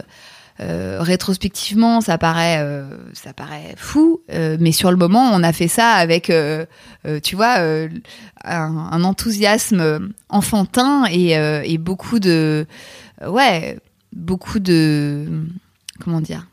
euh, 0.61 0.97
rétrospectivement, 0.99 2.01
ça 2.01 2.17
paraît, 2.17 2.57
euh, 2.59 2.83
ça 3.13 3.31
paraît 3.31 3.75
fou, 3.77 4.19
euh, 4.29 4.57
mais 4.59 4.73
sur 4.73 4.91
le 4.91 4.97
moment, 4.97 5.31
on 5.33 5.41
a 5.41 5.53
fait 5.53 5.69
ça 5.69 5.91
avec, 5.91 6.31
tu 7.23 7.35
vois, 7.35 7.59
un, 7.59 8.77
un 8.91 9.03
enthousiasme 9.05 10.11
enfantin 10.27 11.05
et, 11.09 11.31
et 11.31 11.77
beaucoup 11.77 12.19
de, 12.19 12.65
ouais, 13.27 13.77
beaucoup 14.13 14.59
de, 14.59 15.45
comment 15.99 16.21
dire, 16.21 16.47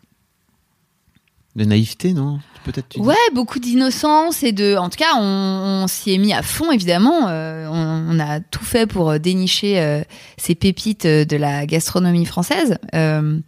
De 1.55 1.65
naïveté, 1.65 2.13
non? 2.13 2.41
Peut-être. 2.65 2.89
dis? 2.89 3.01
Ouais, 3.01 3.15
beaucoup 3.33 3.61
d'innocence 3.61 4.43
et 4.43 4.51
de. 4.51 4.77
En 4.77 4.91
tout 4.91 4.99
cas, 4.99 5.15
on, 5.17 5.85
on 5.85 5.87
s'y 5.87 6.13
est 6.13 6.19
mis 6.19 6.33
à 6.33 6.43
fond, 6.43 6.73
évidemment. 6.73 7.29
Euh, 7.29 7.69
on, 7.69 8.17
on 8.17 8.19
a 8.19 8.41
tout 8.41 8.65
fait 8.65 8.87
pour 8.89 9.11
euh, 9.11 9.19
dénicher 9.19 9.79
euh, 9.81 10.03
ces 10.37 10.57
pépites 10.57 11.07
euh, 11.07 11.25
de 11.25 11.37
la 11.37 11.65
gastronomie 11.65 12.25
française. 12.27 12.77
Euh, 12.95 13.39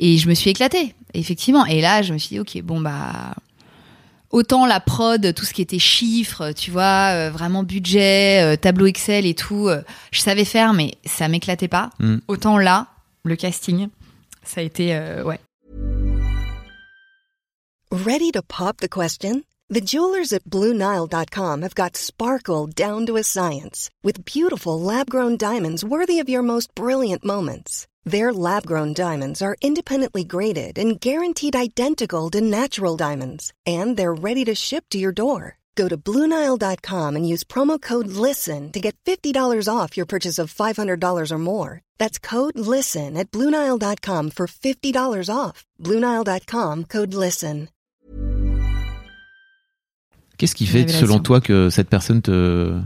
et 0.00 0.18
je 0.18 0.28
me 0.28 0.34
suis 0.34 0.50
éclatée, 0.50 0.94
effectivement. 1.14 1.64
Et 1.64 1.80
là, 1.80 2.02
je 2.02 2.12
me 2.12 2.18
suis 2.18 2.30
dit, 2.30 2.40
ok, 2.40 2.60
bon 2.62 2.80
bah. 2.80 3.34
Autant 4.30 4.66
la 4.66 4.80
prod, 4.80 5.34
tout 5.34 5.44
ce 5.44 5.54
qui 5.54 5.62
était 5.62 5.78
chiffres, 5.78 6.52
tu 6.52 6.70
vois, 6.70 7.12
euh, 7.12 7.30
vraiment 7.30 7.62
budget, 7.62 8.42
euh, 8.42 8.56
tableau 8.56 8.86
Excel 8.86 9.24
et 9.24 9.34
tout, 9.34 9.68
euh, 9.68 9.82
je 10.10 10.20
savais 10.20 10.44
faire, 10.44 10.72
mais 10.72 10.94
ça 11.04 11.28
m'éclatait 11.28 11.68
pas. 11.68 11.90
Mm. 12.00 12.18
Autant 12.28 12.58
là, 12.58 12.88
le 13.24 13.36
casting, 13.36 13.88
ça 14.42 14.60
a 14.60 14.64
été, 14.64 14.94
euh, 14.94 15.22
ouais. 15.22 15.38
Ready 17.92 18.32
to 18.32 18.42
pop 18.42 18.78
the 18.78 18.88
question? 18.88 19.42
The 19.68 19.80
jewelers 19.80 20.32
at 20.32 20.44
BlueNile.com 20.44 21.62
have 21.62 21.74
got 21.74 21.96
sparkle 21.96 22.66
down 22.66 23.06
to 23.06 23.16
a 23.16 23.22
science 23.22 23.90
with 24.04 24.24
beautiful 24.24 24.80
lab 24.80 25.10
grown 25.10 25.36
diamonds 25.36 25.84
worthy 25.84 26.20
of 26.20 26.28
your 26.28 26.42
most 26.42 26.72
brilliant 26.74 27.24
moments. 27.24 27.86
Their 28.06 28.32
lab 28.32 28.64
grown 28.66 28.92
diamonds 28.94 29.42
are 29.42 29.56
independently 29.60 30.22
graded 30.22 30.78
and 30.78 31.00
guaranteed 31.00 31.56
identical 31.56 32.30
to 32.30 32.40
natural 32.40 32.96
diamonds, 32.96 33.52
and 33.66 33.96
they're 33.96 34.14
ready 34.14 34.44
to 34.44 34.54
ship 34.54 34.84
to 34.90 34.98
your 34.98 35.12
door. 35.12 35.58
Go 35.74 35.88
to 35.88 35.96
BlueNile.com 35.98 37.16
and 37.16 37.28
use 37.28 37.42
promo 37.44 37.78
code 37.82 38.06
LISTEN 38.06 38.70
to 38.72 38.80
get 38.80 38.96
$50 39.04 39.68
off 39.68 39.96
your 39.96 40.06
purchase 40.06 40.38
of 40.38 40.54
$500 40.54 41.32
or 41.32 41.38
more. 41.38 41.80
That's 41.98 42.18
code 42.18 42.56
LISTEN 42.58 43.16
at 43.18 43.30
BlueNile.com 43.30 44.30
for 44.30 44.46
$50 44.46 45.28
off. 45.34 45.66
BlueNile.com 45.82 46.84
code 46.84 47.12
LISTEN. 47.12 47.68
Qu'est-ce 50.38 50.54
qui 50.54 50.66
fait, 50.66 50.80
Révélation. 50.84 51.06
selon 51.06 51.18
toi, 51.20 51.40
que 51.40 51.70
cette 51.70 51.88
personne 51.88 52.20
te, 52.22 52.78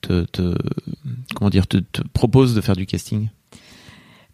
te, 0.00 0.24
te- 0.24 0.56
comment 1.34 1.50
dire, 1.50 1.66
te, 1.66 1.76
te 1.78 2.02
propose 2.14 2.54
de 2.54 2.60
faire 2.62 2.74
du 2.76 2.86
casting 2.86 3.28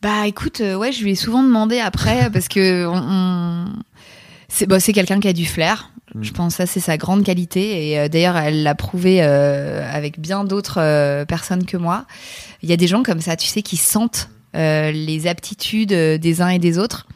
Bah 0.02 0.26
écoute, 0.26 0.60
euh, 0.60 0.76
ouais, 0.76 0.92
je 0.92 1.02
lui 1.02 1.12
ai 1.12 1.14
souvent 1.14 1.42
demandé 1.42 1.78
après 1.80 2.30
parce 2.32 2.48
que 2.48 2.86
on, 2.86 2.96
on- 2.96 4.78
c'est 4.78 4.92
quelqu'un 4.92 5.20
qui 5.20 5.28
a 5.28 5.32
du 5.32 5.46
flair. 5.46 5.90
Je 6.20 6.30
pense 6.30 6.54
que 6.54 6.58
ça 6.58 6.66
c'est 6.66 6.80
sa 6.80 6.96
grande 6.96 7.24
qualité 7.24 7.90
et 7.90 7.98
euh, 7.98 8.08
d'ailleurs 8.08 8.36
elle 8.38 8.62
l'a 8.62 8.74
prouvé 8.74 9.18
euh, 9.22 9.86
avec 9.92 10.18
bien 10.20 10.44
d'autres 10.44 10.78
euh, 10.80 11.24
personnes 11.24 11.66
que 11.66 11.76
moi. 11.76 12.06
Il 12.62 12.70
y 12.70 12.72
a 12.72 12.76
des 12.76 12.86
gens 12.86 13.02
comme 13.02 13.20
ça, 13.20 13.36
tu 13.36 13.46
sais, 13.48 13.62
qui 13.62 13.76
sentent 13.76 14.30
les 14.54 15.26
aptitudes 15.26 15.90
des 15.92 16.40
uns 16.40 16.48
et 16.48 16.58
des 16.58 16.78
autres. 16.78 17.06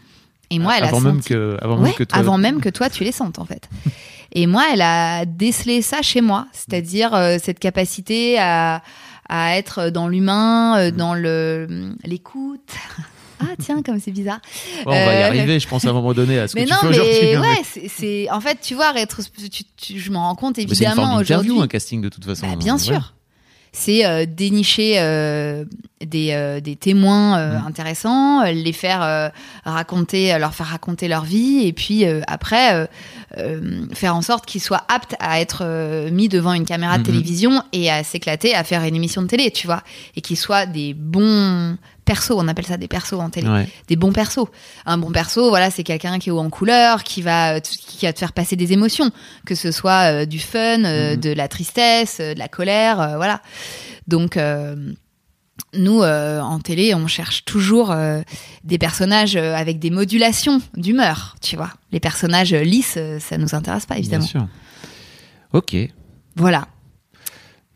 Et 0.50 0.58
moi, 0.58 0.74
elle 0.76 0.84
a 0.84 0.88
avant 0.88 1.00
même 1.00 1.16
senti- 1.22 1.28
que, 1.30 1.56
avant 1.62 1.76
Ouais, 1.78 1.84
même 1.84 1.94
que 1.94 2.04
toi. 2.04 2.18
avant 2.18 2.36
même 2.36 2.60
que 2.60 2.68
toi 2.68 2.90
tu 2.90 3.04
les 3.04 3.12
sentes 3.12 3.38
en 3.38 3.46
fait. 3.46 3.68
Et 4.32 4.46
moi, 4.46 4.64
elle 4.72 4.82
a 4.82 5.24
décelé 5.24 5.80
ça 5.82 6.02
chez 6.02 6.20
moi, 6.20 6.46
c'est-à-dire 6.52 7.14
euh, 7.14 7.38
cette 7.42 7.58
capacité 7.58 8.38
à, 8.38 8.80
à 9.30 9.56
être 9.56 9.88
dans 9.88 10.08
l'humain, 10.08 10.76
euh, 10.78 10.90
dans 10.90 11.14
le 11.14 11.94
l'écoute. 12.04 12.60
Ah 13.42 13.54
tiens, 13.58 13.80
comme 13.80 13.98
c'est 13.98 14.10
bizarre. 14.10 14.40
On 14.84 14.90
va 14.90 14.96
y 15.14 15.22
Euh, 15.22 15.26
arriver, 15.28 15.58
je 15.58 15.66
pense, 15.66 15.86
à 15.86 15.88
un 15.88 15.92
moment 15.94 16.12
donné, 16.12 16.38
à 16.38 16.46
ce 16.46 16.54
mais 16.54 16.66
que 16.66 16.70
non, 16.72 16.76
tu 16.78 16.80
fais 16.82 16.88
aujourd'hui. 16.90 17.14
mais 17.22 17.34
hein, 17.36 17.40
ouais, 17.40 17.62
c'est- 17.64 17.88
c'est 17.88 18.30
en 18.30 18.38
fait, 18.42 18.58
tu 18.60 18.74
vois, 18.74 18.90
rétro, 18.92 19.22
tu- 19.50 19.62
tu- 19.78 19.98
je 19.98 20.10
m'en 20.12 20.24
rends 20.24 20.34
compte 20.34 20.56
c'est 20.56 20.62
évidemment 20.64 21.16
aujourd'hui. 21.16 21.58
un 21.58 21.66
casting, 21.66 22.02
de 22.02 22.10
toute 22.10 22.22
façon. 22.26 22.46
Bah, 22.46 22.56
bien 22.56 22.74
Ouais. 22.74 22.78
sûr. 22.78 23.14
C'est 23.72 24.04
euh, 24.04 24.26
dénicher 24.26 24.96
euh, 24.98 25.64
des, 26.04 26.32
euh, 26.32 26.60
des 26.60 26.76
témoins 26.76 27.38
euh, 27.38 27.58
Mm. 27.60 27.66
intéressants, 27.68 28.42
euh, 28.42 28.50
les 28.52 28.72
faire 28.74 29.00
euh, 29.02 29.28
raconter, 29.64 30.34
euh, 30.34 30.38
leur 30.38 30.52
faire 30.54 30.66
raconter 30.66 31.08
leur 31.08 31.24
vie, 31.24 31.66
et 31.66 31.72
puis 31.72 32.04
euh, 32.04 32.20
après 32.26 32.90
euh, 33.38 33.60
euh, 33.60 33.86
faire 33.94 34.14
en 34.16 34.22
sorte 34.22 34.44
qu'ils 34.46 34.60
soient 34.60 34.84
aptes 34.88 35.14
à 35.20 35.40
être 35.40 35.62
euh, 35.64 36.10
mis 36.10 36.28
devant 36.28 36.52
une 36.52 36.64
caméra 36.64 36.94
de 36.96 37.02
Mhm. 37.02 37.06
télévision 37.06 37.62
et 37.72 37.90
à 37.90 38.02
s'éclater, 38.04 38.54
à 38.54 38.64
faire 38.64 38.82
une 38.84 38.96
émission 38.96 39.22
de 39.22 39.26
télé, 39.28 39.50
tu 39.50 39.66
vois, 39.66 39.82
et 40.16 40.20
qu'ils 40.20 40.36
soient 40.36 40.66
des 40.66 40.94
bons 40.94 41.76
persos, 42.04 42.32
on 42.36 42.48
appelle 42.48 42.66
ça 42.66 42.76
des 42.76 42.88
persos 42.88 43.12
en 43.20 43.30
télé 43.30 43.48
Ouais. 43.48 43.68
des 43.86 43.94
bons 43.96 44.12
persos. 44.12 44.46
Un 44.84 44.98
bon 44.98 45.12
perso, 45.12 45.48
voilà, 45.48 45.70
c'est 45.70 45.84
quelqu'un 45.84 46.18
qui 46.18 46.30
est 46.30 46.32
haut 46.32 46.40
en 46.40 46.50
couleur, 46.50 47.04
qui 47.04 47.22
va, 47.22 47.60
qui 47.60 48.04
va 48.06 48.12
te 48.12 48.18
faire 48.18 48.32
passer 48.32 48.56
des 48.56 48.72
émotions, 48.72 49.10
que 49.46 49.54
ce 49.54 49.70
soit 49.70 50.10
euh, 50.12 50.24
du 50.26 50.40
fun, 50.40 50.84
euh, 50.84 51.14
Mhm. 51.14 51.20
de 51.20 51.30
la 51.32 51.46
tristesse, 51.46 52.18
euh, 52.20 52.34
de 52.34 52.38
la 52.40 52.48
colère, 52.48 53.00
euh, 53.00 53.16
voilà. 53.16 53.40
Donc, 54.08 54.36
euh, 54.36 54.74
nous, 55.74 56.02
euh, 56.02 56.40
en 56.40 56.58
télé, 56.58 56.94
on 56.94 57.06
cherche 57.06 57.44
toujours 57.44 57.90
euh, 57.90 58.22
des 58.64 58.78
personnages 58.78 59.36
euh, 59.36 59.54
avec 59.54 59.78
des 59.78 59.90
modulations 59.90 60.60
d'humeur, 60.76 61.36
tu 61.40 61.56
vois. 61.56 61.70
Les 61.92 62.00
personnages 62.00 62.52
lisses, 62.52 62.98
ça 63.20 63.38
nous 63.38 63.54
intéresse 63.54 63.86
pas, 63.86 63.94
Bien 63.94 64.00
évidemment. 64.00 64.26
sûr. 64.26 64.46
Ok. 65.52 65.76
Voilà. 66.36 66.66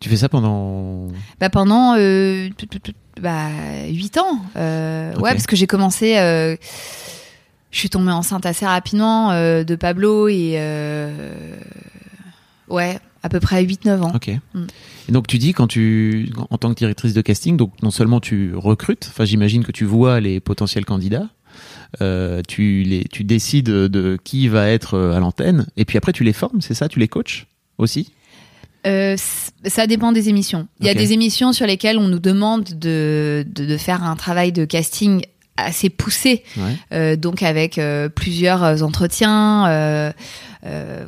Tu 0.01 0.09
fais 0.09 0.17
ça 0.17 0.29
pendant. 0.29 1.09
Bah 1.41 1.51
pendant 1.51 1.95
euh, 1.97 2.49
tout, 2.59 2.67
tout, 2.67 2.79
tout, 2.79 2.93
bah, 3.21 3.49
8 3.89 4.19
ans. 4.19 4.41
Ouais, 4.57 5.33
parce 5.33 5.47
que 5.47 5.57
j'ai 5.57 5.67
commencé. 5.67 6.15
je 6.15 6.59
suis 7.79 7.91
tombée 7.91 8.13
enceinte 8.13 8.45
assez 8.45 8.67
rapidement 8.67 9.31
de 9.33 9.77
Pablo 9.77 10.29
et. 10.29 10.59
ouais, 12.69 12.99
à 13.25 13.31
peu 13.31 13.41
près 13.41 13.65
8-9 13.65 14.03
ans. 14.03 14.13
Ok. 14.15 14.31
Mm. 14.53 14.65
Et 15.09 15.13
donc 15.13 15.27
tu 15.27 15.39
dis 15.39 15.53
quand 15.53 15.67
tu, 15.67 16.31
en 16.51 16.59
tant 16.59 16.69
que 16.71 16.79
directrice 16.79 17.15
de 17.15 17.23
casting, 17.23 17.57
donc 17.57 17.73
non 17.83 17.91
seulement 17.91 18.21
tu 18.21 18.55
recrutes, 18.55 19.09
enfin 19.11 19.25
j'imagine 19.25 19.65
que 19.65 19.73
tu 19.73 19.85
vois 19.85 20.21
les 20.21 20.41
potentiels 20.41 20.85
candidats, 20.85 21.29
euh, 22.03 22.43
tu 22.47 22.83
les, 22.83 23.05
tu 23.05 23.25
décides 23.25 23.67
de 23.67 24.19
qui 24.23 24.49
va 24.49 24.69
être 24.69 24.95
euh, 24.95 25.17
à 25.17 25.21
l'antenne, 25.21 25.67
et 25.77 25.87
puis 25.87 25.97
après 25.97 26.13
tu 26.13 26.23
les 26.23 26.35
formes, 26.35 26.61
c'est 26.61 26.75
ça, 26.75 26.89
tu 26.89 26.99
les 26.99 27.09
coaches 27.09 27.47
aussi? 27.79 28.13
Euh, 28.87 29.17
ça 29.65 29.87
dépend 29.87 30.13
des 30.13 30.29
émissions. 30.29 30.69
Il 30.81 30.87
y 30.87 30.91
a 30.91 30.95
des 30.95 31.15
émissions 31.15 31.55
sur 31.55 31.67
lesquelles 31.67 31.97
on 31.97 32.09
nous 32.09 32.19
demande 32.19 32.65
de, 32.65 33.47
de, 33.49 33.65
de 33.65 33.77
faire 33.79 34.05
un 34.05 34.15
travail 34.15 34.53
de 34.53 34.67
casting 34.67 35.25
assez 35.57 35.89
poussé, 35.91 36.43
Ouais. 36.57 36.77
euh, 36.93 37.17
donc 37.17 37.43
avec 37.43 37.79
euh, 37.79 38.09
plusieurs 38.09 38.65
euh, 38.65 38.81
entretiens, 38.81 39.67
euh, 39.69 40.13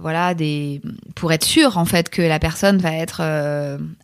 voilà, 0.00 0.34
des 0.34 0.80
pour 1.14 1.32
être 1.32 1.44
sûr 1.44 1.78
en 1.78 1.84
fait 1.86 2.10
que 2.10 2.22
la 2.22 2.38
personne 2.38 2.76
va 2.78 2.92
être 2.94 3.22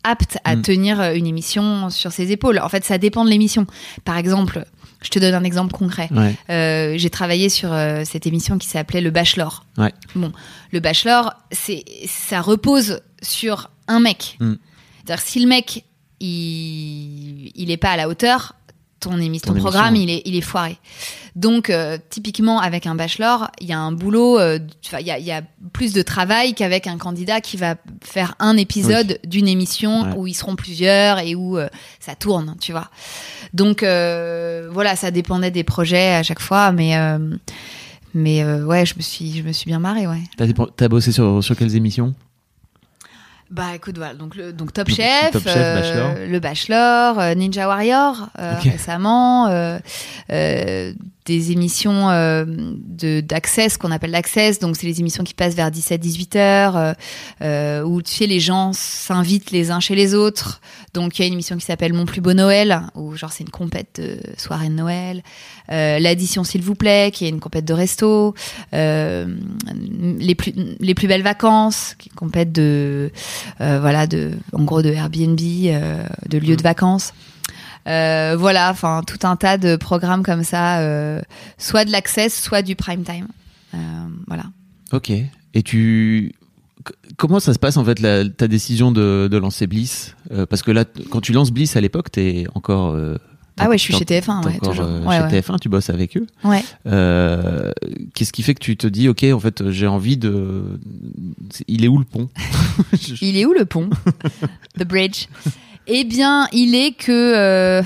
apte 0.03 0.39
à 0.45 0.57
Mm. 0.57 0.63
tenir 0.63 1.03
une 1.13 1.27
émission 1.27 1.91
sur 1.91 2.11
ses 2.11 2.33
épaules. 2.33 2.59
En 2.59 2.69
fait, 2.69 2.85
ça 2.85 2.99
dépend 2.99 3.25
de 3.25 3.31
l'émission. 3.31 3.67
Par 4.05 4.17
exemple, 4.17 4.65
je 5.03 5.11
te 5.11 5.19
donne 5.19 5.35
un 5.35 5.45
exemple 5.45 5.73
concret. 5.73 6.09
Ouais. 6.11 6.97
J'ai 6.99 7.11
travaillé 7.11 7.49
sur 7.51 7.71
cette 8.05 8.27
émission 8.27 8.57
qui 8.59 8.67
s'appelait 8.67 9.01
Le 9.03 9.11
Bachelor. 9.11 9.67
Ouais. 9.77 9.93
Bon, 10.15 10.33
le 10.73 10.81
Bachelor, 10.81 11.35
c'est 11.51 11.85
ça 12.07 12.41
repose 12.41 13.01
sur 13.23 13.71
un 13.89 14.01
mec. 14.01 14.39
Mm. 14.41 14.55
C'est-à-dire 15.05 15.25
si 15.25 15.41
le 15.41 15.49
mec 15.49 15.85
il 16.21 17.53
il 17.55 17.71
est 17.71 17.77
pas 17.77 17.91
à 17.91 17.97
la 17.97 18.09
hauteur, 18.09 18.55
ton 19.03 19.19
émission, 19.19 19.49
Ton 19.49 19.55
ton 19.55 19.61
programme, 19.61 19.95
émission, 19.97 20.09
il 20.09 20.17
est 20.17 20.23
il 20.25 20.37
est 20.37 20.41
foiré. 20.41 20.79
Donc 21.37 21.71
euh, 21.71 21.99
typiquement 22.11 22.61
avec 22.61 22.87
un 22.87 22.95
bachelor, 22.95 23.51
il 23.61 23.67
y 23.69 23.73
a 23.73 23.79
un 23.79 23.93
boulot, 23.93 24.39
euh, 24.39 24.59
il 25.01 25.07
y 25.07 25.11
a, 25.11 25.19
il 25.19 25.25
y 25.25 25.33
a 25.33 25.43
plus 25.73 25.93
de 25.93 26.03
travail 26.03 26.55
qu'avec 26.55 26.87
un 26.87 26.99
candidat 26.99 27.41
qui 27.41 27.57
va 27.57 27.77
faire 28.03 28.35
un 28.39 28.57
épisode 28.57 29.19
d'une 29.27 29.49
émission 29.49 30.03
Ouais. 30.03 30.15
où 30.17 30.27
ils 30.27 30.35
seront 30.35 30.57
plusieurs 30.57 31.19
et 31.19 31.35
où 31.35 31.59
euh, 31.59 31.69
ça 32.01 32.15
tourne, 32.15 32.55
tu 32.61 32.73
vois. 32.73 32.89
Donc 33.53 33.81
voilà, 33.83 34.97
ça 34.97 35.11
dépendait 35.11 35.51
des 35.51 35.65
projets 35.65 36.15
à 36.15 36.23
chaque 36.23 36.41
fois, 36.41 36.73
mais 36.73 36.95
mais 38.15 38.45
ouais, 38.45 38.85
je 38.87 38.95
me 38.97 39.03
suis 39.03 39.39
je 39.39 39.43
me 39.43 39.53
suis 39.53 39.67
bien 39.67 39.79
marrée, 39.79 40.07
ouais. 40.07 40.23
T'as 40.77 40.89
bossé 40.89 41.13
sur, 41.13 41.43
sur 41.43 41.57
quelles 41.57 41.77
émissions? 41.77 42.15
Bah 43.53 43.75
écoute 43.75 43.99
voilà 43.99 44.15
donc 44.15 44.35
le 44.35 44.51
donc 44.51 44.73
Top 44.73 44.89
Chef, 44.89 45.31
Top 45.33 45.43
Chef, 45.43 45.55
euh, 45.55 45.75
Bachelor. 45.77 46.27
le 46.27 46.41
Bachelor, 46.41 47.19
euh, 47.19 47.35
Ninja 47.35 47.69
Warrior 47.69 48.29
euh, 48.39 48.55
récemment, 48.63 49.49
euh, 49.49 49.79
euh, 50.33 50.95
des 51.25 51.53
émissions 51.53 52.11
euh, 52.11 52.45
de 52.47 53.21
d'Access 53.21 53.77
qu'on 53.77 53.91
appelle 53.91 54.11
l'Access. 54.11 54.59
Donc 54.59 54.77
c'est 54.77 54.87
les 54.87 55.01
émissions 55.01 55.25
qui 55.25 55.35
passent 55.35 55.55
vers 55.55 55.71
17-18 55.71 56.39
heures 56.39 56.77
euh, 56.77 56.93
euh, 57.43 57.83
où 57.83 58.03
tu 58.03 58.13
sais 58.13 58.27
les 58.27 58.41
gens 58.41 58.73
s'invitent 58.73 59.51
les 59.51 59.71
uns 59.71 59.81
chez 59.81 59.95
les 59.95 60.15
autres. 60.15 60.61
Donc 60.95 61.19
il 61.19 61.23
y 61.23 61.25
a 61.25 61.29
une 61.29 61.35
émission 61.35 61.57
qui 61.57 61.65
s'appelle 61.65 61.93
Mon 61.93 62.05
plus 62.05 62.21
beau 62.21 62.35
Noël 62.35 62.83
où 62.95 63.17
genre 63.17 63.33
c'est 63.33 63.45
une 63.45 63.51
compète 63.51 64.01
de 64.01 64.19
soirée 64.37 64.69
de 64.69 64.75
Noël. 64.75 65.23
Euh, 65.71 65.99
l'addition 65.99 66.45
s'il 66.45 66.63
vous 66.63 66.75
plaît 66.75 67.11
qui 67.13 67.25
est 67.25 67.29
une 67.29 67.41
compète 67.41 67.65
de 67.65 67.73
resto. 67.73 68.35
Euh, 68.75 69.27
les 70.19 70.35
plus 70.35 70.53
les 70.81 70.95
plus 70.95 71.09
belles 71.09 71.23
vacances 71.23 71.95
qui 71.99 72.09
est 72.09 72.13
une 72.13 72.17
compète 72.17 72.53
de 72.53 73.11
euh, 73.61 73.79
voilà 73.81 74.07
de 74.07 74.33
en 74.53 74.65
gros 74.65 74.83
de 74.83 74.91
Airbnb 74.91 75.39
euh, 75.41 76.05
de 76.29 76.39
lieux 76.39 76.57
de 76.57 76.63
vacances 76.63 77.15
Euh, 77.89 78.37
voilà 78.39 78.71
enfin 78.71 79.03
tout 79.07 79.19
un 79.27 79.35
tas 79.37 79.59
de 79.59 79.75
programmes 79.77 80.23
comme 80.23 80.45
ça 80.45 80.79
euh, 80.81 81.21
soit 81.59 81.85
de 81.85 81.91
l'access 81.91 82.41
soit 82.41 82.63
du 82.63 82.77
prime 82.77 83.03
time 83.03 83.27
Euh, 83.75 83.79
voilà 84.29 84.45
Ok. 84.93 85.11
Et 85.55 85.63
tu. 85.63 86.33
Comment 87.17 87.41
ça 87.41 87.53
se 87.55 87.59
passe 87.59 87.77
en 87.77 87.85
fait 87.85 87.99
la- 88.01 88.29
ta 88.29 88.47
décision 88.49 88.93
de, 88.93 89.29
de 89.31 89.37
lancer 89.39 89.67
Bliss? 89.67 90.15
Parce 90.51 90.63
que 90.63 90.71
là, 90.71 90.85
quand 91.11 91.21
tu 91.21 91.33
lances 91.33 91.51
Bliss 91.51 91.77
à 91.77 91.81
l'époque, 91.81 92.11
t'es 92.11 92.45
encore. 92.55 92.97
ah 93.59 93.69
ouais 93.69 93.79
je 93.79 93.83
suis 93.83 93.95
chez 93.95 94.05
TF1 94.05 94.41
t'es 94.43 94.49
ouais 94.49 94.59
toujours 94.63 94.85
ouais, 95.07 95.17
chez 95.17 95.23
ouais. 95.23 95.41
TF1, 95.41 95.59
tu 95.61 95.69
bosses 95.69 95.91
avec 95.91 96.17
eux. 96.17 96.27
Ouais. 96.45 96.63
Euh, 96.87 97.73
Qu'est-ce 98.15 98.33
qui 98.33 98.43
fait 98.43 98.55
que 98.55 98.61
tu 98.65 98.77
te 98.77 98.87
dis, 98.87 99.09
ok, 99.09 99.25
en 99.33 99.41
fait, 99.41 99.71
j'ai 99.71 99.87
envie 99.87 100.17
de. 100.17 100.79
Il 101.69 101.85
est 101.85 101.89
où 101.89 101.99
le 101.99 102.05
pont? 102.05 102.29
Il 103.23 103.37
est 103.39 103.45
où 103.47 103.53
le 103.55 103.65
pont? 103.65 103.89
The 104.79 104.85
bridge. 104.85 105.27
Eh 105.87 106.05
bien, 106.05 106.47
il 106.53 106.75
est 106.75 106.93
que 106.93 107.11
euh, 107.11 107.83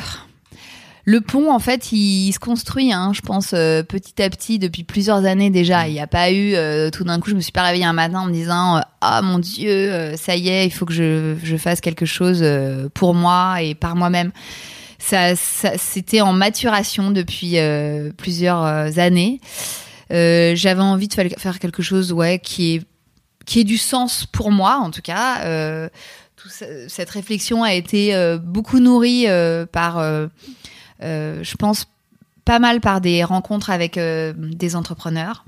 le 1.04 1.20
pont, 1.20 1.50
en 1.50 1.59
fait, 1.59 1.92
il, 1.92 2.30
se 2.32 2.38
construit, 2.38 2.92
hein, 2.92 3.12
je 3.14 3.22
pense, 3.22 3.52
euh, 3.54 3.82
petit 3.82 4.22
à 4.22 4.28
petit 4.28 4.59
depuis 4.59 4.85
plusieurs 4.85 5.24
années 5.24 5.50
déjà. 5.50 5.88
Il 5.88 5.94
n'y 5.94 6.00
a 6.00 6.06
pas 6.06 6.30
eu, 6.30 6.54
euh, 6.54 6.90
tout 6.90 7.04
d'un 7.04 7.18
coup, 7.20 7.30
je 7.30 7.35
me 7.35 7.40
suis 7.40 7.52
pas 7.52 7.62
réveillée 7.62 7.87
un 7.87 7.94
matin 7.94 8.20
en 8.20 8.26
me 8.26 8.32
disant, 8.32 8.82
ah 9.00 9.22
mon 9.22 9.38
Dieu, 9.38 10.14
ça 10.16 10.37
y 10.37 10.48
est, 10.48 10.66
il 10.66 10.70
faut 10.70 10.85
que 10.85 10.92
je, 10.92 11.56
fasse 11.56 11.80
quelque 11.80 12.07
chose 12.07 12.44
pour 12.92 13.14
moi 13.14 13.62
et 13.62 13.74
par 13.74 13.97
moi-même. 13.97 14.30
Ça, 14.99 15.36
c'était 15.36 16.20
en 16.20 16.32
maturation 16.32 17.11
depuis 17.12 17.57
plusieurs 18.18 18.64
années. 18.99 19.40
J'avais 20.11 20.82
envie 20.82 21.09
de 21.09 21.14
fa- 21.14 21.28
faire 21.28 21.59
quelque 21.61 21.82
chose, 21.82 22.12
ouais, 22.12 22.38
qui 22.40 22.74
est 22.74 22.82
qui 23.47 23.61
ait 23.61 23.64
du 23.64 23.78
sens 23.78 24.26
pour 24.26 24.51
moi, 24.51 24.80
en 24.82 24.90
tout 24.90 25.03
cas. 25.03 25.88
Tout 26.47 26.64
cette 26.88 27.11
réflexion 27.11 27.62
a 27.62 27.74
été 27.74 28.14
euh, 28.14 28.38
beaucoup 28.38 28.78
nourrie 28.78 29.24
euh, 29.28 29.66
par, 29.66 29.99
euh, 29.99 30.28
je 31.01 31.57
pense, 31.57 31.86
pas 32.44 32.59
mal 32.59 32.80
par 32.80 33.01
des 33.01 33.24
rencontres 33.24 33.70
avec 33.70 33.99
des 33.99 34.76
entrepreneurs, 34.76 35.44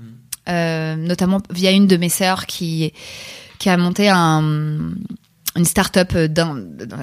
euh, 0.49 0.95
notamment 0.95 1.41
via 1.49 1.71
une 1.71 1.87
de 1.87 1.95
mes 1.97 2.09
sœurs 2.09 2.45
qui, 2.45 2.91
qui 3.57 3.69
a 3.69 3.77
monté 3.77 4.09
un, 4.09 4.41
une 5.55 5.65
start-up 5.65 6.13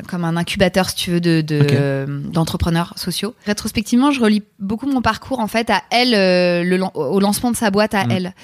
comme 0.08 0.24
un 0.24 0.36
incubateur, 0.36 0.90
si 0.90 0.96
tu 0.96 1.10
veux, 1.12 1.20
de, 1.20 1.40
de, 1.40 1.60
Ok. 1.62 1.72
euh, 1.72 2.06
d'entrepreneurs 2.30 2.92
sociaux. 2.96 3.34
Rétrospectivement, 3.46 4.10
je 4.10 4.20
relie 4.20 4.42
beaucoup 4.58 4.86
mon 4.86 5.00
parcours 5.00 5.40
en 5.40 5.48
fait 5.48 5.70
à 5.70 5.82
elle, 5.90 6.14
euh, 6.14 6.62
le, 6.62 6.78
au 6.94 7.18
lancement 7.20 7.50
de 7.50 7.56
sa 7.56 7.70
boîte 7.70 7.94
à 7.94 8.04
Mm. 8.04 8.10
elle. 8.10 8.34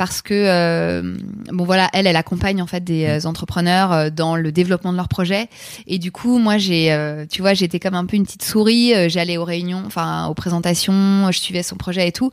Parce 0.00 0.22
que 0.22 0.32
euh, 0.32 1.02
bon 1.52 1.64
voilà, 1.66 1.90
elle, 1.92 2.06
elle 2.06 2.16
accompagne 2.16 2.62
en 2.62 2.66
fait 2.66 2.82
des 2.82 3.04
euh, 3.04 3.28
entrepreneurs 3.28 3.92
euh, 3.92 4.08
dans 4.08 4.34
le 4.34 4.50
développement 4.50 4.92
de 4.92 4.96
leurs 4.96 5.08
projets. 5.08 5.48
Et 5.86 5.98
du 5.98 6.10
coup, 6.10 6.38
moi, 6.38 6.56
j'ai, 6.56 6.90
euh, 6.90 7.26
tu 7.30 7.42
vois, 7.42 7.52
j'étais 7.52 7.78
comme 7.78 7.94
un 7.94 8.06
peu 8.06 8.16
une 8.16 8.24
petite 8.24 8.42
souris. 8.42 8.94
euh, 8.94 9.10
J'allais 9.10 9.36
aux 9.36 9.44
réunions, 9.44 9.82
enfin 9.84 10.26
aux 10.28 10.32
présentations, 10.32 11.30
je 11.30 11.38
suivais 11.38 11.62
son 11.62 11.76
projet 11.76 12.08
et 12.08 12.12
tout. 12.12 12.30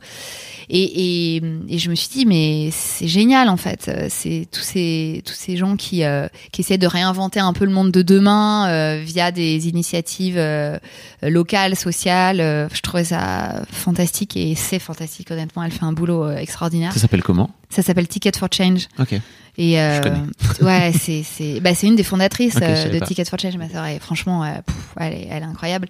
Et, 0.70 1.36
et, 1.36 1.42
et 1.68 1.78
je 1.78 1.90
me 1.90 1.94
suis 1.94 2.08
dit, 2.08 2.24
mais 2.24 2.70
c'est 2.72 3.06
génial 3.06 3.50
en 3.50 3.58
fait. 3.58 3.90
C'est 4.08 4.48
tous 4.50 4.62
ces 4.62 5.22
tous 5.26 5.34
ces 5.34 5.58
gens 5.58 5.76
qui 5.76 6.04
euh, 6.04 6.26
qui 6.52 6.62
essaient 6.62 6.78
de 6.78 6.86
réinventer 6.86 7.40
un 7.40 7.52
peu 7.52 7.66
le 7.66 7.70
monde 7.70 7.90
de 7.92 8.00
demain 8.00 8.66
euh, 8.70 9.02
via 9.04 9.30
des 9.30 9.68
initiatives 9.68 10.38
euh, 10.38 10.78
locales, 11.20 11.76
sociales. 11.76 12.38
Je 12.72 12.80
trouvais 12.80 13.04
ça 13.04 13.62
fantastique 13.70 14.38
et 14.38 14.54
c'est 14.54 14.78
fantastique 14.78 15.30
honnêtement. 15.30 15.62
Elle 15.62 15.72
fait 15.72 15.84
un 15.84 15.92
boulot 15.92 16.30
extraordinaire. 16.30 16.94
Ça 16.94 17.00
s'appelle 17.00 17.22
comment? 17.22 17.50
Ça 17.70 17.82
s'appelle 17.82 18.08
Ticket 18.08 18.32
for 18.36 18.48
Change. 18.50 18.88
Ok. 18.98 19.20
Et 19.58 19.80
euh, 19.80 20.00
connais. 20.00 20.22
ouais, 20.62 20.92
c'est 20.98 21.22
c'est 21.24 21.60
bah 21.60 21.74
c'est 21.74 21.88
une 21.88 21.96
des 21.96 22.04
fondatrices 22.04 22.56
euh, 22.62 22.88
de 22.88 22.98
pas. 22.98 23.06
Ticket 23.06 23.24
for 23.24 23.38
Change, 23.38 23.56
ma 23.56 23.68
sœur. 23.68 23.84
Et 23.86 23.98
franchement, 23.98 24.44
euh, 24.44 24.54
pff, 24.64 24.76
elle, 24.98 25.12
est, 25.12 25.28
elle 25.30 25.42
est 25.42 25.46
incroyable. 25.46 25.88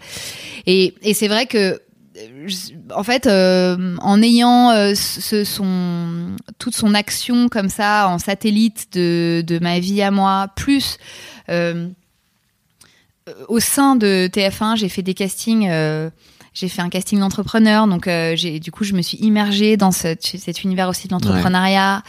Et 0.66 0.95
et 1.03 1.14
c'est 1.14 1.29
vrai 1.29 1.47
que 1.47 1.81
en 2.93 3.05
fait, 3.05 3.27
euh, 3.27 3.97
en 4.01 4.21
ayant 4.23 4.73
ce, 4.97 5.45
son 5.45 6.35
toute 6.59 6.75
son 6.75 6.95
action 6.95 7.49
comme 7.49 7.69
ça 7.69 8.09
en 8.09 8.19
satellite 8.19 8.89
de 8.95 9.45
de 9.47 9.59
ma 9.61 9.79
vie 9.79 10.03
à 10.03 10.11
moi, 10.11 10.49
plus 10.57 10.99
au 13.49 13.61
sein 13.61 13.95
de 13.95 14.29
TF1, 14.33 14.77
j'ai 14.77 14.89
fait 14.89 15.03
des 15.03 15.14
castings. 15.14 15.71
J'ai 16.59 16.69
fait 16.69 16.83
un 16.83 16.89
casting 16.89 17.21
d'entrepreneur, 17.21 17.87
donc 17.87 18.09
euh, 18.09 18.35
j'ai 18.37 18.59
du 18.59 18.71
coup 18.73 18.83
je 18.85 18.93
me 18.95 19.03
suis 19.03 19.19
immergée 19.19 19.77
dans 19.77 19.93
ce- 19.93 20.17
cet 20.21 20.65
univers 20.65 20.89
aussi 20.89 21.07
de 21.09 21.13
l'entrepreneuriat. 21.13 22.03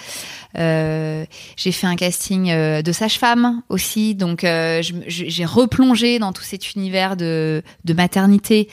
Euh, 0.58 1.26
j'ai 1.58 1.72
fait 1.72 1.86
un 1.86 1.96
casting 1.96 2.50
euh, 2.50 2.82
de 2.82 2.92
sage-femme 2.92 3.62
aussi, 3.70 4.16
donc 4.16 4.44
euh, 4.44 4.82
j'ai 5.08 5.46
replongé 5.46 6.18
dans 6.18 6.34
tout 6.34 6.42
cet 6.42 6.74
univers 6.74 7.16
de, 7.16 7.62
de 7.86 7.94
maternité. 7.94 8.68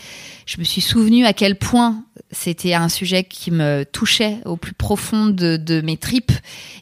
Je 0.47 0.59
me 0.59 0.65
suis 0.65 0.81
souvenu 0.81 1.27
à 1.27 1.35
quel 1.35 1.57
point 1.57 2.03
c'était 2.31 2.73
un 2.73 2.89
sujet 2.89 3.25
qui 3.25 3.51
me 3.51 3.85
touchait 3.85 4.39
au 4.47 4.57
plus 4.57 4.73
profond 4.73 5.27
de, 5.27 5.59
de 5.59 5.83
mes 5.83 5.99
tripes. 5.99 6.33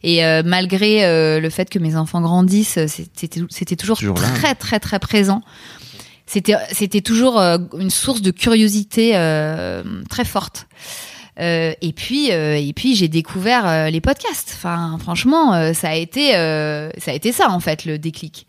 Et 0.04 0.24
euh, 0.24 0.42
malgré 0.44 1.00
le 1.40 1.50
fait 1.50 1.68
que 1.68 1.80
mes 1.80 1.96
enfants 1.96 2.20
grandissent, 2.20 2.78
c'était 2.86 3.76
toujours, 3.76 3.96
très 4.14 4.54
très 4.54 4.78
très 4.78 4.98
présent. 5.00 5.42
C'était 6.34 6.56
c'était 6.72 7.00
toujours 7.00 7.38
euh, 7.38 7.58
une 7.78 7.90
source 7.90 8.20
de 8.20 8.32
curiosité 8.32 9.12
euh, 9.14 9.84
très 10.10 10.24
forte. 10.24 10.66
Euh, 11.38 11.74
et 11.80 11.92
puis 11.92 12.30
et 12.30 12.72
puis 12.74 12.96
j'ai 12.96 13.06
découvert 13.06 13.88
les 13.88 14.00
podcasts. 14.00 14.52
Enfin 14.56 14.98
franchement 14.98 15.72
ça 15.74 15.90
a 15.90 15.94
été 15.94 16.32
ça 16.32 17.12
a 17.12 17.14
été 17.14 17.30
ça 17.30 17.50
en 17.50 17.60
fait 17.60 17.84
le 17.84 17.98
déclic. 17.98 18.48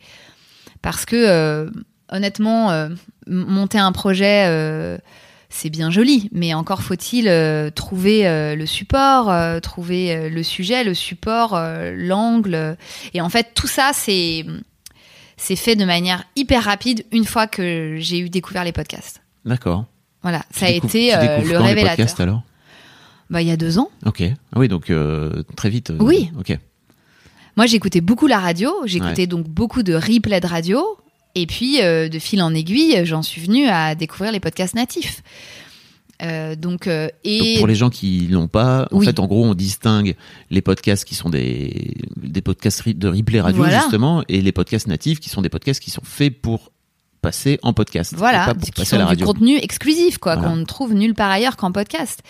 Parce 0.81 1.05
que 1.05 1.69
honnêtement 2.09 2.89
monter 3.27 3.77
un 3.77 3.91
projet 3.91 4.99
c'est 5.49 5.69
bien 5.69 5.91
joli, 5.91 6.27
mais 6.31 6.55
encore 6.55 6.81
faut-il 6.81 7.25
trouver 7.75 8.55
le 8.55 8.65
support, 8.65 9.31
trouver 9.61 10.31
le 10.31 10.41
sujet, 10.41 10.83
le 10.83 10.95
support, 10.95 11.55
l'angle. 11.93 12.77
Et 13.13 13.21
en 13.21 13.29
fait, 13.29 13.51
tout 13.53 13.67
ça, 13.67 13.91
c'est 13.93 14.43
c'est 15.37 15.55
fait 15.55 15.75
de 15.75 15.85
manière 15.85 16.23
hyper 16.35 16.63
rapide 16.63 17.05
une 17.11 17.25
fois 17.25 17.47
que 17.47 17.95
j'ai 17.99 18.19
eu 18.19 18.29
découvert 18.29 18.63
les 18.63 18.71
podcasts. 18.71 19.21
D'accord. 19.45 19.85
Voilà, 20.21 20.43
Tu 20.53 20.59
ça 20.59 20.65
a 20.67 20.69
été 20.69 21.13
euh, 21.15 21.37
le 21.39 21.43
quand 21.53 21.59
les 21.59 21.65
révélateur. 21.67 21.97
podcasts 21.97 22.19
alors? 22.19 22.41
Bah, 23.29 23.41
il 23.41 23.47
y 23.47 23.51
a 23.51 23.57
deux 23.57 23.77
ans. 23.79 23.89
Ok. 24.05 24.21
Ah 24.21 24.59
oui, 24.59 24.67
donc 24.67 24.89
euh, 24.89 25.43
très 25.55 25.69
vite. 25.69 25.89
euh, 25.91 25.97
Oui. 25.99 26.31
Ok. 26.39 26.57
Moi, 27.57 27.65
j'écoutais 27.67 28.01
beaucoup 28.01 28.27
la 28.27 28.39
radio. 28.39 28.71
J'écoutais 28.85 29.27
donc 29.27 29.47
beaucoup 29.47 29.81
de 29.83 29.93
replay 29.93 30.39
de 30.41 30.47
radio. 30.47 30.83
Et 31.35 31.47
puis, 31.47 31.81
euh, 31.81 32.07
de 32.09 32.19
fil 32.19 32.41
en 32.41 32.53
aiguille, 32.53 33.01
j'en 33.05 33.21
suis 33.21 33.41
venue 33.41 33.67
à 33.67 33.95
découvrir 33.95 34.31
les 34.31 34.39
podcasts 34.39 34.73
natifs. 34.75 35.21
Euh, 36.21 36.55
donc, 36.55 36.87
euh, 36.87 37.09
et 37.23 37.39
Donc 37.39 37.57
pour 37.57 37.67
les 37.67 37.75
gens 37.75 37.89
qui 37.89 38.27
l'ont 38.31 38.47
pas, 38.47 38.87
en 38.91 38.97
Oui. 38.99 39.05
fait, 39.05 39.19
en 39.19 39.27
gros, 39.27 39.43
on 39.45 39.53
distingue 39.53 40.15
les 40.49 40.61
podcasts 40.61 41.03
qui 41.03 41.13
sont 41.15 41.29
des, 41.29 41.93
des 42.15 42.41
podcasts 42.41 42.87
de 42.87 43.07
replay 43.09 43.41
radio, 43.41 43.63
Voilà. 43.63 43.79
justement, 43.81 44.23
et 44.29 44.41
les 44.41 44.51
podcasts 44.53 44.87
natifs 44.87 45.19
qui 45.19 45.29
sont 45.29 45.41
des 45.41 45.49
podcasts 45.49 45.81
qui 45.81 45.91
sont 45.91 46.03
faits 46.05 46.41
pour 46.41 46.71
passer 47.21 47.59
en 47.63 47.73
podcast. 47.73 48.13
voilà, 48.15 48.45
pas 48.45 48.53
pour 48.53 48.63
qui 48.63 48.71
passer 48.71 48.95
à 48.95 48.99
sont 49.01 49.05
la 49.09 49.15
du 49.15 49.23
contenu 49.25 49.57
exclusif, 49.57 50.17
quoi, 50.19 50.35
Voilà. 50.35 50.49
qu'on 50.51 50.55
ne 50.57 50.63
trouve 50.65 50.93
nulle 50.93 51.15
part 51.15 51.31
ailleurs 51.31 51.57
qu'en 51.57 51.71
podcast. 51.71 52.21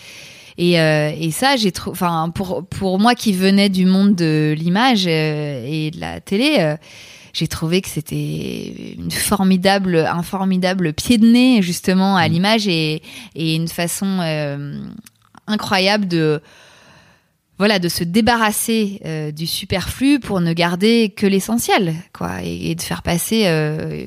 Et, 0.58 0.80
euh, 0.80 1.12
et 1.16 1.30
ça, 1.32 1.56
j'ai 1.56 1.70
trouvé, 1.70 1.92
enfin, 1.92 2.30
pour 2.34 2.64
pour 2.66 2.98
moi 2.98 3.14
qui 3.14 3.32
venais 3.34 3.68
du 3.68 3.84
monde 3.84 4.14
de 4.14 4.54
l'image 4.58 5.06
et 5.06 5.90
de 5.94 6.00
la 6.00 6.20
télé, 6.20 6.74
j'ai 7.38 7.48
trouvé 7.48 7.82
que 7.82 7.88
c'était 7.88 8.94
une 8.96 9.10
formidable, 9.10 9.96
un 9.96 10.22
formidable 10.22 10.92
pied 10.94 11.18
de 11.18 11.26
nez 11.30 11.60
justement 11.60 12.14
Mm. 12.14 12.18
à 12.18 12.28
l'image 12.28 12.66
et 12.68 13.02
et 13.34 13.54
une 13.54 13.68
façon 13.68 14.20
euh, 14.22 14.78
incroyable 15.46 16.08
de 16.08 16.40
voilà 17.58 17.78
de 17.78 17.88
se 17.88 18.04
débarrasser 18.04 19.00
euh, 19.04 19.32
du 19.32 19.46
superflu 19.46 20.18
pour 20.20 20.40
ne 20.40 20.52
garder 20.54 21.10
que 21.16 21.26
l'essentiel 21.26 21.94
quoi 22.12 22.42
et, 22.42 22.70
et 22.70 22.74
de 22.74 22.82
faire 22.82 23.02
passer 23.02 23.42
euh, 23.46 24.06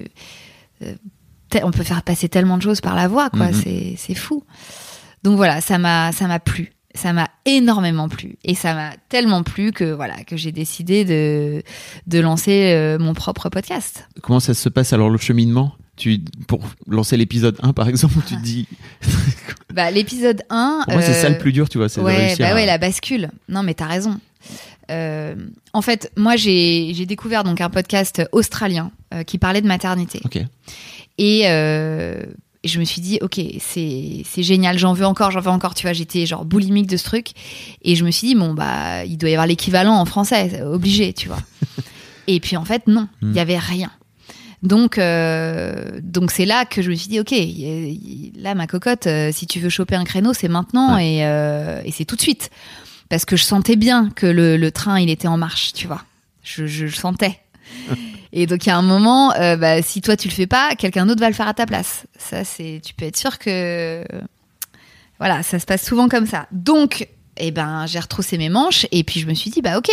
on 1.64 1.72
peut 1.72 1.84
faire 1.84 2.04
passer 2.04 2.30
tellement 2.30 2.58
de 2.58 2.64
choses 2.64 2.82
par 2.82 2.96
la 2.96 3.08
voix 3.08 3.30
quoi 3.30 3.48
Mhm. 3.48 3.54
c'est 3.64 3.96
c'est 3.98 4.16
fou 4.16 4.44
donc 5.24 5.36
voilà 5.36 5.62
ça 5.62 5.78
m'a 5.78 6.12
ça 6.12 6.28
m'a 6.28 6.40
plu 6.40 6.72
ça 6.96 7.14
m'a 7.14 7.30
énormément 7.46 8.10
plu 8.10 8.38
et 8.44 8.56
ça 8.56 8.74
m'a 8.74 8.92
tellement 9.10 9.44
plu 9.44 9.72
que 9.72 9.92
voilà 9.94 10.24
que 10.24 10.36
j'ai 10.38 10.52
décidé 10.52 11.06
de 11.06 11.62
de 12.08 12.20
lancer 12.20 12.72
euh, 12.74 12.98
mon 13.00 13.14
propre 13.14 13.50
podcast 13.50 14.08
Comment 14.22 14.40
ça 14.40 14.54
se 14.54 14.70
passe 14.70 14.92
alors 14.94 15.10
le 15.10 15.18
cheminement? 15.18 15.74
Tu, 15.98 16.22
Pour 16.48 16.62
lancer 16.88 17.18
l'épisode 17.18 17.58
1, 17.62 17.74
par 17.74 17.90
exemple, 17.90 18.16
tu 18.26 18.38
te 18.38 18.42
dis. 18.42 18.68
bah 19.74 19.92
l'épisode 19.92 20.42
1 20.50 20.84
Pour 20.86 20.94
moi, 20.94 21.02
c'est 21.02 21.14
ça 21.14 21.28
euh, 21.28 21.32
le 21.32 21.38
plus 21.38 21.52
dur, 21.52 21.68
tu 21.68 21.78
vois. 21.78 21.90
C'est 21.90 22.00
de 22.00 22.06
Ouais, 22.06 22.16
réussir 22.16 22.46
bah 22.46 22.52
à- 22.54 22.56
ouais, 22.56 22.66
la 22.66 22.78
bascule. 22.78 23.30
Non, 23.50 23.64
mais 23.64 23.74
t'as 23.74 23.88
raison. 23.88 24.18
Euh, 24.92 25.36
en 25.74 25.82
fait, 25.82 26.10
moi, 26.16 26.38
j'ai 26.38 27.06
découvert 27.06 27.44
donc 27.44 27.60
un 27.60 27.70
podcast 27.70 28.22
australien 28.32 28.92
euh, 29.14 29.24
qui 29.24 29.38
parlait 29.38 29.62
de 29.62 29.68
maternité. 29.68 30.22
Ok. 30.24 30.40
Et, 31.18 31.42
euh, 31.48 32.24
et 32.64 32.68
je 32.68 32.80
me 32.80 32.84
suis 32.86 33.00
dit, 33.02 33.20
ok, 33.22 33.40
c'est 33.60 34.24
génial, 34.44 34.78
j'en 34.78 34.94
veux 34.94 35.06
encore, 35.06 35.32
j'en 35.32 35.40
veux 35.40 35.50
encore. 35.52 35.76
Tu 35.76 35.84
vois, 35.84 35.94
j'étais 35.94 36.26
genre 36.26 36.44
boulimique 36.46 36.88
de 36.88 36.98
ce 36.98 37.04
truc. 37.06 37.28
Et 37.84 37.96
je 37.96 38.04
me 38.04 38.12
suis 38.12 38.28
dit, 38.28 38.36
bon, 38.36 38.54
bah, 38.54 39.06
il 39.06 39.18
doit 39.18 39.30
y 39.30 39.34
avoir 39.34 39.48
l'équivalent 39.48 39.96
en 39.96 40.06
français, 40.06 40.62
obligé, 40.64 41.14
tu 41.14 41.28
vois. 41.30 41.40
et 42.28 42.40
puis 42.42 42.58
en 42.58 42.66
fait, 42.66 42.88
non, 42.88 43.08
il 43.22 43.30
Hmm. 43.30 43.34
y 43.36 43.40
avait 43.40 43.58
rien. 43.58 43.92
Donc, 44.62 44.98
euh, 44.98 46.02
donc 46.04 46.32
c'est 46.32 46.46
là 46.46 46.66
que 46.66 46.82
je 46.82 46.90
me 46.90 46.96
suis 46.96 47.08
dit, 47.08 47.20
ok, 47.22 47.34
là 48.44 48.56
ma 48.56 48.68
cocotte, 48.68 49.08
euh, 49.08 49.32
si 49.32 49.48
tu 49.48 49.62
veux 49.62 49.70
choper 49.70 49.96
un 49.96 50.04
créneau, 50.04 50.34
c'est 50.34 50.50
maintenant 50.50 50.98
et, 50.98 51.26
euh, 51.26 51.82
et 51.86 51.92
c'est 51.92 52.04
tout 52.04 52.18
de 52.18 52.22
suite, 52.22 52.50
parce 53.08 53.24
que 53.24 53.38
je 53.38 53.44
sentais 53.46 53.78
bien 53.78 54.10
que 54.14 54.26
le, 54.28 54.58
le 54.58 54.72
train 54.72 55.00
il 55.00 55.10
était 55.10 55.30
en 55.30 55.38
marche, 55.38 55.72
tu 55.72 55.88
vois, 55.88 56.04
je, 56.44 56.68
je 56.68 56.84
le 56.86 56.92
sentais. 56.92 57.40
Et 58.32 58.46
donc 58.46 58.66
il 58.66 58.70
y 58.70 58.72
a 58.72 58.78
un 58.78 58.82
moment, 58.84 59.34
euh, 59.36 59.56
bah, 59.56 59.82
si 59.82 60.02
toi 60.02 60.16
tu 60.16 60.28
le 60.28 60.34
fais 60.34 60.48
pas, 60.48 60.76
quelqu'un 60.78 61.06
d'autre 61.06 61.20
va 61.22 61.30
le 61.30 61.36
faire 61.36 61.48
à 61.48 61.54
ta 61.54 61.66
place. 61.66 62.06
Ça 62.18 62.44
c'est, 62.44 62.82
tu 62.84 62.94
peux 62.94 63.06
être 63.06 63.18
sûr 63.18 63.40
que, 63.40 64.04
voilà, 65.18 65.44
ça 65.44 65.60
se 65.60 65.66
passe 65.66 65.86
souvent 65.86 66.08
comme 66.10 66.26
ça. 66.28 66.48
Donc, 66.52 67.08
eh 67.38 67.52
ben, 67.52 67.86
j'ai 67.88 68.00
retroussé 68.00 68.38
mes 68.38 68.50
manches 68.50 68.86
et 68.92 69.04
puis 69.04 69.20
je 69.20 69.28
me 69.28 69.34
suis 69.34 69.50
dit, 69.50 69.62
bah 69.62 69.78
ok, 69.78 69.90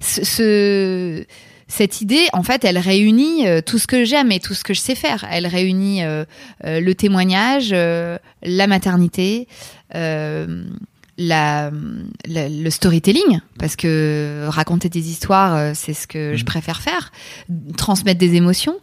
ce, 0.00 0.24
ce- 0.24 1.24
cette 1.68 2.02
idée, 2.02 2.26
en 2.34 2.42
fait, 2.42 2.64
elle 2.66 2.76
réunit 2.76 3.46
euh, 3.48 3.62
tout 3.64 3.78
ce 3.78 3.86
que 3.86 4.04
j'aime 4.04 4.30
et 4.30 4.40
tout 4.40 4.52
ce 4.52 4.62
que 4.62 4.74
je 4.74 4.80
sais 4.80 4.94
faire. 4.94 5.24
Elle 5.30 5.46
réunit 5.46 6.04
euh, 6.04 6.24
le 6.64 6.92
témoignage, 6.92 7.70
la 7.70 8.66
maternité, 8.66 9.48
la, 11.18 11.70
la- 12.26 12.48
le 12.48 12.70
storytelling, 12.70 13.40
parce 13.58 13.76
que 13.76 14.46
raconter 14.48 14.88
des 14.88 15.10
histoires, 15.10 15.54
euh, 15.56 15.72
c'est 15.74 15.94
ce 15.94 16.06
que 16.06 16.36
je 16.36 16.44
préfère 16.44 16.80
faire, 16.80 17.12
transmettre 17.76 18.18
des 18.18 18.34
émotions. 18.34 18.76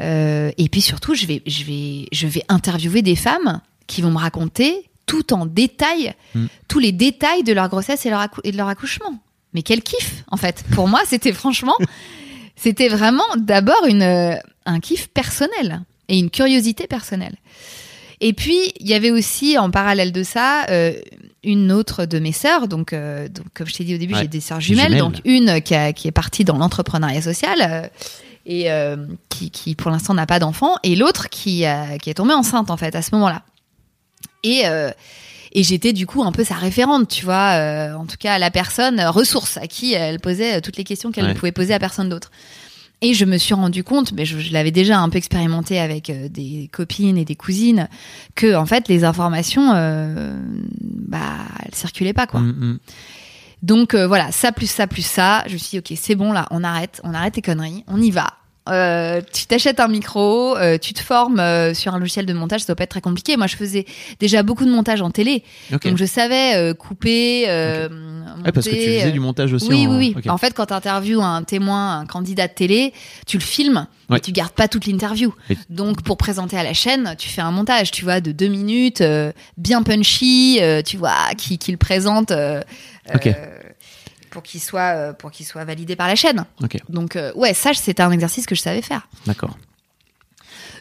Euh, 0.00 0.50
et 0.58 0.68
puis 0.68 0.80
surtout, 0.80 1.14
je 1.14 1.26
vais, 1.26 1.42
je, 1.46 1.64
vais, 1.64 2.06
je 2.12 2.26
vais 2.26 2.42
interviewer 2.48 3.02
des 3.02 3.16
femmes 3.16 3.60
qui 3.86 4.00
vont 4.02 4.10
me 4.10 4.18
raconter 4.18 4.88
tout 5.06 5.32
en 5.34 5.46
détail, 5.46 6.14
Mm. 6.34 6.46
tous 6.68 6.78
les 6.78 6.92
détails 6.92 7.42
de 7.42 7.52
leur 7.52 7.68
grossesse 7.68 8.06
et, 8.06 8.10
leur 8.10 8.26
et 8.44 8.52
de 8.52 8.56
leur 8.56 8.68
accouchement. 8.68 9.18
mais 9.52 9.62
quel 9.62 9.82
kiff 9.82 10.24
en 10.30 10.36
fait. 10.38 10.64
Pour 10.72 10.88
moi, 10.88 11.00
c'était 11.06 11.32
franchement, 11.32 11.74
c'était 12.56 12.88
vraiment 12.88 13.24
d'abord 13.36 13.84
une 13.86 14.02
euh, 14.02 14.34
un 14.64 14.80
kiff 14.80 15.08
personnel 15.08 15.82
et 16.08 16.18
une 16.18 16.30
curiosité 16.30 16.86
personnelle. 16.86 17.36
Et 18.20 18.32
puis 18.32 18.58
il 18.80 18.86
y 18.88 18.94
avait 18.94 19.10
aussi 19.10 19.58
en 19.58 19.70
parallèle 19.70 20.12
de 20.12 20.22
ça 20.22 20.64
euh, 20.70 20.94
une 21.44 21.72
autre 21.72 22.04
de 22.06 22.18
mes 22.18 22.32
sœurs. 22.32 22.68
Donc, 22.68 22.92
euh, 22.92 23.28
donc 23.28 23.46
comme 23.54 23.66
je 23.66 23.74
t'ai 23.74 23.84
dit 23.84 23.94
au 23.94 23.98
début, 23.98 24.14
Ouais. 24.14 24.20
j'ai 24.22 24.28
des 24.28 24.40
sœurs 24.40 24.60
jumelles. 24.60 24.96
Donc 24.98 25.20
une 25.24 25.60
qui, 25.62 25.74
a- 25.74 25.92
qui 25.92 26.08
est 26.08 26.12
partie 26.12 26.44
dans 26.44 26.56
l'entrepreneuriat 26.58 27.22
social. 27.22 27.58
euh, 27.62 27.86
et 28.44 28.72
euh, 28.72 28.96
qui, 29.28 29.52
qui, 29.52 29.76
pour 29.76 29.90
l'instant 29.92 30.14
n'a 30.14 30.26
pas 30.26 30.40
d'enfant, 30.40 30.74
et 30.82 30.96
l'autre 30.96 31.28
qui, 31.28 31.64
qui 32.02 32.10
est 32.10 32.14
tombée 32.14 32.34
enceinte 32.34 32.70
en 32.72 32.76
fait 32.76 32.96
à 32.96 33.00
ce 33.02 33.10
moment-là. 33.14 33.42
Et, 34.42 34.62
euh, 34.66 34.90
et 35.52 35.62
j'étais 35.62 35.92
du 35.92 36.06
coup 36.08 36.24
un 36.24 36.32
peu 36.32 36.42
sa 36.42 36.54
référente, 36.56 37.06
tu 37.08 37.24
vois, 37.24 37.52
euh, 37.52 37.94
en 37.94 38.04
tout 38.04 38.16
cas 38.18 38.38
la 38.40 38.50
personne 38.50 38.98
euh, 38.98 39.10
ressource 39.12 39.58
à 39.58 39.68
qui 39.68 39.92
elle 39.94 40.18
posait 40.18 40.56
euh, 40.56 40.60
toutes 40.60 40.76
les 40.76 40.82
questions 40.82 41.12
qu'elle 41.12 41.24
Ouais. 41.26 41.34
ne 41.34 41.38
pouvait 41.38 41.52
poser 41.52 41.72
à 41.72 41.78
personne 41.78 42.08
d'autre. 42.08 42.32
Et 43.04 43.14
je 43.14 43.24
me 43.24 43.36
suis 43.36 43.52
rendu 43.52 43.82
compte, 43.82 44.12
mais 44.12 44.24
je, 44.24 44.38
je 44.38 44.52
l'avais 44.52 44.70
déjà 44.70 45.00
un 45.00 45.08
peu 45.08 45.18
expérimenté 45.18 45.80
avec 45.80 46.08
euh, 46.08 46.28
des 46.28 46.70
copines 46.72 47.18
et 47.18 47.24
des 47.24 47.34
cousines, 47.34 47.88
que 48.36 48.54
en 48.54 48.64
fait 48.64 48.88
les 48.88 49.02
informations, 49.02 49.72
euh, 49.74 50.38
bah, 50.80 51.40
elles 51.64 51.74
circulaient 51.74 52.12
pas 52.12 52.28
quoi. 52.28 52.40
Mm, 52.40 52.50
mm. 52.50 52.78
Donc 53.62 53.94
euh, 53.94 54.06
voilà, 54.06 54.30
ça 54.30 54.52
plus 54.52 54.70
ça 54.70 54.86
plus 54.86 55.04
ça. 55.04 55.42
Je 55.48 55.54
me 55.54 55.58
suis 55.58 55.70
dit, 55.70 55.78
ok, 55.78 55.98
c'est 56.00 56.14
bon 56.14 56.32
là, 56.32 56.46
on 56.52 56.62
arrête, 56.62 57.00
on 57.02 57.12
arrête 57.12 57.34
tes 57.34 57.42
conneries, 57.42 57.82
on 57.88 58.00
y 58.00 58.12
va. 58.12 58.28
Euh, 58.68 59.20
tu 59.32 59.46
t'achètes 59.46 59.80
un 59.80 59.88
micro, 59.88 60.56
euh, 60.56 60.78
tu 60.78 60.94
te 60.94 61.00
formes 61.00 61.40
euh, 61.40 61.74
sur 61.74 61.94
un 61.94 61.98
logiciel 61.98 62.26
de 62.26 62.32
montage, 62.32 62.60
ça 62.60 62.66
doit 62.68 62.76
pas 62.76 62.84
être 62.84 62.90
très 62.90 63.00
compliqué. 63.00 63.36
Moi, 63.36 63.48
je 63.48 63.56
faisais 63.56 63.86
déjà 64.20 64.44
beaucoup 64.44 64.64
de 64.64 64.70
montage 64.70 65.02
en 65.02 65.10
télé, 65.10 65.42
Ok. 65.72 65.88
donc 65.88 65.96
je 65.98 66.04
savais 66.04 66.54
euh, 66.54 66.72
couper, 66.72 67.46
euh, 67.48 67.88
Ouais, 68.44 68.52
parce 68.52 68.66
que 68.66 68.70
tu 68.70 68.76
monter, 68.76 68.98
faisais 69.00 69.10
du 69.12 69.20
montage 69.20 69.52
aussi. 69.52 69.66
oui, 69.68 69.86
en... 69.88 69.98
oui, 69.98 70.14
oui. 70.16 70.30
En 70.30 70.38
fait, 70.38 70.54
quand 70.54 70.66
tu 70.66 70.74
interviews 70.74 71.20
un 71.22 71.42
témoin, 71.42 71.98
un 71.98 72.06
candidat 72.06 72.46
de 72.46 72.52
télé, 72.52 72.92
tu 73.26 73.36
le 73.36 73.42
filmes, 73.42 73.86
Ouais. 74.08 74.16
mais 74.16 74.20
tu 74.20 74.30
gardes 74.32 74.52
pas 74.52 74.68
toute 74.68 74.86
l'interview. 74.86 75.34
Et- 75.50 75.56
Donc, 75.68 76.02
pour 76.02 76.16
présenter 76.16 76.56
à 76.56 76.62
la 76.62 76.72
chaîne, 76.74 77.14
tu 77.18 77.28
fais 77.28 77.40
un 77.42 77.50
montage, 77.50 77.90
tu 77.90 78.04
vois, 78.04 78.20
de 78.20 78.30
deux 78.30 78.48
minutes, 78.48 79.00
euh, 79.00 79.32
bien 79.56 79.82
punchy, 79.82 80.58
euh, 80.60 80.82
tu 80.82 80.96
vois, 80.98 81.14
qui, 81.36 81.58
qui 81.58 81.72
le 81.72 81.78
présente 81.78 82.30
euh, 82.30 82.60
Ok. 83.14 83.26
euh, 83.26 83.32
pour 84.32 84.42
qu'il 84.42 84.60
soit, 84.60 84.94
euh, 84.96 85.12
pour 85.12 85.30
qu'il 85.30 85.46
soit 85.46 85.64
validé 85.64 85.94
par 85.94 86.08
la 86.08 86.16
chaîne. 86.16 86.44
Donc, 86.88 87.14
euh, 87.14 87.32
ouais, 87.36 87.54
ça, 87.54 87.72
c'était 87.74 88.02
un 88.02 88.10
exercice 88.10 88.46
que 88.46 88.54
je 88.56 88.60
savais 88.62 88.82
faire. 88.82 89.06
d'accord. 89.26 89.56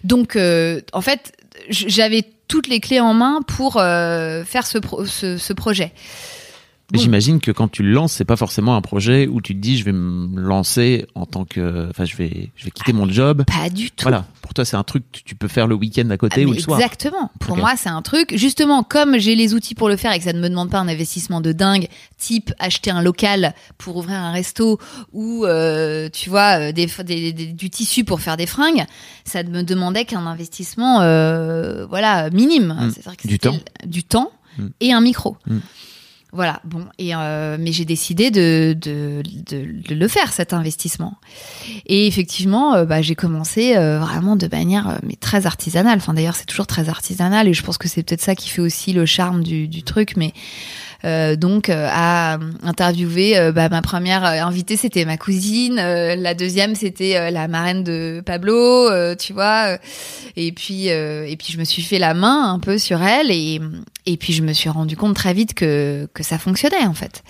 Donc, 0.04 0.36
euh, 0.36 0.82
en 0.94 1.02
fait, 1.02 1.34
j'avais 1.70 2.24
toutes 2.48 2.68
les 2.68 2.80
clés 2.80 3.00
en 3.00 3.14
main 3.14 3.42
pour 3.48 3.78
euh, 3.78 4.44
faire 4.44 4.66
ce, 4.66 4.78
pro- 4.80 5.06
ce, 5.06 5.38
ce 5.38 5.54
projet. 5.54 5.94
Bon. 6.98 7.02
j'imagine 7.02 7.40
que 7.40 7.52
quand 7.52 7.68
tu 7.70 7.84
le 7.84 7.92
lances, 7.92 8.14
c'est 8.14 8.26
pas 8.26 8.36
forcément 8.36 8.76
un 8.76 8.82
projet 8.82 9.28
où 9.28 9.42
tu 9.42 9.54
te 9.56 9.60
dis 9.60 9.78
je 9.78 9.86
vais 9.86 9.92
me 9.92 10.40
lancer 10.42 11.06
en 11.16 11.26
tant 11.26 11.46
que, 11.46 11.88
enfin 11.90 12.06
je 12.06 12.16
vais, 12.16 12.52
je 12.56 12.66
vais 12.66 12.72
quitter 12.72 12.94
mon 12.94 13.10
job. 13.10 13.44
Pas 13.46 13.70
du 13.70 13.92
tout. 13.92 14.04
Voilà. 14.04 14.26
Pour 14.42 14.54
toi, 14.54 14.66
c'est 14.66 14.76
un 14.76 14.84
truc 14.84 15.04
que 15.12 15.20
tu 15.24 15.36
peux 15.36 15.48
faire 15.48 15.68
le 15.68 15.76
week-end 15.76 16.10
à 16.10 16.18
côté 16.18 16.44
Ah, 16.44 16.48
ou 16.50 16.54
le 16.54 16.60
soir. 16.60 16.80
Exactement. 16.80 17.32
Pour 17.40 17.56
moi, 17.58 17.74
c'est 17.78 17.90
un 17.90 18.02
truc. 18.02 18.36
Justement, 18.36 18.84
comme 18.84 19.18
j'ai 19.20 19.36
les 19.36 19.54
outils 19.54 19.76
pour 19.76 19.88
le 19.88 19.96
faire 19.96 20.12
et 20.12 20.18
que 20.18 20.26
ça 20.26 20.34
ne 20.34 20.40
me 20.42 20.50
demande 20.50 20.70
pas 20.70 20.80
un 20.80 20.88
investissement 20.88 21.40
de 21.42 21.52
dingue, 21.54 21.88
type 22.18 22.52
acheter 22.60 22.92
un 22.92 23.02
local 23.02 23.54
pour 23.78 23.96
ouvrir 23.98 24.18
un 24.18 24.32
resto 24.32 24.78
ou 25.14 25.46
euh, 25.46 26.10
tu 26.12 26.30
vois 26.30 26.60
euh, 26.60 26.72
des, 26.74 26.88
des- 27.06 27.32
des- 27.34 27.46
du 27.54 27.70
tissu 27.70 28.04
pour 28.04 28.20
faire 28.20 28.36
des 28.36 28.46
fringues, 28.48 28.84
ça 29.24 29.44
ne 29.44 29.50
me 29.50 29.64
demandait 29.64 30.04
qu'un 30.06 30.26
investissement, 30.26 31.02
euh, 31.02 31.86
voilà, 31.86 32.30
minime. 32.32 32.76
Mm. 32.80 32.92
C'est-à-dire 32.92 33.18
que 33.18 33.28
Du 33.28 33.40
temps. 33.40 33.58
du 33.86 34.04
temps 34.04 34.32
Mm. 34.58 34.68
et 34.82 34.92
un 34.92 35.00
micro. 35.00 35.38
Mm. 35.48 35.58
Voilà, 36.34 36.62
bon, 36.64 36.86
et 36.98 37.14
euh, 37.14 37.58
mais 37.60 37.74
j'ai 37.74 37.84
décidé 37.84 38.32
de, 38.32 38.74
de, 38.80 39.22
de, 39.22 39.94
le 39.94 40.08
faire 40.08 40.32
cet 40.32 40.54
investissement. 40.54 41.18
Et 41.88 42.08
effectivement, 42.08 42.74
euh, 42.74 42.86
bah, 42.86 43.02
j'ai 43.02 43.16
commencé 43.16 43.76
euh, 43.76 44.00
vraiment 44.00 44.38
de 44.38 44.48
manière 44.48 45.00
mais 45.04 45.18
très 45.18 45.46
artisanale. 45.46 45.98
Enfin 45.98 46.14
d'ailleurs, 46.14 46.38
c'est 46.38 46.46
toujours 46.46 46.68
très 46.68 46.88
artisanal 46.88 47.50
et 47.50 47.54
je 47.54 47.62
pense 47.64 47.78
que 47.78 47.90
c'est 47.90 48.02
peut-être 48.02 48.22
ça 48.22 48.36
qui 48.36 48.50
fait 48.50 48.62
aussi 48.62 48.94
le 48.94 49.06
charme 49.06 49.44
du, 49.44 49.68
du 49.68 49.84
truc. 49.84 50.16
Mais 50.16 50.32
donc 51.36 51.70
euh, 51.70 51.88
à 51.92 52.38
interviewer 52.64 53.38
euh, 53.38 53.52
bah, 53.52 53.70
ma 53.70 53.82
première 53.82 54.24
euh, 54.26 54.42
invitée, 54.42 54.78
c'était 54.78 55.06
ma 55.06 55.18
cousine. 55.18 55.80
euh, 55.80 56.16
la 56.16 56.34
deuxième, 56.34 56.76
c'était 56.76 57.18
euh, 57.18 57.32
la 57.32 57.48
marraine 57.48 57.84
de 57.84 58.22
Pablo, 58.26 58.90
euh, 58.90 59.16
tu 59.16 59.34
vois. 59.34 59.74
euh, 59.74 59.78
et 60.36 60.52
puis 60.52 60.92
euh, 60.92 61.26
et 61.28 61.36
puis 61.38 61.54
je 61.54 61.58
me 61.58 61.64
suis 61.64 61.82
fait 61.82 62.00
la 62.00 62.14
main 62.14 62.54
un 62.54 62.60
peu 62.60 62.78
sur 62.78 63.02
elle 63.02 63.32
et 63.32 63.60
puis 64.18 64.34
je 64.34 64.44
me 64.44 64.54
suis 64.54 64.70
rendu 64.70 64.96
compte 64.96 65.16
très 65.16 65.34
vite 65.34 65.54
que 65.54 66.08
que 66.14 66.24
ça 66.24 66.38
fonctionnait 66.38 66.86
en 66.86 66.94
fait. 66.94 67.24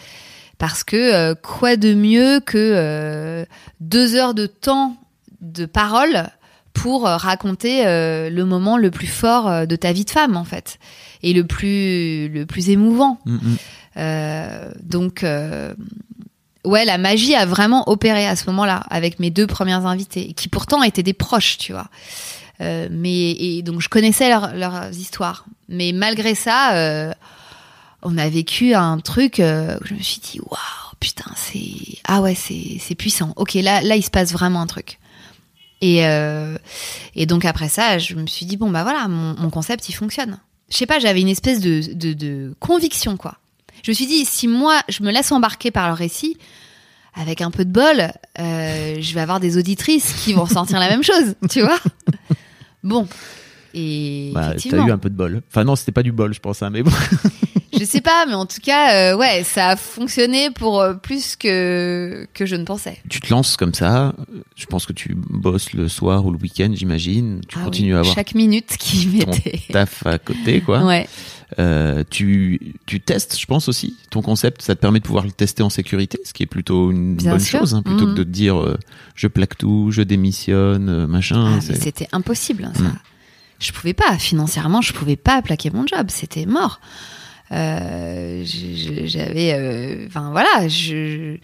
Parce 0.58 0.84
que 0.84 0.96
euh, 0.96 1.36
quoi 1.36 1.76
de 1.76 1.94
mieux 1.94 2.40
que 2.40 2.58
euh, 2.58 3.46
deux 3.80 4.16
heures 4.16 4.34
de 4.34 4.46
temps 4.46 4.96
de 5.42 5.66
parole 5.66 6.30
pour 6.74 7.08
euh, 7.08 7.18
raconter 7.18 7.86
euh, 7.86 8.30
le 8.30 8.46
moment 8.46 8.78
le 8.78 8.92
plus 8.92 9.08
fort 9.08 9.50
euh, 9.50 9.66
de 9.66 9.76
ta 9.76 9.92
vie 9.92 10.06
de 10.06 10.10
femme 10.10 10.38
en 10.38 10.44
fait 10.44 10.78
et 11.24 11.34
le 11.34 11.44
plus 11.46 12.30
le 12.30 12.46
plus 12.46 12.70
émouvant. 12.70 13.20
Mm, 13.26 13.34
mm. 13.36 13.58
Euh, 13.98 14.72
donc 14.84 15.24
euh, 15.24 15.74
ouais, 16.66 16.86
la 16.86 16.98
magie 16.98 17.36
a 17.36 17.46
vraiment 17.46 17.90
opéré 17.90 18.26
à 18.26 18.36
ce 18.36 18.46
moment-là 18.48 18.84
avec 18.90 19.20
mes 19.20 19.30
deux 19.30 19.48
premières 19.48 19.86
invitées 19.86 20.34
qui 20.34 20.48
pourtant 20.48 20.82
étaient 20.84 21.04
des 21.04 21.14
proches, 21.14 21.58
tu 21.58 21.74
vois. 21.74 21.88
Euh, 22.62 22.88
mais 22.92 23.32
et 23.32 23.62
donc 23.64 23.82
je 23.82 23.90
connaissais 23.90 24.30
leur- 24.30 24.54
leurs 24.54 24.90
histoires, 24.98 25.46
mais 25.68 25.92
malgré 25.94 26.36
ça, 26.36 27.14
on 28.04 28.18
a 28.18 28.30
vécu 28.30 28.74
un 28.74 29.00
truc 29.00 29.36
où 29.40 29.86
je 29.86 29.94
me 29.94 30.02
suis 30.02 30.20
dit 30.20 30.40
waouh 30.40 30.96
putain 31.00 31.32
c'est 31.36 31.98
ah 32.06 32.22
ouais 32.22 32.36
c'est 32.36 32.78
c'est 32.80 32.96
puissant. 32.96 33.34
Ok 33.36 33.56
là 33.56 33.82
là 33.82 33.96
il 33.96 34.04
se 34.04 34.12
passe 34.12 34.32
vraiment 34.32 34.62
un 34.62 34.68
truc. 34.68 35.00
Et 35.82 36.06
euh, 36.06 36.58
et 37.16 37.26
donc 37.26 37.44
après 37.44 37.68
ça 37.70 37.98
je 37.98 38.14
me 38.16 38.28
suis 38.28 38.46
dit 38.46 38.56
bon 38.58 38.70
bah 38.70 38.84
voilà 38.84 39.08
mon, 39.08 39.36
mon 39.40 39.50
concept 39.50 39.90
il 39.90 39.94
fonctionne. 39.94 40.38
Je 40.72 40.78
sais 40.78 40.86
pas 40.86 41.00
j'avais 41.00 41.22
une 41.22 41.28
espèce 41.30 41.60
de, 41.60 41.94
de 41.94 42.14
de 42.14 42.56
conviction 42.60 43.18
quoi. 43.18 43.36
Je 43.84 43.92
me 43.92 43.94
suis 43.96 44.06
dit 44.08 44.26
si 44.26 44.48
moi 44.48 44.82
je 44.90 45.04
me 45.04 45.12
laisse 45.12 45.32
embarquer 45.32 45.70
par 45.72 45.88
le 45.88 45.94
récit 45.94 46.38
avec 47.14 47.42
un 47.42 47.52
peu 47.52 47.66
de 47.66 47.72
bol, 47.72 48.12
euh, 48.40 48.96
je 49.02 49.14
vais 49.14 49.20
avoir 49.20 49.40
des 49.42 49.58
auditrices 49.58 50.14
qui 50.24 50.32
vont 50.34 50.44
ressentir 50.46 50.80
la 50.80 50.88
même 50.88 51.04
chose, 51.04 51.36
tu 51.50 51.62
vois. 51.62 51.78
Bon. 52.84 53.08
Et 53.74 54.32
Bah, 54.34 54.54
t'as 54.58 54.78
eu 54.78 54.92
un 54.92 54.98
peu 54.98 55.10
de 55.10 55.16
bol. 55.16 55.42
Enfin 55.50 55.64
non, 55.64 55.76
c'était 55.76 55.92
pas 55.92 56.04
du 56.04 56.12
bol, 56.12 56.34
je 56.34 56.40
pense, 56.40 56.62
hein, 56.64 56.70
mais 56.70 56.84
bon. 56.84 56.92
Je 57.78 57.84
sais 57.86 58.02
pas, 58.02 58.26
mais 58.26 58.34
en 58.34 58.46
tout 58.46 58.60
cas, 58.62 59.12
euh, 59.14 59.18
ouais, 59.18 59.44
ça 59.44 59.70
a 59.70 59.76
fonctionné 59.76 60.50
pour 60.52 60.82
euh, 60.82 60.94
plus 60.94 61.36
que 61.36 62.28
que 62.34 62.46
je 62.46 62.56
ne 62.56 62.64
pensais. 62.66 62.98
tu 63.10 63.20
te 63.22 63.30
lances 63.32 63.58
comme 63.58 63.74
ça. 63.74 64.14
Je 64.56 64.66
pense 64.66 64.86
que 64.86 64.94
tu 64.94 65.14
bosses 65.16 65.74
le 65.74 65.88
soir 65.88 66.26
ou 66.26 66.32
le 66.32 66.38
week-end, 66.38 66.72
j'imagine. 66.74 67.42
Tu 67.48 67.58
Ah 67.60 67.66
continues 67.66 67.92
oui, 67.94 67.98
à 67.98 68.00
avoir 68.00 68.16
chaque 68.16 68.36
minute 68.36 68.76
qui 68.80 69.08
m'était. 69.08 69.60
taf 69.72 70.06
à 70.06 70.18
côté, 70.20 70.62
quoi. 70.62 70.84
Ouais. 70.86 71.08
Euh, 71.60 72.04
tu, 72.10 72.76
tu 72.86 73.02
testes, 73.02 73.38
je 73.38 73.46
pense 73.46 73.68
aussi. 73.68 73.98
Ton 74.10 74.22
concept, 74.22 74.62
ça 74.62 74.74
te 74.74 74.80
permet 74.80 75.00
de 75.00 75.06
pouvoir 75.06 75.26
le 75.26 75.32
tester 75.32 75.64
en 75.64 75.70
sécurité, 75.70 76.18
ce 76.24 76.32
qui 76.32 76.44
est 76.44 76.48
plutôt 76.48 76.92
une 76.92 77.16
Bien 77.18 77.32
bonne 77.32 77.40
sûr. 77.42 77.60
chose, 77.60 77.76
hein, 77.76 77.82
plutôt 77.82 78.06
que 78.06 78.12
de 78.14 78.24
te 78.24 78.30
dire 78.30 78.58
euh, 78.62 78.78
je 79.16 79.28
plaque 79.28 79.58
tout, 79.58 79.90
je 79.92 80.02
démissionne, 80.02 81.06
machin. 81.08 81.58
Ah, 81.58 81.62
c'était 81.62 82.08
impossible, 82.14 82.64
hein, 82.66 82.72
ça. 82.76 82.84
Mm. 82.84 83.00
Je 83.60 83.72
pouvais 83.74 83.94
pas, 83.94 84.18
financièrement, 84.18 84.82
je 84.82 84.94
pouvais 84.94 85.18
pas 85.18 85.42
plaquer 85.42 85.70
mon 85.72 85.86
job, 85.86 86.08
c'était 86.10 86.46
mort. 86.46 86.80
Euh, 87.52 88.44
J'avais, 89.06 89.54
euh, 89.54 90.06
enfin 90.08 90.30
voilà, 90.32 90.68
je, 90.68 91.38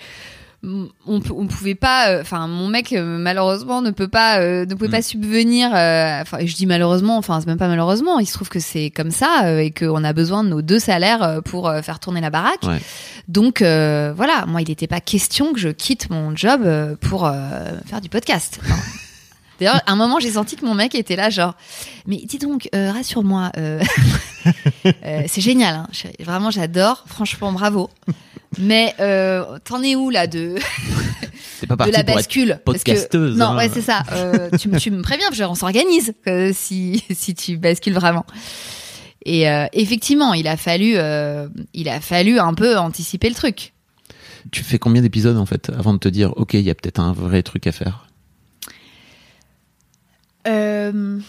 on, 0.64 0.89
on 1.05 1.47
pouvait 1.47 1.76
pas, 1.76 2.10
euh, 2.10 2.22
enfin 2.22 2.47
mon 2.47 2.68
mec 2.68 2.91
euh, 2.93 3.18
malheureusement 3.18 3.82
ne 3.82 3.91
peut 3.91 4.08
pas, 4.08 4.39
euh, 4.39 4.66
ne 4.66 4.74
pouvait 4.74 4.88
Mm. 4.88 4.91
pas 4.91 5.01
subvenir. 5.01 5.68
Enfin, 5.70 6.38
je 6.45 6.55
dis 6.55 6.66
malheureusement, 6.66 7.18
enfin 7.18 7.39
c'est 7.39 7.47
même 7.47 7.58
pas 7.58 7.68
malheureusement, 7.68 8.20
il 8.20 8.26
se 8.26 8.34
trouve 8.34 8.49
que 8.49 8.60
c'est 8.60 8.89
comme 8.89 9.12
ça 9.12 9.62
et 9.62 9.72
qu'on 9.72 10.03
a 10.03 10.14
besoin 10.14 10.43
de 10.43 10.49
nos 10.49 10.62
deux 10.62 10.80
salaires 10.80 11.41
pour 11.45 11.72
faire 11.84 11.99
tourner 11.99 12.22
la 12.22 12.30
baraque. 12.30 12.64
Ouais. 12.64 12.80
Donc 13.28 13.60
voilà, 13.62 14.45
moi 14.47 14.62
il 14.62 14.68
n'était 14.70 14.88
pas 14.88 15.01
question 15.01 15.53
que 15.53 15.60
je 15.60 15.70
quitte 15.70 16.10
mon 16.10 16.36
job 16.36 16.62
pour 17.01 17.30
faire 17.86 18.01
du 18.01 18.10
podcast. 18.10 18.60
Non. 18.68 18.76
D'ailleurs, 19.60 19.82
à 19.86 19.91
un 19.91 19.95
moment, 19.95 20.20
j'ai 20.20 20.32
senti 20.32 20.55
que 20.55 20.66
mon 20.66 20.76
mec 20.76 20.93
était 20.95 21.16
là, 21.16 21.30
genre, 21.30 21.55
mais 22.05 22.18
dis 22.18 22.38
donc, 22.38 22.70
euh, 22.76 22.91
rassure-moi, 22.91 23.51
euh, 23.58 23.82
euh, 25.05 25.24
c'est 25.28 25.41
génial, 25.41 25.76
hein. 25.76 25.88
Vraiment, 26.20 26.51
j'adore, 26.51 27.03
franchement, 27.08 27.51
bravo. 27.51 27.89
Mais 28.60 28.93
t'en 29.66 29.82
es 29.84 29.95
où 29.95 30.10
là 30.10 30.26
de, 30.28 30.55
C'est 31.60 31.68
pas 31.68 31.76
de 31.76 31.91
la 31.91 32.03
pour 32.03 32.12
être 32.12 32.16
bascule? 32.16 32.60
Parce 32.64 32.84
que- 32.84 32.91
podcasteuse, 32.91 33.38
Non, 33.38 33.47
hein. 33.47 33.58
ouais, 33.58 33.70
c'est 33.74 33.82
ça. 33.82 34.03
Tu, 34.60 34.70
me- 34.70 34.80
tu 34.80 34.91
me 34.91 35.01
préviens, 35.01 35.28
je- 35.34 35.43
on 35.43 35.55
s'organise 35.55 36.14
si 36.53 37.03
si 37.14 37.36
tu 37.36 37.58
bascules 37.58 37.93
vraiment. 37.93 38.26
Et 39.26 39.43
effectivement, 39.74 40.34
il 40.34 40.47
a 40.47 40.55
fallu, 40.55 40.95
il 41.74 41.89
a 41.89 41.99
fallu 41.99 42.39
un 42.39 42.53
peu 42.53 42.78
anticiper 42.78 43.28
le 43.28 43.36
truc. 43.36 43.74
Tu 44.51 44.64
fais 44.64 44.80
combien 44.80 45.01
d'épisodes 45.01 45.36
en 45.36 45.45
fait 45.45 45.70
avant 45.78 45.93
de 45.93 45.99
te 45.99 46.08
dire 46.08 46.32
ok, 46.38 46.53
il 46.53 46.62
y 46.62 46.70
a 46.70 46.76
peut-être 46.76 46.99
un 47.01 47.12
vrai 47.12 47.43
truc 47.43 47.68
à 47.68 47.74
faire? 47.74 48.07
Euh, 50.48 51.20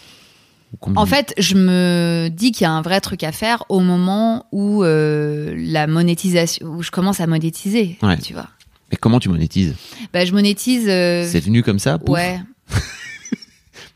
En 0.95 1.05
fait, 1.05 1.33
je 1.37 1.55
me 1.55 2.29
dis 2.29 2.51
qu'il 2.51 2.63
y 2.63 2.67
a 2.67 2.71
un 2.71 2.81
vrai 2.81 3.01
truc 3.01 3.23
à 3.23 3.31
faire 3.31 3.63
au 3.69 3.79
moment 3.79 4.45
où 4.51 4.83
euh, 4.83 5.53
la 5.57 5.87
monétisation, 5.87 6.65
où 6.67 6.83
je 6.83 6.91
commence 6.91 7.19
à 7.19 7.27
monétiser, 7.27 7.97
Ouais. 8.03 8.17
tu 8.17 8.33
vois. 8.33 8.47
Et 8.91 8.95
comment 8.95 9.19
tu 9.19 9.29
monétises? 9.29 9.75
Bah, 10.13 10.25
je 10.25 10.31
monétise. 10.33 10.87
euh, 10.87 11.27
C'est 11.29 11.39
venu 11.41 11.63
comme 11.63 11.79
ça 11.79 11.97
pouf? 11.99 12.15
ouais. 12.15 12.39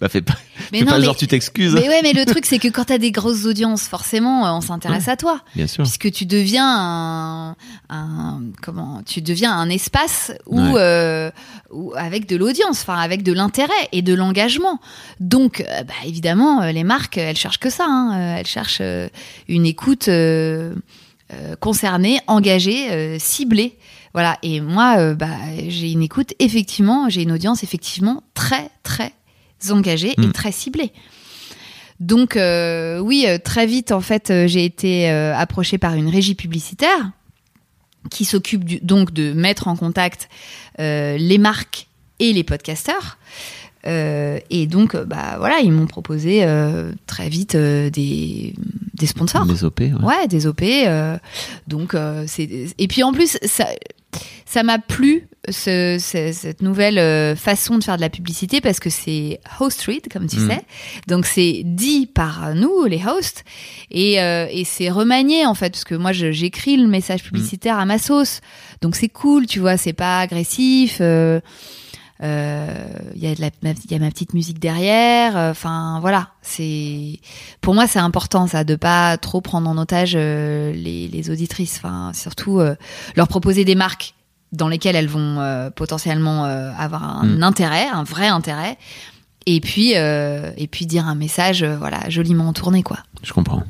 Bah 0.03 0.09
fais 0.09 0.21
pas, 0.21 0.33
Mais 0.73 0.79
fais 0.79 0.83
non, 0.83 0.91
pas 0.91 0.99
mais, 0.99 1.05
genre 1.05 1.15
tu 1.15 1.27
t'excuses. 1.27 1.73
mais 1.75 1.87
ouais, 1.87 2.01
mais 2.03 2.11
le 2.11 2.25
truc, 2.25 2.45
c'est 2.45 2.59
que 2.59 2.67
quand 2.67 2.83
t'as 2.83 2.97
des 2.97 3.11
grosses 3.11 3.45
audiences, 3.45 3.83
forcément, 3.87 4.45
euh, 4.45 4.51
on 4.51 4.59
s'intéresse 4.59 5.07
à 5.07 5.15
toi. 5.15 5.39
Bien 5.55 5.65
sûr. 5.65 5.83
puisque 5.85 6.11
tu 6.11 6.25
deviens 6.25 6.67
un, 6.67 7.55
un- 7.89 8.41
comment 8.61 9.01
tu 9.05 9.21
deviens 9.21 9.53
un 9.53 9.69
espace 9.69 10.33
où, 10.45 10.59
Ouais. 10.59 10.73
euh, 10.75 11.31
où- 11.71 11.93
avec 11.95 12.27
de 12.27 12.35
l'audience 12.35 12.81
enfin 12.81 12.97
avec 12.97 13.23
de 13.23 13.31
l'intérêt 13.31 13.71
et 13.93 14.01
de 14.01 14.13
l'engagement 14.13 14.79
donc 15.21 15.61
euh, 15.61 15.83
bah, 15.83 15.93
évidemment 16.05 16.65
les 16.69 16.83
marques 16.83 17.17
elles 17.17 17.37
cherchent 17.37 17.59
que 17.59 17.69
ça 17.69 17.85
hein. 17.87 18.35
Elles 18.37 18.45
cherchent 18.45 18.81
une 19.47 19.65
écoute 19.65 20.09
euh, 20.09 20.75
concernée 21.61 22.19
engagée 22.27 22.91
euh, 22.91 23.17
ciblée 23.19 23.77
voilà 24.13 24.37
et 24.43 24.59
moi 24.61 24.95
euh, 24.97 25.15
bah, 25.15 25.27
j'ai 25.69 25.91
une 25.91 26.03
écoute 26.03 26.33
effectivement 26.39 27.09
j'ai 27.09 27.23
une 27.23 27.31
audience 27.31 27.63
effectivement 27.63 28.21
très 28.33 28.69
très 28.83 29.13
engagée 29.71 30.13
Mm. 30.17 30.23
et 30.23 30.31
très 30.31 30.51
ciblée 30.51 30.91
donc 31.99 32.35
euh, 32.35 32.99
oui, 32.99 33.25
euh, 33.27 33.37
très 33.37 33.65
vite 33.65 33.91
en 33.91 34.01
fait, 34.01 34.29
euh, 34.29 34.47
j'ai 34.47 34.65
été 34.65 35.07
approchée 35.09 35.77
par 35.77 35.93
une 35.93 36.09
régie 36.09 36.35
publicitaire 36.35 37.11
qui 38.09 38.25
s'occupe 38.25 38.83
donc 38.85 39.13
de 39.13 39.31
mettre 39.31 39.67
en 39.69 39.77
contact 39.77 40.27
euh, 40.79 41.15
les 41.17 41.37
marques 41.37 41.87
et 42.19 42.33
les 42.33 42.43
podcasteurs. 42.43 43.17
Euh, 43.85 44.39
et 44.49 44.65
donc, 44.67 44.95
bah 44.97 45.35
voilà, 45.37 45.59
ils 45.59 45.71
m'ont 45.71 45.87
proposé 45.87 46.43
euh, 46.43 46.91
très 47.05 47.29
vite 47.29 47.55
euh, 47.55 47.89
des, 47.89 48.53
des 48.95 49.05
sponsors. 49.05 49.45
Les 49.45 49.63
OP, 49.63 49.79
ouais. 49.79 49.91
Ouais, 50.01 50.27
des 50.27 50.47
OP. 50.47 50.63
donc, 51.67 51.95
c'est 52.27 52.73
et 52.77 52.87
puis 52.87 53.03
en 53.03 53.13
plus, 53.13 53.37
ça, 53.43 53.67
ça 54.45 54.63
m'a 54.63 54.79
plu 54.79 55.27
ce- 55.49 55.97
ce- 55.99 56.31
cette 56.31 56.61
nouvelle 56.61 56.97
euh, 56.97 57.35
façon 57.35 57.77
de 57.77 57.83
faire 57.83 57.97
de 57.97 58.01
la 58.01 58.09
publicité 58.09 58.61
parce 58.61 58.79
que 58.79 58.89
c'est 58.89 59.39
host 59.59 59.81
read, 59.83 60.07
comme 60.11 60.27
tu 60.27 60.37
Mhm. 60.39 60.49
sais. 60.49 60.61
Donc 61.07 61.25
c'est 61.25 61.61
dit 61.65 62.05
par 62.07 62.55
nous, 62.55 62.85
les 62.85 63.01
hosts, 63.05 63.43
et, 63.91 64.21
euh, 64.21 64.47
et 64.49 64.63
c'est 64.63 64.89
remanié 64.89 65.45
en 65.45 65.53
fait 65.53 65.71
parce 65.71 65.83
que 65.83 65.95
moi 65.95 66.11
j'écris 66.13 66.77
le 66.77 66.87
message 66.87 67.23
publicitaire 67.23 67.77
à 67.77 67.85
ma 67.85 67.97
sauce. 67.97 68.39
Donc 68.81 68.95
c'est 68.95 69.09
cool, 69.09 69.45
tu 69.45 69.59
vois, 69.59 69.75
c'est 69.77 69.93
pas 69.93 70.19
agressif. 70.21 70.97
euh, 71.01 71.39
euh, 72.21 72.67
Il 73.15 73.21
y 73.23 73.27
a 73.27 73.35
de 73.35 73.41
la, 73.41 73.49
ma- 73.63 73.71
il 73.71 73.91
y 73.91 73.95
a 73.95 73.99
ma 73.99 74.09
petite 74.09 74.33
musique 74.33 74.59
derrière. 74.59 75.35
euh, 75.35 75.51
Enfin 75.51 75.99
voilà, 75.99 76.29
c'est 76.41 77.19
pour 77.61 77.73
moi 77.73 77.85
c'est 77.87 77.99
important 77.99 78.47
ça 78.47 78.63
de 78.63 78.75
pas 78.75 79.17
trop 79.17 79.41
prendre 79.41 79.69
en 79.69 79.77
otage 79.77 80.13
euh, 80.15 80.71
les, 80.73 81.07
les 81.09 81.29
auditrices. 81.29 81.75
Enfin 81.77 82.11
surtout 82.13 82.61
leur 83.15 83.27
proposer 83.27 83.65
des 83.65 83.75
marques 83.75 84.13
dans 84.53 84.69
lesquelles 84.69 84.95
elles 84.95 85.07
vont 85.09 85.39
euh, 85.41 85.69
potentiellement 85.69 86.45
euh, 86.45 86.71
avoir 86.77 87.03
un 87.03 87.25
Mm. 87.25 87.43
intérêt, 87.43 87.87
un 87.87 88.03
vrai 88.03 88.27
intérêt. 88.27 88.77
Et 89.45 89.59
puis 89.59 89.97
euh, 89.97 90.51
et 90.55 90.67
puis 90.67 90.85
dire 90.85 91.05
un 91.05 91.15
message 91.15 91.63
voilà 91.65 92.09
joliment 92.09 92.53
tourné 92.53 92.81
quoi. 92.81 92.99
Je 93.23 93.33
comprends. 93.33 93.63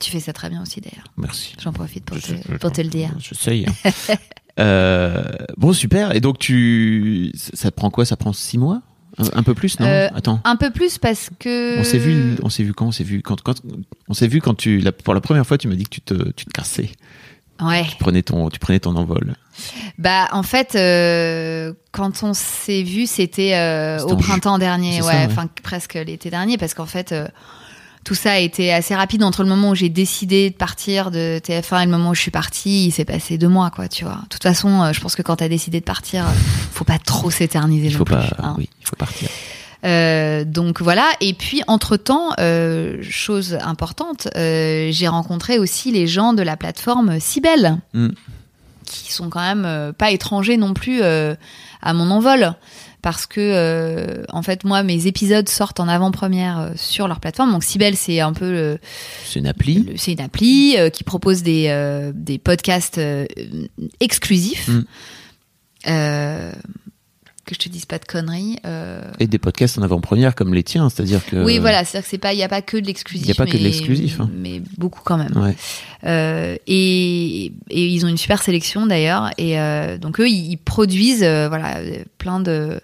Tu 0.00 0.10
fais 0.10 0.18
ça 0.20 0.32
très 0.32 0.50
bien 0.50 0.60
aussi 0.60 0.80
d'ailleurs. 0.80 1.06
Merci. 1.16 1.54
J'en 1.62 1.72
profite 1.72 2.04
pour 2.04 2.18
Je- 2.18 2.34
te, 2.34 2.52
je- 2.52 2.56
pour 2.56 2.72
te 2.72 2.80
le 2.80 2.88
dire. 2.88 3.10
J'essaye. 3.20 3.64
euh, 4.60 5.22
bon, 5.56 5.72
super. 5.72 6.14
Et 6.14 6.20
donc, 6.20 6.38
tu. 6.38 7.30
Ça 7.36 7.50
ça 7.54 7.70
te 7.70 7.76
prend 7.76 7.90
quoi? 7.90 8.04
Ça 8.04 8.16
prend 8.16 8.32
six 8.32 8.58
mois? 8.58 8.82
Un, 9.18 9.38
un 9.38 9.42
peu 9.44 9.54
plus, 9.54 9.78
non? 9.78 9.86
Euh, 9.86 10.08
Attends. 10.14 10.40
Un 10.44 10.56
peu 10.56 10.70
plus 10.70 10.98
parce 10.98 11.30
que 11.38 11.78
On 11.78 11.84
s'est 11.84 11.98
vu, 11.98 12.34
on 12.42 12.48
s'est 12.50 12.64
vu 12.64 12.74
quand? 12.74 12.86
On 12.86 12.92
s'est 12.92 13.04
vu 13.04 13.22
quand, 13.22 13.40
quand 13.40 13.62
on 14.08 14.14
s'est 14.14 14.26
vu 14.26 14.40
quand 14.40 14.54
tu, 14.54 14.80
la, 14.80 14.90
pour 14.90 15.14
la 15.14 15.20
première 15.20 15.46
fois, 15.46 15.56
tu 15.58 15.68
m'as 15.68 15.76
dit 15.76 15.84
que 15.84 15.90
tu 15.90 16.00
te, 16.00 16.14
tu 16.32 16.44
te 16.44 16.50
cassais, 16.50 16.90
Ouais. 17.62 17.84
tu 17.88 17.96
prenais 17.96 18.22
ton, 18.22 18.48
tu 18.50 18.58
prenais 18.58 18.80
ton 18.80 18.96
envol. 18.96 19.34
Bah 19.98 20.28
en 20.32 20.42
fait, 20.42 20.74
euh, 20.74 21.72
quand 21.92 22.22
on 22.24 22.34
s'est 22.34 22.82
vu, 22.82 23.06
c'était 23.06 23.54
euh, 23.54 24.02
au 24.04 24.10
ju- 24.18 24.24
printemps 24.26 24.58
dernier, 24.58 24.96
ouais, 24.96 25.02
ça, 25.02 25.18
ouais. 25.18 25.26
enfin 25.30 25.48
presque 25.62 25.94
l'été 25.94 26.30
dernier, 26.30 26.58
parce 26.58 26.74
qu'en 26.74 26.86
fait. 26.86 27.12
euh, 27.12 27.28
tout 28.04 28.14
ça 28.14 28.32
a 28.32 28.38
été 28.38 28.70
assez 28.70 28.94
rapide 28.94 29.22
entre 29.24 29.42
le 29.42 29.48
moment 29.48 29.70
où 29.70 29.74
j'ai 29.74 29.88
décidé 29.88 30.50
de 30.50 30.54
partir 30.54 31.10
de 31.10 31.40
TF1 31.42 31.80
et 31.80 31.84
le 31.86 31.90
moment 31.90 32.10
où 32.10 32.14
je 32.14 32.20
suis 32.20 32.30
partie. 32.30 32.84
Il 32.88 32.90
s'est 32.90 33.06
passé 33.06 33.38
deux 33.38 33.48
mois, 33.48 33.70
quoi, 33.70 33.88
tu 33.88 34.04
vois. 34.04 34.18
De 34.24 34.28
toute 34.28 34.42
façon, 34.42 34.92
je 34.92 35.00
pense 35.00 35.16
que 35.16 35.22
quand 35.22 35.36
t'as 35.36 35.48
décidé 35.48 35.80
de 35.80 35.86
partir, 35.86 36.26
faut 36.70 36.84
pas 36.84 36.98
trop 36.98 37.30
s'éterniser 37.30 37.86
Il 37.86 37.92
non 37.92 37.98
faut 38.00 38.04
plus. 38.04 38.14
pas, 38.14 38.28
hein. 38.40 38.56
oui, 38.58 38.68
il 38.78 38.86
faut 38.86 38.96
partir. 38.96 39.30
Euh, 39.84 40.44
donc 40.44 40.80
voilà. 40.80 41.06
Et 41.20 41.34
puis 41.34 41.62
entre 41.66 41.96
temps, 41.96 42.30
chose 43.02 43.58
importante, 43.60 44.28
euh, 44.36 44.88
j'ai 44.90 45.08
rencontré 45.08 45.58
aussi 45.58 45.92
les 45.92 46.06
gens 46.06 46.32
de 46.32 46.42
la 46.42 46.56
plateforme 46.56 47.20
Cybelle, 47.20 47.78
Mm. 47.92 48.08
qui 48.86 49.12
sont 49.12 49.28
quand 49.30 49.40
même 49.42 49.64
euh, 49.66 49.92
pas 49.92 50.10
étrangers 50.10 50.56
non 50.56 50.74
plus 50.74 51.00
euh, 51.02 51.34
à 51.82 51.92
mon 51.94 52.10
envol. 52.10 52.54
Parce 53.02 53.26
que, 53.26 53.38
euh, 53.38 54.24
en 54.30 54.40
fait, 54.40 54.64
moi, 54.64 54.82
mes 54.82 55.06
épisodes 55.06 55.46
sortent 55.46 55.78
en 55.78 55.88
avant-première 55.88 56.58
euh, 56.58 56.70
sur 56.74 57.06
leur 57.06 57.20
plateforme. 57.20 57.52
Donc, 57.52 57.62
Cybelle, 57.62 57.96
c'est 57.96 58.20
un 58.20 58.32
peu 58.32 58.50
le, 58.50 58.78
C'est 59.26 59.40
une 59.40 59.46
appli. 59.46 59.92
c'est 59.98 60.12
une 60.12 60.22
appli 60.22 60.76
euh, 60.78 60.88
qui 60.88 61.04
propose 61.04 61.42
des, 61.42 61.66
euh, 61.68 62.12
des 62.14 62.38
podcasts 62.38 62.96
euh, 62.96 63.26
exclusifs. 64.00 64.68
Mm. 64.68 64.84
Que 67.44 67.54
je 67.54 67.58
te 67.60 67.68
dise 67.68 67.84
pas 67.84 67.98
de 67.98 68.06
conneries. 68.06 68.58
euh, 68.64 69.02
Et 69.20 69.26
des 69.26 69.38
podcasts 69.38 69.76
en 69.78 69.82
avant-première 69.82 70.34
comme 70.34 70.54
les 70.54 70.62
tiens, 70.62 70.88
c'est-à-dire 70.88 71.24
que. 71.26 71.44
oui, 71.44 71.58
voilà, 71.58 71.84
c'est-à-dire 71.84 72.04
que 72.04 72.10
c'est 72.10 72.18
pas, 72.18 72.32
il 72.32 72.38
y 72.38 72.42
a 72.42 72.48
pas 72.48 72.62
que 72.62 72.78
de 72.78 72.86
l'exclusif. 72.86 73.26
Il 73.26 73.28
y 73.28 73.32
a 73.32 73.34
pas 73.34 73.44
que 73.44 73.58
de 73.58 73.62
l'exclusif, 73.62 74.18
hein. 74.20 74.30
mais 74.34 74.62
beaucoup 74.78 75.02
quand 75.04 75.18
même. 75.18 75.36
Ouais. 75.36 75.54
Euh, 76.04 76.56
et, 76.66 77.52
et 77.70 77.86
ils 77.86 78.04
ont 78.06 78.08
une 78.08 78.16
super 78.16 78.42
sélection 78.42 78.86
d'ailleurs. 78.86 79.30
Et 79.36 79.60
euh, 79.60 79.98
donc 79.98 80.20
eux, 80.20 80.28
ils, 80.28 80.56
produisent 80.56 81.22
euh, 81.22 81.48
voilà 81.48 81.80
plein 82.16 82.40
de 82.40 82.80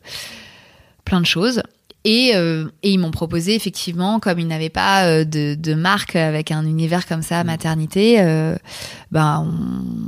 plein 1.04 1.20
de 1.20 1.26
choses. 1.26 1.62
Et, 2.04 2.32
euh, 2.34 2.64
et 2.82 2.92
ils 2.92 2.98
m'ont 2.98 3.10
proposé 3.10 3.54
effectivement, 3.54 4.20
comme 4.20 4.38
ils 4.38 4.46
n'avaient 4.46 4.70
pas 4.70 5.04
euh, 5.04 5.24
de, 5.24 5.54
de 5.54 5.74
marque 5.74 6.16
avec 6.16 6.50
un 6.50 6.64
univers 6.64 7.06
comme 7.06 7.20
ça, 7.22 7.44
maternité, 7.44 8.20
euh, 8.20 8.56
ben 9.10 9.46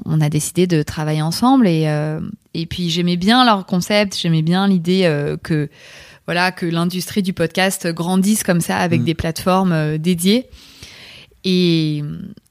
on, 0.06 0.16
on 0.16 0.20
a 0.22 0.30
décidé 0.30 0.66
de 0.66 0.82
travailler 0.82 1.22
ensemble. 1.22 1.68
Et, 1.68 1.86
et 2.54 2.66
puis 2.66 2.88
j'aimais 2.90 3.16
bien 3.16 3.44
leur 3.44 3.66
concept, 3.66 4.16
j'aimais 4.18 4.42
bien 4.42 4.66
l'idée 4.68 5.02
que 5.42 5.68
voilà 6.26 6.52
que 6.52 6.64
l'industrie 6.66 7.22
du 7.22 7.32
podcast 7.32 7.86
grandisse 7.88 8.42
comme 8.42 8.60
ça 8.60 8.76
avec 8.78 9.02
Mm. 9.02 9.04
des 9.04 9.14
plateformes 9.14 9.98
dédiées. 9.98 10.46
Et, 11.44 12.02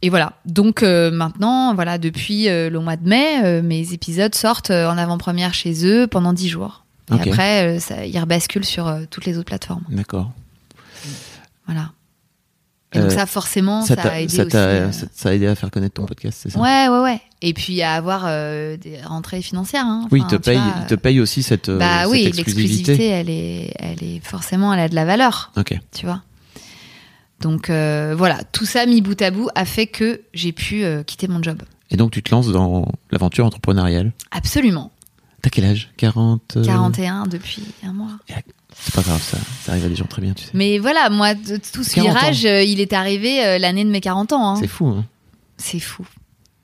et 0.02 0.10
voilà. 0.10 0.34
Donc 0.46 0.84
euh, 0.84 1.12
maintenant, 1.12 1.74
voilà, 1.74 1.98
depuis 1.98 2.50
euh, 2.50 2.70
le 2.70 2.80
mois 2.80 2.98
de 2.98 3.08
mai, 3.08 3.44
euh, 3.44 3.62
mes 3.62 3.94
épisodes 3.94 4.36
sortent 4.36 4.72
en 4.72 4.98
avant-première 4.98 5.54
chez 5.54 5.86
eux 5.86 6.08
pendant 6.08 6.34
10 6.34 6.50
jours. 6.50 6.86
Et 7.12 7.30
après, 7.30 7.68
euh, 7.68 7.80
ça, 7.80 8.06
ils 8.06 8.18
rebasculent 8.20 8.66
sur 8.66 8.88
euh, 8.88 9.02
toutes 9.10 9.26
les 9.26 9.38
autres 9.38 9.46
plateformes. 9.48 9.84
D'accord. 9.90 10.32
Voilà. 11.66 11.92
Et 12.94 13.00
donc 13.00 13.10
Euh, 13.12 13.16
ça, 13.16 13.26
forcément, 13.26 13.84
Ça 13.84 13.96
ça, 13.96 14.02
a 14.12 14.20
aidé 14.20 14.36
ça, 14.36 14.44
aussi. 14.46 14.56
euh, 14.58 14.92
ça- 14.92 15.30
a 15.30 15.34
aidé 15.34 15.48
à 15.48 15.56
faire 15.56 15.72
connaître 15.72 15.94
ton 15.94 16.06
podcast, 16.06 16.40
c'est 16.44 16.50
ça? 16.50 16.60
Ouais, 16.60 16.90
ouais, 16.90 17.00
ouais. 17.00 17.22
Et 17.42 17.54
puis 17.54 17.82
à 17.82 17.94
avoir 17.94 18.24
euh, 18.26 18.76
des 18.76 19.02
rentrées 19.02 19.42
financières. 19.42 19.86
hein. 19.86 20.08
Oui, 20.12 20.20
il 20.22 20.28
te 20.28 20.36
paye, 20.36 20.58
vois, 20.58 20.74
il 20.82 20.88
te 20.88 20.96
paye 20.96 21.22
aussi 21.22 21.42
cette, 21.42 21.70
Bah 21.72 22.02
cette 22.02 22.12
oui, 22.12 22.26
exclusivité. 22.26 22.98
l'exclusivité, 22.98 23.08
elle 23.08 23.30
est, 23.30 23.74
elle 23.80 24.04
est 24.04 24.20
forcément, 24.26 24.74
elle 24.74 24.82
a 24.82 24.90
de 24.90 24.96
la 24.96 25.06
valeur. 25.06 25.52
Ok. 25.56 25.74
tu 25.94 26.06
vois. 26.06 26.22
Donc 27.40 27.70
euh, 27.70 28.14
voilà, 28.16 28.40
tout 28.52 28.66
ça 28.66 28.86
mis 28.86 29.02
bout 29.02 29.20
à 29.22 29.32
bout 29.32 29.48
a 29.56 29.66
fait 29.66 29.88
que 29.88 30.22
j'ai 30.34 30.52
pu 30.52 30.84
quitter 31.08 31.28
mon 31.28 31.42
job. 31.42 31.64
Et 31.90 31.98
donc 31.98 32.12
tu 32.12 32.22
te 32.22 32.30
lances 32.32 32.50
dans 32.50 32.88
l'aventure 33.10 33.46
entrepreneuriale? 33.46 34.12
Absolument. 34.32 34.92
T'as 35.42 35.50
quel 35.50 35.66
âge? 35.66 35.92
40 35.98 36.58
euh, 36.58 36.64
41 36.66 37.24
depuis 37.28 37.64
un 37.84 37.94
mois. 37.94 38.12
C'est 38.80 38.94
pas 38.96 39.02
grave, 39.02 39.22
ça, 39.22 39.38
ça 39.64 39.72
arrive 39.74 39.86
à 39.86 39.90
des 39.90 39.96
gens 39.96 40.06
très 40.06 40.22
bien, 40.22 40.34
tu 40.34 40.44
sais. 40.46 40.52
Mais 40.54 40.78
voilà, 40.80 41.10
moi, 41.10 41.34
tout 41.36 41.84
ce 41.84 41.94
40 41.96 42.10
ans. 42.10 42.14
virage, 42.20 42.46
euh, 42.46 42.64
il 42.64 42.80
est 42.80 42.94
arrivé 42.94 43.44
euh, 43.46 43.58
l'année 43.58 43.84
de 43.84 43.90
mes 43.90 44.02
40 44.02 44.34
ans. 44.34 44.50
hein. 44.52 44.56
C'est 44.60 44.68
fou, 44.68 44.88
hein 44.88 45.06
C'est 45.58 45.80
fou. 45.80 46.06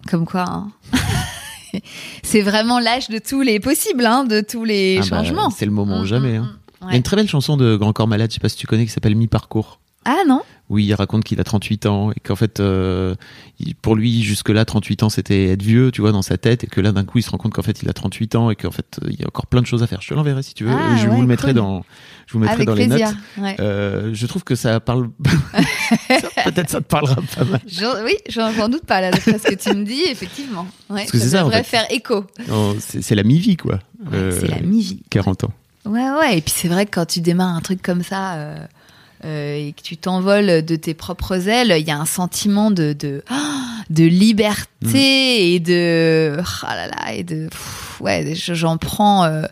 Comme 0.07 0.25
quoi. 0.25 0.43
hein. 0.47 0.71
c'est 2.23 2.41
vraiment 2.41 2.79
l'âge 2.79 3.09
de 3.09 3.19
tous 3.19 3.41
les 3.41 3.59
possibles, 3.59 4.05
hein, 4.05 4.23
de 4.23 4.41
tous 4.41 4.63
les 4.63 4.97
Ah 4.97 5.01
bah, 5.01 5.07
changements. 5.17 5.49
c'est 5.49 5.65
le 5.65 5.71
moment 5.71 6.01
Mm, 6.01 6.05
jamais. 6.05 6.39
mm, 6.39 6.43
hein. 6.43 6.51
mm. 6.81 6.85
Il 6.87 6.91
y 6.91 6.93
a 6.93 6.97
une 6.97 7.03
très 7.03 7.15
belle 7.15 7.27
chanson 7.29 7.57
de 7.57 7.75
Grand 7.75 7.93
Corps 7.93 8.07
Malade, 8.07 8.29
je 8.29 8.35
sais 8.35 8.39
pas 8.39 8.49
si 8.49 8.55
tu 8.57 8.67
connais, 8.67 8.85
qui 8.85 8.91
s'appelle 8.91 9.15
Mi-Parcours. 9.15 9.79
Ah 10.05 10.19
non? 10.27 10.41
Oui, 10.69 10.83
il 10.83 10.93
raconte 10.93 11.23
qu'il 11.23 11.39
a 11.39 11.45
38 11.45 11.85
ans 11.85 12.11
et 12.11 12.19
qu'en 12.19 12.35
fait, 12.35 12.59
euh, 12.59 13.15
pour 13.81 13.95
lui, 13.95 14.21
jusque-là, 14.21 14.65
38 14.65 15.03
ans, 15.03 15.09
c'était 15.09 15.45
être 15.51 15.63
vieux, 15.63 15.91
tu 15.91 16.01
vois, 16.01 16.11
dans 16.11 16.21
sa 16.21 16.37
tête, 16.37 16.65
et 16.65 16.67
que 16.67 16.81
là, 16.81 16.91
d'un 16.91 17.05
coup, 17.05 17.19
il 17.19 17.21
se 17.21 17.29
rend 17.29 17.37
compte 17.37 17.53
qu'en 17.53 17.61
fait, 17.61 17.81
il 17.83 17.89
a 17.89 17.93
38 17.93 18.35
ans 18.35 18.49
et 18.51 18.55
qu'en 18.57 18.71
fait, 18.71 18.99
euh, 19.01 19.07
il 19.09 19.17
y 19.17 19.23
a 19.23 19.27
encore 19.27 19.47
plein 19.47 19.61
de 19.61 19.65
choses 19.65 19.81
à 19.81 19.87
faire. 19.87 20.01
Je 20.01 20.09
te 20.09 20.13
l'enverrai 20.13 20.43
si 20.43 20.53
tu 20.53 20.65
veux. 20.65 20.71
Ah, 20.73 20.97
je 20.97 21.07
ouais, 21.07 21.15
vous 21.15 21.21
le 21.21 21.27
mettrai 21.27 21.53
dans, 21.53 21.85
je 22.25 22.33
vous 22.33 22.39
le 22.39 22.47
mettrai 22.47 22.55
Avec 22.63 22.67
dans 22.67 22.73
les 22.75 22.87
notes. 22.87 23.15
Ouais. 23.37 23.55
Euh, 23.61 24.09
je 24.13 24.25
trouve 24.27 24.43
que 24.43 24.55
ça 24.55 24.81
parle. 24.81 25.09
Peut-être 26.43 26.69
ça 26.69 26.79
te 26.81 26.85
parlera 26.85 27.15
pas 27.35 27.45
mal. 27.45 27.61
J'en- 27.67 28.03
oui, 28.03 28.15
j'en 28.29 28.67
doute 28.69 28.85
pas 28.85 28.99
là, 29.01 29.11
d'après 29.11 29.37
ce 29.39 29.47
que 29.47 29.55
tu 29.55 29.73
me 29.75 29.85
dis, 29.85 30.01
effectivement. 30.09 30.67
Ouais, 30.89 31.01
Parce 31.01 31.11
que 31.11 31.19
ça, 31.19 31.43
en 31.43 31.45
devrait 31.45 31.63
fait. 31.63 31.77
faire 31.77 31.85
écho. 31.91 32.25
C'est 32.79 33.15
la 33.15 33.23
mi-vie, 33.23 33.57
quoi. 33.57 33.79
Euh, 34.13 34.37
c'est 34.37 34.47
la 34.47 34.59
mi-vie. 34.59 34.99
40 35.09 35.45
ans. 35.45 35.53
Ouais, 35.85 36.09
ouais. 36.19 36.37
Et 36.37 36.41
puis 36.41 36.53
c'est 36.55 36.67
vrai 36.67 36.85
que 36.85 36.91
quand 36.91 37.05
tu 37.05 37.21
démarres 37.21 37.55
un 37.55 37.61
truc 37.61 37.81
comme 37.81 38.03
ça 38.03 38.67
et 39.23 39.73
que 39.75 39.81
tu 39.81 39.97
t'envoles 39.97 40.63
de 40.65 40.75
tes 40.75 40.93
propres 40.93 41.47
ailes, 41.49 41.73
il 41.79 41.87
y 41.87 41.91
a 41.91 41.97
un 41.99 42.05
sentiment 42.05 42.69
de, 42.71 42.93
de, 42.93 43.23
de 43.89 44.03
liberté 44.03 45.53
et 45.53 45.59
de 45.59 46.37
ah 46.63 46.75
là 46.75 46.87
là 46.87 47.13
et 47.13 47.23
de 47.23 47.47
pff, 47.47 48.01
ouais 48.01 48.33
je- 48.35 48.53
j'en 48.53 48.77
prends 48.77 49.23
euh, 49.25 49.43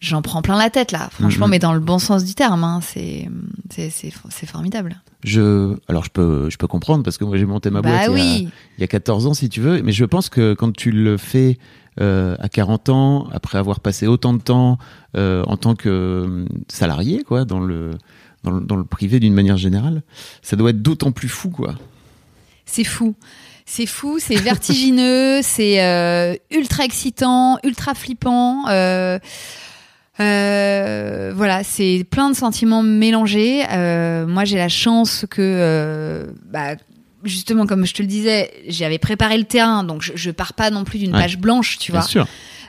j'en 0.00 0.22
prends 0.22 0.42
plein 0.42 0.56
la 0.58 0.70
tête 0.70 0.92
là. 0.92 1.08
Franchement 1.12 1.46
Mhm. 1.46 1.50
mais 1.50 1.58
dans 1.58 1.72
le 1.74 1.80
bon 1.80 1.98
sens 1.98 2.24
du 2.24 2.34
terme 2.34 2.64
hein, 2.64 2.80
c'est 2.82 3.28
c'est 3.70 4.46
formidable. 4.46 5.00
Je, 5.24 5.76
alors 5.88 6.04
je 6.04 6.10
peux, 6.10 6.48
je 6.50 6.56
peux 6.56 6.66
comprendre 6.68 7.02
parce 7.04 7.18
que 7.18 7.24
moi 7.24 7.36
j'ai 7.36 7.44
monté 7.44 7.70
ma 7.70 7.82
boîte 7.82 8.08
bah 8.08 8.18
il, 8.18 8.18
y 8.42 8.46
a, 8.46 8.48
il 8.78 8.80
y 8.80 8.84
a 8.84 8.86
14 8.86 9.26
ans 9.26 9.34
si 9.34 9.48
tu 9.48 9.60
veux, 9.60 9.82
mais 9.82 9.92
je 9.92 10.04
pense 10.04 10.28
que 10.28 10.54
quand 10.54 10.74
tu 10.74 10.90
le 10.92 11.16
fais 11.16 11.58
euh, 12.00 12.36
à 12.38 12.48
40 12.48 12.88
ans, 12.90 13.26
après 13.32 13.58
avoir 13.58 13.80
passé 13.80 14.06
autant 14.06 14.32
de 14.32 14.40
temps 14.40 14.78
euh, 15.16 15.42
en 15.46 15.56
tant 15.56 15.74
que 15.74 15.88
euh, 15.88 16.44
salarié, 16.68 17.24
quoi, 17.24 17.44
dans 17.44 17.58
le, 17.58 17.90
dans 18.44 18.50
le, 18.52 18.60
dans 18.60 18.76
le 18.76 18.84
privé 18.84 19.20
d'une 19.20 19.34
manière 19.34 19.56
générale, 19.56 20.02
ça 20.42 20.56
doit 20.56 20.70
être 20.70 20.82
d'autant 20.82 21.12
plus 21.12 21.28
fou, 21.28 21.50
quoi. 21.50 21.74
c'est 22.66 22.84
fou 22.84 23.14
c'est 23.70 23.84
fou 23.86 24.18
c'est 24.18 24.36
vertigineux 24.36 25.40
c'est 25.42 25.84
euh, 25.84 26.34
ultra 26.50 26.84
excitant 26.84 27.58
ultra 27.64 27.94
flippant 27.94 28.64
euh, 28.68 29.18
euh, 30.20 31.32
voilà, 31.34 31.62
c'est 31.64 32.04
plein 32.10 32.30
de 32.30 32.34
sentiments 32.34 32.82
mélangés. 32.82 33.64
Moi, 34.26 34.44
j'ai 34.44 34.56
la 34.56 34.68
chance 34.68 35.26
que, 35.30 36.26
bah, 36.50 36.74
justement, 37.24 37.66
comme 37.66 37.86
je 37.86 37.94
te 37.94 38.02
le 38.02 38.08
disais, 38.08 38.50
j'avais 38.66 38.98
préparé 38.98 39.38
le 39.38 39.44
terrain, 39.44 39.84
donc 39.84 40.02
je, 40.02 40.12
je 40.16 40.30
pars 40.32 40.54
pas 40.54 40.70
non 40.70 40.82
plus 40.84 40.98
d'une 40.98 41.14
Ouais. 41.14 41.20
page 41.22 41.38
blanche, 41.38 41.78
tu 41.78 41.92
Bien 41.92 42.00
vois. 42.00 42.08
sûr. 42.08 42.26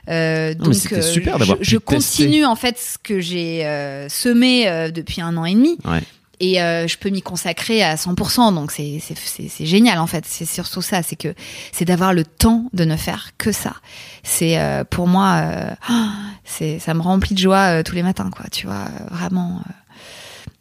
Euh, 0.09 0.53
donc, 0.55 0.73
c'était 0.75 1.01
super 1.01 1.37
je, 1.39 1.53
tester. 1.53 1.79
continue 1.79 2.45
en 2.45 2.55
fait 2.55 2.77
ce 2.77 2.97
que 2.97 3.19
j'ai 3.19 3.65
euh, 3.65 4.09
semé 4.09 4.67
euh, 4.67 4.89
depuis 4.91 5.21
un 5.21 5.37
an 5.37 5.45
et 5.45 5.53
demi. 5.53 5.77
Ouais. 5.85 6.01
Et 6.41 6.61
euh, 6.61 6.87
je 6.87 6.97
peux 6.97 7.09
m'y 7.09 7.21
consacrer 7.21 7.83
à 7.83 7.95
100%, 7.95 8.55
donc 8.55 8.71
c'est 8.71 8.99
c'est 9.01 9.17
c'est 9.17 9.49
c'est 9.49 9.65
génial 9.65 9.99
en 9.99 10.07
fait. 10.07 10.23
C'est 10.25 10.45
surtout 10.45 10.81
ça, 10.81 11.03
c'est 11.03 11.17
que 11.17 11.33
c'est 11.73 11.83
d'avoir 11.83 12.13
le 12.13 12.23
temps 12.23 12.69
de 12.71 12.85
ne 12.85 12.95
faire 12.95 13.31
que 13.37 13.51
ça. 13.51 13.75
C'est 14.23 14.57
euh, 14.57 14.85
pour 14.85 15.07
moi, 15.07 15.41
euh, 15.43 15.75
c'est 16.45 16.79
ça 16.79 16.93
me 16.93 17.01
remplit 17.01 17.35
de 17.35 17.39
joie 17.39 17.79
euh, 17.79 17.83
tous 17.83 17.93
les 17.95 18.03
matins, 18.03 18.29
quoi. 18.33 18.45
Tu 18.53 18.67
vois, 18.67 18.85
euh, 18.85 19.13
vraiment. 19.13 19.59
euh. 19.67 19.71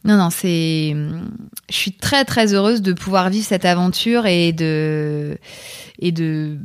Non, 0.04 0.16
non, 0.16 0.30
c'est. 0.30 0.96
Je 1.70 1.74
suis 1.76 1.92
très 1.92 2.24
très 2.24 2.54
heureuse 2.54 2.82
de 2.82 2.92
pouvoir 2.92 3.30
vivre 3.30 3.46
cette 3.46 3.64
aventure 3.64 4.26
et 4.26 4.52
de 4.52 5.38
et 6.00 6.10
de 6.10 6.58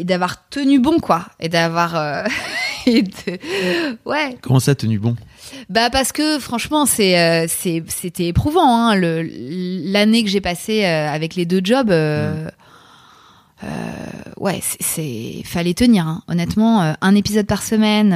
et 0.00 0.04
d'avoir 0.04 0.48
tenu 0.48 0.78
bon, 0.80 0.98
quoi, 0.98 1.26
et 1.38 1.48
d'avoir 1.48 1.94
euh, 1.96 2.24
de 2.86 3.38
ouais. 4.04 4.36
Comment 4.40 4.60
ça, 4.60 4.74
tenu 4.74 4.98
bon? 4.98 5.16
Bah 5.68 5.90
parce 5.90 6.12
que 6.12 6.38
franchement 6.38 6.86
c'est 6.86 7.18
euh, 7.18 7.46
c'était 7.48 8.26
éprouvant 8.26 8.68
hein, 8.90 8.94
le 8.94 9.22
l'année 9.92 10.22
que 10.22 10.30
j'ai 10.30 10.40
passée 10.40 10.84
euh, 10.84 11.08
avec 11.10 11.34
les 11.34 11.44
deux 11.44 11.60
jobs 11.62 11.90
euh, 11.90 12.48
ouais 14.38 14.60
c'est- 14.62 15.42
fallait 15.44 15.74
tenir 15.74 16.06
hein. 16.06 16.22
honnêtement 16.28 16.94
un 17.00 17.14
épisode 17.14 17.46
par 17.46 17.62
semaine 17.62 18.12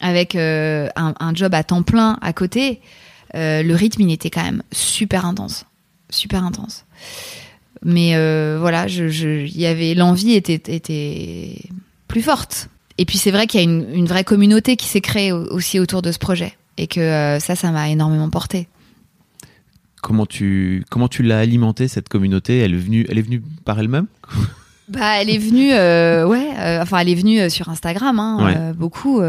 avec 0.00 0.34
un, 0.34 0.88
un 0.96 1.34
job 1.34 1.54
à 1.54 1.62
temps 1.62 1.82
plein 1.82 2.18
à 2.22 2.32
côté 2.32 2.80
le 3.34 3.74
rythme 3.74 4.02
il 4.02 4.12
était 4.12 4.30
quand 4.30 4.42
même 4.42 4.62
super 4.72 5.24
intense 5.26 5.66
super 6.10 6.42
intense 6.44 6.84
mais 7.84 8.14
euh, 8.14 8.56
voilà 8.60 8.86
je 8.86 9.08
je- 9.08 9.46
y 9.46 9.66
avait 9.66 9.94
l'envie 9.94 10.32
était 10.34 10.60
était 10.74 11.56
plus 12.08 12.22
forte 12.22 12.68
et 12.98 13.04
puis 13.06 13.16
c'est 13.18 13.30
vrai 13.30 13.46
qu'il 13.46 13.60
y 13.60 13.62
a 13.62 13.64
une, 13.64 13.86
une 13.94 14.06
vraie 14.06 14.24
communauté 14.24 14.76
qui 14.76 14.86
s'est 14.86 15.00
créée 15.00 15.32
au- 15.32 15.46
aussi 15.52 15.78
autour 15.80 16.02
de 16.02 16.12
ce 16.12 16.18
projet. 16.18 16.52
Et 16.76 16.86
que 16.86 17.00
euh, 17.00 17.38
ça, 17.40 17.56
ça 17.56 17.70
m'a 17.72 17.88
énormément 17.90 18.30
porté. 18.30 18.66
Comment 20.02 20.24
tu, 20.24 20.84
comment 20.90 21.08
tu 21.08 21.22
l'as 21.22 21.38
alimentée 21.40 21.88
cette 21.88 22.08
communauté? 22.08 22.58
Elle 22.58 22.72
est 22.74 22.78
venue, 22.78 23.04
elle 23.10 23.18
est 23.18 23.22
venue 23.22 23.42
par 23.64 23.78
elle-même? 23.80 24.06
Bah, 24.88 25.20
elle 25.22 25.30
est 25.30 25.38
venue, 25.38 25.72
euh, 25.72 26.26
ouais, 26.26 26.48
euh, 26.58 26.82
enfin, 26.82 26.98
elle 26.98 27.08
est 27.10 27.14
venue 27.14 27.38
euh, 27.38 27.48
sur 27.48 27.68
Instagram, 27.68 28.18
hein, 28.18 28.44
Ouais. 28.44 28.72
beaucoup. 28.76 29.22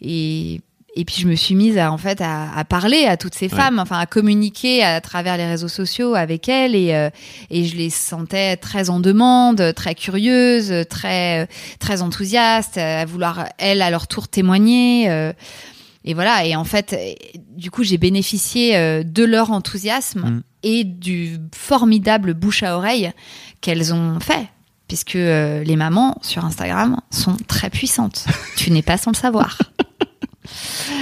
et, 0.00 0.60
et 0.96 1.04
puis, 1.04 1.16
je 1.20 1.28
me 1.28 1.34
suis 1.36 1.54
mise 1.54 1.78
à, 1.78 1.92
en 1.92 1.98
fait, 1.98 2.20
à, 2.20 2.50
à 2.56 2.64
parler 2.64 3.04
à 3.04 3.16
toutes 3.16 3.34
ces 3.34 3.48
femmes, 3.48 3.78
enfin, 3.78 3.98
à 3.98 4.06
communiquer 4.06 4.82
à 4.82 5.00
travers 5.00 5.36
les 5.36 5.46
réseaux 5.46 5.68
sociaux 5.68 6.14
avec 6.14 6.48
elles. 6.48 6.74
Et, 6.74 6.94
euh, 6.94 7.10
et 7.50 7.64
je 7.66 7.76
les 7.76 7.90
sentais 7.90 8.56
très 8.56 8.90
en 8.90 8.98
demande, 8.98 9.74
très 9.76 9.94
curieuses, 9.94 10.72
très, 10.90 11.46
très 11.78 12.02
enthousiastes, 12.02 12.78
à 12.78 13.04
vouloir, 13.04 13.44
elles, 13.58 13.82
à 13.82 13.90
leur 13.90 14.08
tour, 14.08 14.26
témoigner. 14.28 15.08
euh, 15.10 15.32
et 16.04 16.14
voilà, 16.14 16.46
et 16.46 16.56
en 16.56 16.64
fait, 16.64 16.96
du 17.56 17.70
coup, 17.70 17.82
j'ai 17.84 17.98
bénéficié 17.98 18.76
euh, 18.76 19.02
de 19.04 19.24
leur 19.24 19.50
enthousiasme 19.52 20.20
Mm. 20.20 20.42
et 20.62 20.84
du 20.84 21.36
formidable 21.54 22.32
bouche 22.34 22.62
à 22.62 22.76
oreille 22.76 23.12
qu'elles 23.60 23.92
ont 23.92 24.18
fait. 24.20 24.48
Puisque 24.88 25.16
euh, 25.16 25.62
les 25.64 25.76
mamans 25.76 26.16
sur 26.22 26.46
Instagram 26.46 26.98
sont 27.10 27.36
très 27.46 27.68
puissantes. 27.68 28.24
tu 28.56 28.70
n'es 28.70 28.80
pas 28.82 28.96
sans 28.96 29.10
le 29.10 29.16
savoir. 29.16 29.58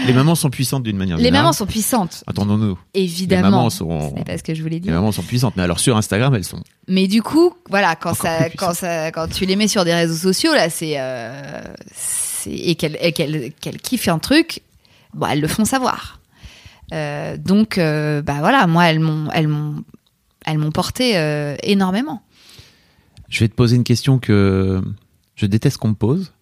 Les 0.07 0.13
mamans 0.13 0.35
sont 0.35 0.51
puissantes 0.51 0.83
d'une 0.83 0.97
manière 0.97 1.17
Les 1.17 1.25
générale. 1.25 1.45
mamans 1.45 1.53
sont 1.53 1.67
puissantes, 1.67 2.25
Attendons-nous. 2.27 2.79
évidemment. 2.95 3.43
Les 3.47 3.51
mamans 3.51 3.71
sont- 3.71 4.11
Ce 4.11 4.15
n'est 4.15 4.25
pas 4.25 4.39
ce 4.39 4.43
que 4.43 4.55
je 4.55 4.63
voulais 4.63 4.77
Les 4.77 4.81
dire. 4.81 4.93
mamans 4.93 5.13
sont 5.13 5.23
puissantes, 5.23 5.55
mais 5.57 5.63
alors 5.63 5.79
sur 5.81 5.97
Instagram, 5.97 6.35
elles 6.35 6.45
sont. 6.45 6.63
Mais 6.89 7.07
du 7.09 7.23
coup, 7.23 7.55
voilà, 7.71 7.97
quand 7.97 8.15
ça, 8.15 8.49
quand 8.51 8.75
ça, 8.75 9.11
quand 9.13 9.29
tu 9.29 9.47
les 9.47 9.57
mets 9.57 9.69
sur 9.69 9.85
des 9.85 9.95
réseaux 9.95 10.15
sociaux 10.17 10.53
là, 10.55 10.71
c'est, 10.71 10.95
euh, 10.99 11.63
et 12.47 12.75
qu'elles, 12.77 13.13
qu'elles, 13.13 13.53
qu'elles 13.61 13.79
kiffent 13.81 14.09
un 14.09 14.19
truc, 14.19 14.61
bon, 15.15 15.27
elles 15.27 15.41
le 15.41 15.49
font 15.49 15.65
savoir. 15.65 16.21
Euh, 16.93 17.37
donc, 17.37 17.79
euh, 17.79 18.23
bah 18.23 18.37
voilà, 18.39 18.67
moi, 18.69 18.85
elles 18.85 19.01
m'ont, 19.01 19.29
elles 19.33 19.49
m'ont, 19.49 19.83
elles 20.45 20.59
m'ont 20.59 20.71
porté 20.71 21.17
euh, 21.17 21.57
énormément. 21.65 22.23
Je 23.29 23.41
vais 23.41 23.49
te 23.49 23.55
poser 23.55 23.75
une 23.75 23.83
question 23.85 24.19
que 24.21 24.81
je 25.35 25.47
déteste 25.47 25.79
qu'on 25.79 25.89
me 25.89 25.95
pose, 25.95 26.33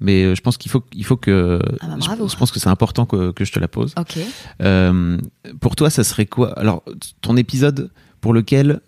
mais 0.00 0.24
euh, 0.24 0.34
je 0.34 0.40
pense 0.40 0.56
qu'il 0.56 0.70
faut, 0.70 0.84
il 0.94 1.04
faut 1.04 1.16
que. 1.16 1.60
Ah 1.80 1.86
bah, 1.86 1.94
je- 2.00 2.06
bravo. 2.06 2.28
je, 2.28 2.36
pense 2.36 2.50
que 2.50 2.58
c'est 2.58 2.68
important 2.68 3.06
que, 3.06 3.30
que 3.32 3.44
je 3.44 3.52
te 3.52 3.58
la 3.58 3.68
pose. 3.68 3.94
Ok. 3.98 4.18
Euh, 4.62 5.18
pour 5.60 5.76
toi, 5.76 5.90
ça 5.90 6.04
serait 6.04 6.26
quoi? 6.26 6.58
Alors, 6.58 6.82
ton 7.20 7.36
épisode 7.36 7.90
pour 8.20 8.32
lequel 8.32 8.80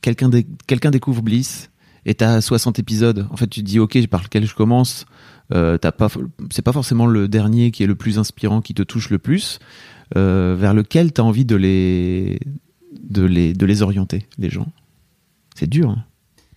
quelqu'un 0.00 0.28
dé- 0.28 0.46
quelqu'un 0.66 0.90
découvre 0.90 1.22
Bliss 1.22 1.70
et 2.06 2.14
t'as 2.14 2.40
60 2.40 2.78
épisodes. 2.78 3.26
En 3.30 3.36
fait, 3.36 3.46
tu 3.46 3.60
te 3.60 3.66
dis, 3.66 3.78
ok, 3.78 4.06
par 4.08 4.22
lequel 4.22 4.46
je 4.46 4.54
commence? 4.54 5.06
Euh, 5.52 5.76
t'as 5.76 5.92
pas, 5.92 6.08
c'est 6.50 6.62
pas 6.62 6.72
forcément 6.72 7.06
le 7.06 7.28
dernier 7.28 7.70
qui 7.72 7.82
est 7.82 7.86
le 7.86 7.94
plus 7.94 8.18
inspirant, 8.18 8.60
qui 8.62 8.74
te 8.74 8.82
touche 8.82 9.10
le 9.10 9.18
plus. 9.18 9.58
Euh, 10.16 10.54
vers 10.58 10.74
lequel 10.74 11.12
t'as 11.12 11.22
envie 11.22 11.44
de 11.44 11.56
les, 11.56 12.38
de 13.02 13.22
les, 13.22 13.52
de 13.54 13.64
les 13.66 13.82
orienter, 13.82 14.26
les 14.38 14.50
gens? 14.50 14.68
C'est 15.54 15.68
dur. 15.68 15.90
Hein. 15.90 16.04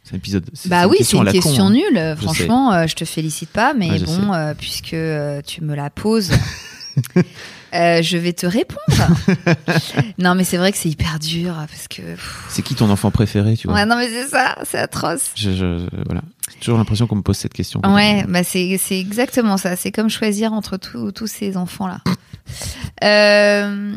C'est 0.05 0.13
un 0.13 0.17
épisode. 0.17 0.45
Bah 0.67 0.87
oui, 0.87 0.97
c'est 1.01 1.17
une 1.17 1.25
question 1.31 1.65
hein. 1.65 1.71
nulle. 1.71 1.97
euh, 1.97 2.15
Franchement, 2.15 2.71
euh, 2.71 2.85
je 2.87 2.93
te 2.95 3.05
félicite 3.05 3.49
pas, 3.49 3.73
mais 3.73 3.89
Ouais, 3.89 3.99
bon, 4.03 4.33
euh, 4.33 4.53
puisque 4.53 4.93
euh, 4.93 5.41
tu 5.41 5.63
me 5.63 5.73
la 5.75 5.89
poses, 5.89 6.31
euh, 7.73 8.01
je 8.03 8.17
vais 8.17 8.33
te 8.33 8.45
répondre. 8.45 8.79
non, 10.19 10.35
mais 10.35 10.43
c'est 10.43 10.57
vrai 10.57 10.71
que 10.71 10.77
c'est 10.77 10.89
hyper 10.89 11.17
dur 11.17 11.55
parce 11.55 11.87
que. 11.87 12.03
C'est 12.49 12.61
qui 12.61 12.75
ton 12.75 12.89
enfant 12.91 13.09
préféré, 13.09 13.57
tu 13.57 13.67
vois? 13.67 13.77
Ouais, 13.77 13.85
non, 13.87 13.95
mais 13.95 14.07
c'est 14.07 14.27
ça, 14.27 14.55
c'est 14.63 14.77
atroce. 14.77 15.31
je, 15.35 15.51
je- 15.53 15.87
voilà. 16.05 16.21
J'ai 16.53 16.59
toujours 16.59 16.77
l'impression 16.77 17.07
qu'on 17.07 17.15
me 17.15 17.23
pose 17.23 17.37
cette 17.37 17.53
question. 17.53 17.81
Ouais, 17.83 18.23
bah 18.29 18.43
c'est 18.43 18.77
c'est 18.77 18.99
exactement 18.99 19.57
ça. 19.57 19.75
C'est 19.75 19.91
comme 19.91 20.09
choisir 20.11 20.53
entre 20.53 20.77
tous 20.77 21.11
tous 21.11 21.25
ces 21.27 21.57
enfants 21.57 21.87
là. 21.87 22.01
euh, 23.03 23.95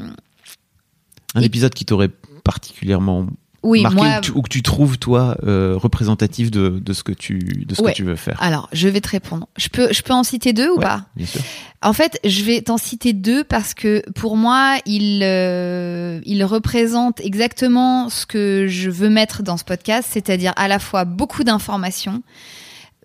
Un 1.35 1.41
Et- 1.43 1.45
épisode 1.45 1.75
qui 1.75 1.85
t'aurait 1.85 2.09
particulièrement 2.45 3.27
oui, 3.63 3.83
marqué 3.83 3.97
moi. 3.97 4.07
ou, 4.09 4.21
que 4.21 4.25
tu, 4.27 4.33
ou 4.33 4.43
que 4.43 4.49
tu 4.49 4.63
trouves 4.63 4.99
toi 4.99 5.37
euh, 5.45 5.75
représentatif 5.77 6.51
de, 6.51 6.69
de 6.79 6.93
ce 6.93 7.03
que 7.03 7.13
tu 7.13 7.39
de 7.67 7.75
ce 7.75 7.83
Ouais. 7.83 7.91
que 7.93 7.97
tu 7.97 8.05
veux 8.05 8.17
faire. 8.17 8.37
Alors, 8.43 8.69
je 8.73 8.89
vais 8.89 9.01
te 9.01 9.09
répondre. 9.09 9.49
Je 9.57 9.69
peux 9.69 9.93
je 9.93 10.03
peux 10.03 10.13
en 10.13 10.23
citer 10.23 10.53
deux 10.53 10.71
ou 10.71 10.77
Ouais, 10.79 10.85
pas? 10.85 11.07
Bien 11.17 11.27
sûr. 11.27 11.41
En 11.83 11.93
fait, 11.93 12.19
je 12.25 12.43
vais 12.43 12.61
t'en 12.63 12.77
citer 12.79 13.13
deux 13.13 13.45
parce 13.45 13.75
que 13.75 14.03
pour 14.13 14.37
moi, 14.37 14.79
il, 14.87 15.21
euh, 15.23 16.21
il 16.25 16.43
représente 16.45 17.21
exactement 17.21 18.09
ce 18.09 18.27
que 18.27 18.67
je 18.69 18.91
veux 18.91 19.09
mettre 19.11 19.43
dans 19.43 19.57
ce 19.57 19.65
podcast, 19.65 20.09
c'est-à-dire 20.11 20.53
à 20.57 20.67
la 20.69 20.79
fois 20.81 21.05
beaucoup 21.05 21.45
d'informations, 21.45 22.23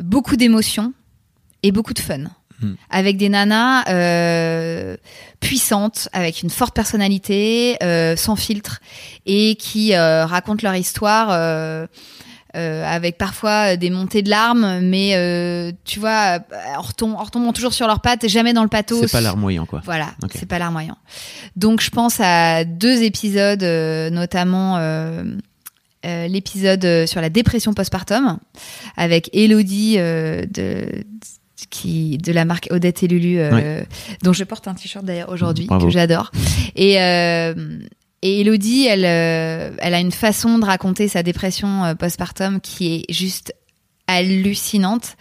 beaucoup 0.02 0.36
d'émotions 0.36 0.94
et 1.62 1.72
beaucoup 1.72 1.94
de 1.94 2.00
fun. 2.00 2.26
Hmm. 2.62 2.74
Avec 2.90 3.18
des 3.18 3.30
nanas 3.30 3.84
euh, 3.90 4.96
puissantes, 5.40 6.08
avec 6.14 6.44
une 6.44 6.50
forte 6.50 6.74
personnalité, 6.76 7.78
euh, 7.84 8.16
sans 8.16 8.36
filtre, 8.36 8.80
et 9.26 9.56
qui 9.56 9.94
euh, 9.96 10.26
racontent 10.26 10.62
leur 10.64 10.76
histoire 10.76 11.30
euh, 11.32 11.88
avec 12.56 13.18
parfois 13.18 13.76
des 13.76 13.90
montées 13.90 14.22
de 14.22 14.30
larmes, 14.30 14.80
mais 14.82 15.16
euh, 15.16 15.72
tu 15.86 16.00
vois, 16.00 16.40
en, 16.78 16.82
retom- 16.84 17.16
en 17.16 17.24
retombant 17.24 17.52
toujours 17.52 17.74
sur 17.74 17.88
leurs 17.88 18.00
pattes, 18.02 18.28
jamais 18.28 18.54
dans 18.54 18.62
le 18.64 18.70
pathos. 18.70 19.02
C'est 19.02 19.12
pas 19.12 19.22
larmoyant 19.22 19.66
quoi. 19.66 19.82
Voilà, 19.84 20.14
Ok. 20.24 20.32
c'est 20.36 20.46
pas 20.46 20.60
larmoyant. 20.60 20.98
Donc 21.56 21.82
je 21.82 21.90
pense 21.90 22.20
à 22.20 22.64
deux 22.64 23.02
épisodes, 23.02 23.64
euh, 23.64 24.12
notamment 24.12 24.78
l'épisode 26.06 27.06
sur 27.08 27.22
la 27.22 27.30
dépression 27.30 27.74
postpartum 27.74 28.38
avec 28.98 29.30
Elodie 29.34 29.96
de 29.96 31.06
qui 31.74 32.18
de 32.18 32.32
la 32.32 32.46
marque 32.46 32.68
Odette 32.72 33.04
et 33.04 33.08
Lulu, 33.08 33.40
euh, 33.40 33.84
dont 34.24 34.32
je 34.34 34.44
porte 34.46 34.68
un 34.68 34.74
t-shirt 34.76 35.04
d'ailleurs 35.04 35.30
aujourd'hui 35.32 35.68
que 35.80 35.90
j'adore. 35.90 36.32
Et 36.76 37.02
euh, 37.02 37.54
et 38.22 38.40
Elodie, 38.42 38.86
elle, 38.90 39.04
euh, 39.06 39.76
elle 39.80 39.94
a 39.94 40.00
une 40.00 40.14
façon 40.14 40.58
de 40.60 40.66
raconter 40.66 41.10
sa 41.10 41.24
dépression 41.24 41.94
postpartum 42.00 42.62
qui 42.62 42.96
est 42.96 43.12
juste 43.14 43.54
hallucinante. 44.08 45.16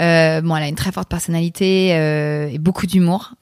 Euh, 0.00 0.40
bon, 0.42 0.54
elle 0.56 0.64
a 0.64 0.68
une 0.68 0.74
très 0.74 0.92
forte 0.92 1.08
personnalité 1.08 1.94
euh, 1.94 2.48
et 2.52 2.58
beaucoup 2.58 2.86
d'humour. 2.86 3.32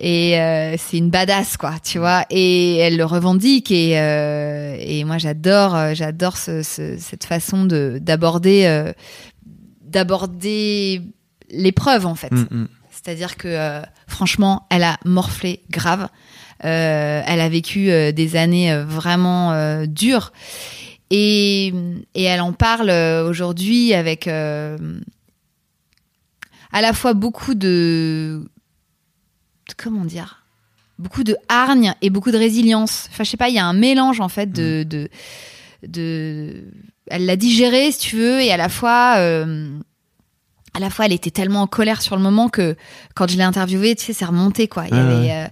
Et 0.00 0.40
euh, 0.40 0.76
c'est 0.78 0.96
une 0.98 1.10
badass, 1.10 1.56
quoi, 1.56 1.74
tu 1.84 1.98
vois. 1.98 2.24
Et 2.30 2.76
elle 2.76 2.96
le 2.96 3.04
revendique. 3.04 3.70
Et, 3.70 3.90
et 3.92 5.04
moi, 5.04 5.18
j'adore, 5.18 5.76
j'adore 5.94 6.36
ce, 6.36 6.62
ce- 6.62 6.96
cette 6.98 7.24
façon 7.24 7.64
de 7.64 7.98
d'aborder, 8.00 8.92
d'aborder 9.82 11.02
l'épreuve, 11.54 12.06
en 12.06 12.14
fait. 12.14 12.32
Mm, 12.32 12.46
mm. 12.50 12.68
C'est-à-dire 12.94 13.36
que 13.36 13.48
euh, 13.48 13.82
franchement, 14.06 14.66
elle 14.70 14.84
a 14.84 14.98
morflé 15.04 15.62
grave. 15.68 16.08
Euh, 16.64 17.22
elle 17.26 17.40
a 17.40 17.48
vécu 17.48 17.90
euh, 17.90 18.12
des 18.12 18.36
années 18.36 18.74
vraiment 18.84 19.84
dures. 19.86 20.32
Et, 21.10 21.74
et 22.14 22.22
elle 22.22 22.40
en 22.40 22.52
parle 22.52 22.90
aujourd'hui 23.28 23.92
avec 23.92 24.26
à 24.26 24.78
la 26.72 26.92
fois 26.92 27.12
beaucoup 27.12 27.54
de, 27.54 28.48
comment 29.76 30.04
dire 30.04 30.40
beaucoup 30.98 31.24
de 31.24 31.36
hargne 31.48 31.94
et 32.02 32.10
beaucoup 32.10 32.30
de 32.30 32.38
résilience. 32.38 33.08
Enfin, 33.10 33.24
je 33.24 33.30
sais 33.30 33.36
pas, 33.36 33.48
il 33.48 33.54
y 33.56 33.58
a 33.58 33.66
un 33.66 33.74
mélange 33.74 34.20
en 34.20 34.28
fait 34.28 34.50
de 34.52 34.84
de, 34.84 35.08
de 35.86 36.64
elle 37.08 37.26
l'a 37.26 37.36
digéré 37.36 37.90
si 37.90 37.98
tu 37.98 38.16
veux 38.16 38.40
et 38.40 38.52
à 38.52 38.56
la 38.56 38.68
fois 38.68 39.16
à 40.76 40.80
la 40.80 40.90
fois 40.90 41.06
elle 41.06 41.12
était 41.12 41.30
tellement 41.30 41.62
en 41.62 41.66
colère 41.68 42.02
sur 42.02 42.16
le 42.16 42.22
moment 42.22 42.48
que 42.48 42.76
quand 43.14 43.30
je 43.30 43.36
l'ai 43.36 43.44
interviewée 43.44 43.94
tu 43.94 44.06
sais 44.06 44.12
c'est 44.12 44.24
remonté 44.24 44.66
quoi 44.66 44.84
il 44.90 44.94
y 44.94 44.98
Ah 44.98 45.02
avait, 45.04 45.14
ouais. 45.14 45.30
euh, 45.32 45.46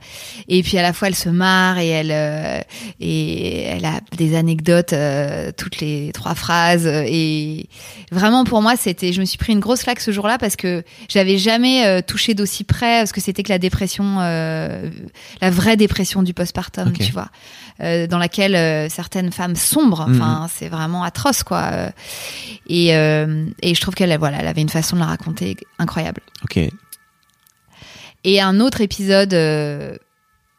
et 0.49 0.62
puis 0.64 0.77
à 0.79 0.83
la 0.83 0.93
fois 0.93 1.09
elle 1.09 1.14
se 1.14 1.29
marre 1.29 1.79
et 1.79 1.89
elle 1.89 2.11
euh, 2.11 2.61
et 3.01 3.62
elle 3.62 3.85
a 3.85 4.01
des 4.16 4.35
anecdotes 4.37 4.93
euh, 4.93 5.53
toutes 5.57 5.81
les 5.81 6.11
trois 6.12 6.35
phrases 6.35 6.87
et 6.87 7.66
vraiment 8.11 8.45
pour 8.45 8.62
moi 8.62 8.75
c'était 8.77 9.12
je 9.12 9.20
me 9.20 9.25
suis 9.25 9.39
pris 9.39 9.53
une 9.53 9.61
grosse 9.61 9.85
claque 9.85 10.01
ce 10.01 10.11
jour-là 10.11 10.39
parce 10.39 10.57
que 10.57 10.83
j'avais 11.09 11.39
jamais 11.39 12.03
touché 12.03 12.35
d'aussi 12.35 12.64
près 12.64 13.07
ce 13.07 13.12
que 13.12 13.20
c'était 13.20 13.43
que 13.45 13.51
la 13.51 13.59
dépression 13.59 14.16
la 14.18 15.51
vraie 15.51 15.77
dépression 15.77 16.23
du 16.23 16.35
postpartum 16.35 16.89
Ok. 16.89 16.99
tu 16.99 17.12
vois 17.12 17.29
dans 17.81 18.18
laquelle 18.18 18.91
certaines 18.91 19.33
femmes 19.33 19.57
sombrent 19.57 20.07
Mhm. 20.09 20.20
enfin 20.20 20.47
c'est 20.53 20.68
vraiment 20.68 21.03
atroce 21.05 21.43
quoi 21.43 21.70
et 22.68 22.89
et 22.89 23.75
je 23.75 23.81
trouve 23.81 23.95
qu'elle 23.95 24.16
voilà 24.18 24.39
elle 24.41 24.49
avait 24.49 24.62
une 24.62 24.68
façon 24.68 24.97
de 24.97 25.01
la 25.01 25.07
raconter 25.12 25.56
incroyable 25.78 26.20
Ok. 26.44 26.58
et 28.24 28.40
un 28.40 28.60
autre 28.60 28.80
épisode 28.80 29.34
euh, 29.34 29.96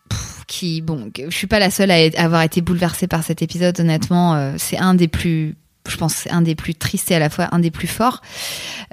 pff, 0.09 0.43
qui, 0.47 0.81
bon, 0.81 1.09
je 1.17 1.35
suis 1.35 1.47
pas 1.47 1.59
la 1.59 1.71
seule 1.71 1.91
à 1.91 1.97
avoir 2.17 2.41
été 2.43 2.61
bouleversée 2.61 3.07
par 3.07 3.23
cet 3.23 3.41
épisode, 3.41 3.79
honnêtement. 3.79 4.35
euh, 4.35 4.53
c'est 4.57 4.77
un 4.77 4.93
des 4.95 5.07
plus, 5.07 5.55
je 5.87 5.97
pense, 5.97 6.27
un 6.29 6.41
des 6.41 6.55
plus 6.55 6.75
tristes 6.75 7.11
et 7.11 7.15
à 7.15 7.19
la 7.19 7.29
fois 7.29 7.49
un 7.51 7.59
des 7.59 7.71
plus 7.71 7.87
forts. 7.87 8.21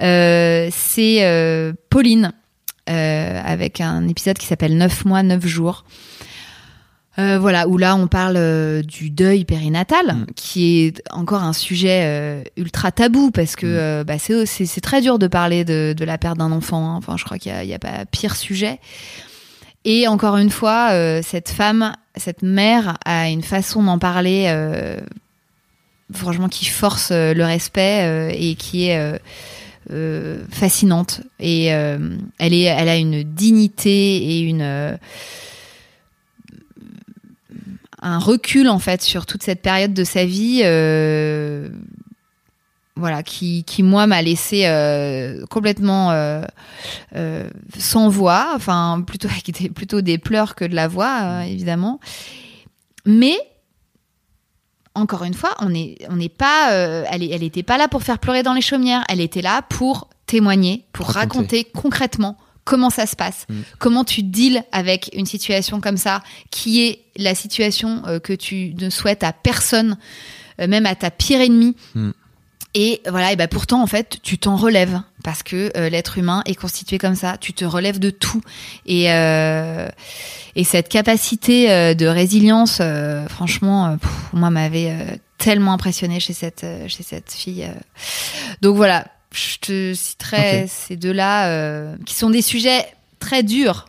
Euh, 0.01 0.69
c'est 0.71 1.73
Pauline, 1.89 2.31
avec 2.87 3.79
un 3.81 4.07
épisode 4.07 4.37
qui 4.37 4.47
s'appelle 4.47 4.77
9 4.77 5.05
mois, 5.05 5.23
9 5.23 5.45
jours. 5.45 5.85
Euh, 7.19 7.37
voilà, 7.39 7.67
où 7.67 7.77
là 7.77 7.97
on 7.97 8.07
parle 8.07 8.37
euh, 8.37 8.81
du 8.81 9.09
deuil 9.09 9.43
périnatal, 9.43 10.15
Mm. 10.15 10.25
qui 10.35 10.85
est 10.85 11.01
encore 11.11 11.43
un 11.43 11.51
sujet 11.51 12.03
euh, 12.05 12.41
ultra 12.55 12.91
tabou 12.93 13.31
parce 13.31 13.57
que 13.57 13.65
Mm. 13.65 13.69
euh, 13.69 14.03
bah, 14.05 14.13
c'est 14.17 14.81
très 14.81 15.01
dur 15.01 15.19
de 15.19 15.27
parler 15.27 15.65
de, 15.65 15.93
de 15.97 16.05
la 16.05 16.17
perte 16.17 16.37
d'un 16.37 16.53
enfant. 16.53 16.85
hein. 16.89 16.95
Enfin, 16.97 17.17
je 17.17 17.25
crois 17.25 17.37
qu'il 17.37 17.51
y 17.51 17.73
a, 17.73 17.75
a 17.75 17.79
pas 17.79 18.05
pire 18.05 18.35
sujet. 18.37 18.79
Et 19.83 20.07
encore 20.07 20.37
une 20.37 20.51
fois, 20.51 20.91
cette 21.23 21.49
femme, 21.49 21.95
cette 22.15 22.43
mère 22.43 22.97
a 23.03 23.29
une 23.29 23.41
façon 23.41 23.81
d'en 23.81 23.97
parler, 23.97 24.45
franchement, 26.13 26.49
qui 26.49 26.65
force 26.65 27.11
le 27.11 27.43
respect 27.43 28.31
et 28.39 28.53
qui 28.53 28.89
est 28.89 29.19
fascinante. 30.51 31.21
Et 31.39 31.65
elle 31.65 32.53
est, 32.53 32.61
elle 32.61 32.89
a 32.89 32.95
une 32.97 33.23
dignité 33.23 34.17
et 34.17 34.41
une 34.41 34.97
un 38.01 38.17
recul 38.19 38.67
en 38.69 38.79
fait 38.79 39.01
sur 39.01 39.25
toute 39.25 39.43
cette 39.43 39.61
période 39.61 39.93
de 39.93 40.03
sa 40.03 40.25
vie 40.25 40.61
euh, 40.63 41.69
voilà 42.95 43.23
qui, 43.23 43.63
qui 43.63 43.83
moi 43.83 44.07
m'a 44.07 44.21
laissé 44.21 44.65
euh, 44.65 45.45
complètement 45.49 46.11
euh, 46.11 46.43
sans 47.77 48.09
voix 48.09 48.53
enfin 48.55 49.03
plutôt 49.05 49.27
avec 49.27 49.51
des, 49.51 49.69
plutôt 49.69 50.01
des 50.01 50.17
pleurs 50.17 50.55
que 50.55 50.65
de 50.65 50.75
la 50.75 50.87
voix 50.87 51.19
euh, 51.21 51.41
évidemment. 51.41 51.99
Mais 53.05 53.35
encore 54.93 55.23
une 55.23 55.33
fois 55.33 55.51
on 55.59 55.69
n'est 55.69 55.95
on 56.09 56.15
n'est 56.17 56.29
pas 56.29 56.71
elle 56.73 57.23
est- 57.23 57.29
elle 57.31 57.43
était 57.43 57.63
pas 57.63 57.77
là 57.77 57.87
pour 57.87 58.03
faire 58.03 58.19
pleurer 58.19 58.43
dans 58.43 58.53
les 58.53 58.61
chaumières. 58.61 59.03
Elle 59.09 59.21
était 59.21 59.41
là 59.41 59.61
pour 59.61 60.09
témoigner 60.25 60.85
pour 60.93 61.07
Raconter. 61.07 61.57
raconter 61.59 61.63
concrètement 61.65 62.37
comment 62.63 62.89
ça 62.89 63.05
se 63.05 63.15
passe, 63.15 63.45
Mm. 63.49 63.61
comment 63.79 64.03
tu 64.03 64.23
deals 64.23 64.63
avec 64.71 65.09
une 65.13 65.25
situation 65.25 65.81
comme 65.81 65.97
ça, 65.97 66.21
qui 66.51 66.83
est 66.83 66.99
la 67.17 67.35
situation 67.35 68.03
euh, 68.07 68.19
que 68.19 68.33
tu 68.33 68.73
ne 68.79 68.89
souhaites 68.89 69.23
à 69.23 69.33
personne, 69.33 69.97
euh, 70.59 70.67
même 70.67 70.85
à 70.85 70.95
ta 70.95 71.11
pire 71.11 71.41
ennemie. 71.41 71.75
Mm. 71.95 72.11
Et 72.73 73.01
voilà, 73.09 73.33
et 73.33 73.35
ben 73.35 73.49
pourtant 73.49 73.81
en 73.81 73.87
fait, 73.87 74.19
tu 74.23 74.37
t'en 74.37 74.55
relèves 74.55 75.01
parce 75.25 75.43
que 75.43 75.71
euh, 75.75 75.89
l'être 75.89 76.17
humain 76.17 76.41
est 76.45 76.55
constitué 76.55 76.97
comme 76.97 77.15
ça. 77.15 77.35
Tu 77.37 77.51
te 77.51 77.65
relèves 77.65 77.99
de 77.99 78.11
tout 78.11 78.41
et 78.85 79.11
euh, 79.11 79.89
et 80.55 80.63
cette 80.63 80.87
capacité 80.87 81.95
de 81.95 82.05
résilience, 82.05 82.81
franchement, 83.29 83.97
pff, 83.97 84.11
moi 84.33 84.49
m'avait 84.49 85.19
tellement 85.37 85.73
impressionné 85.73 86.19
chez 86.21 86.33
cette 86.33 86.65
chez 86.87 87.03
cette 87.03 87.31
fille. 87.31 87.69
Donc 88.61 88.75
voilà, 88.77 89.05
je 89.33 89.57
te 89.59 89.93
citerai 89.93 90.63
Ok. 90.63 90.69
ces 90.69 90.95
deux-là 90.97 91.47
euh, 91.49 91.95
qui 92.05 92.15
sont 92.15 92.29
des 92.29 92.41
sujets 92.41 92.85
très 93.19 93.43
durs. 93.43 93.85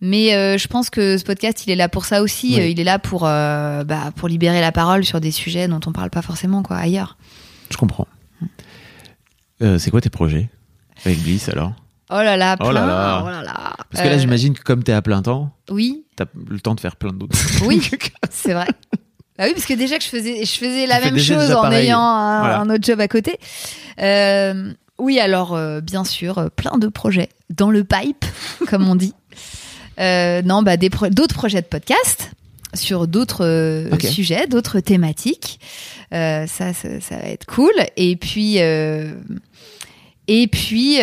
Mais 0.00 0.34
euh, 0.34 0.58
je 0.58 0.68
pense 0.68 0.90
que 0.90 1.18
ce 1.18 1.24
podcast, 1.24 1.66
il 1.66 1.70
est 1.72 1.76
là 1.76 1.88
pour 1.88 2.04
ça 2.04 2.22
aussi. 2.22 2.54
Oui. 2.54 2.60
Euh, 2.60 2.66
Il 2.68 2.78
est 2.78 2.84
là 2.84 2.98
pour, 3.00 3.26
euh, 3.26 3.82
bah, 3.84 4.12
pour 4.14 4.28
libérer 4.28 4.60
la 4.60 4.70
parole 4.70 5.04
sur 5.04 5.20
des 5.20 5.32
sujets 5.32 5.66
dont 5.66 5.80
on 5.86 5.92
parle 5.92 6.10
pas 6.10 6.22
forcément 6.22 6.62
quoi 6.62 6.76
ailleurs. 6.76 7.16
Je 7.70 7.76
comprends. 7.76 8.06
C'est 9.60 9.90
quoi 9.90 10.00
tes 10.00 10.10
projets 10.10 10.48
avec 11.04 11.18
Bliss 11.20 11.48
alors? 11.48 11.72
Oh 12.10 12.14
là 12.22 12.36
là, 12.36 12.56
Oh 12.60 12.70
plein. 12.70 12.72
là 12.72 12.86
là. 12.86 13.22
oh 13.24 13.28
là 13.28 13.42
là. 13.42 13.74
Parce 13.90 14.04
que 14.04 14.08
là, 14.08 14.16
j'imagine 14.18 14.54
que 14.54 14.62
comme 14.62 14.82
t'es 14.84 14.92
à 14.92 15.02
plein 15.02 15.20
temps, 15.20 15.50
Oui, 15.68 16.04
t'as 16.16 16.24
le 16.48 16.60
temps 16.60 16.74
de 16.74 16.80
faire 16.80 16.94
plein 16.96 17.12
d'autres. 17.12 17.36
Oui. 17.66 17.82
c'est 18.30 18.54
vrai. 18.54 18.68
Bah 19.38 19.44
oui, 19.46 19.52
parce 19.54 19.66
que 19.66 19.74
déjà 19.74 19.98
que 19.98 20.04
je 20.04 20.08
faisais, 20.08 20.44
je 20.44 20.52
faisais 20.58 20.86
la 20.86 21.00
même 21.00 21.18
chose 21.18 21.52
en 21.52 21.70
ayant 21.70 22.00
un, 22.00 22.40
Voilà. 22.40 22.58
un 22.60 22.70
autre 22.70 22.82
job 22.84 23.00
à 23.00 23.06
côté. 23.08 23.38
Euh, 24.00 24.72
oui, 24.98 25.20
alors 25.20 25.54
euh, 25.54 25.80
bien 25.80 26.02
sûr, 26.04 26.38
euh, 26.38 26.48
plein 26.48 26.76
de 26.76 26.88
projets 26.88 27.28
dans 27.48 27.70
le 27.70 27.84
pipe, 27.84 28.24
comme 28.68 28.88
on 28.88 28.96
dit. 28.96 29.14
Euh, 30.00 30.42
non, 30.42 30.62
bah 30.62 30.76
pro- 30.90 31.08
d'autres 31.08 31.34
projets 31.36 31.60
de 31.62 31.66
podcast 31.66 32.30
sur 32.74 33.06
d'autres 33.08 33.88
sujets, 34.10 34.46
d'autres 34.46 34.80
thématiques. 34.80 35.60
Ça, 36.12 36.46
ça, 36.48 36.72
ça 36.74 37.16
va 37.16 37.28
être 37.28 37.46
cool. 37.46 37.72
Et 37.96 38.16
puis, 38.16 38.56
et 38.56 40.46
puis, 40.48 40.98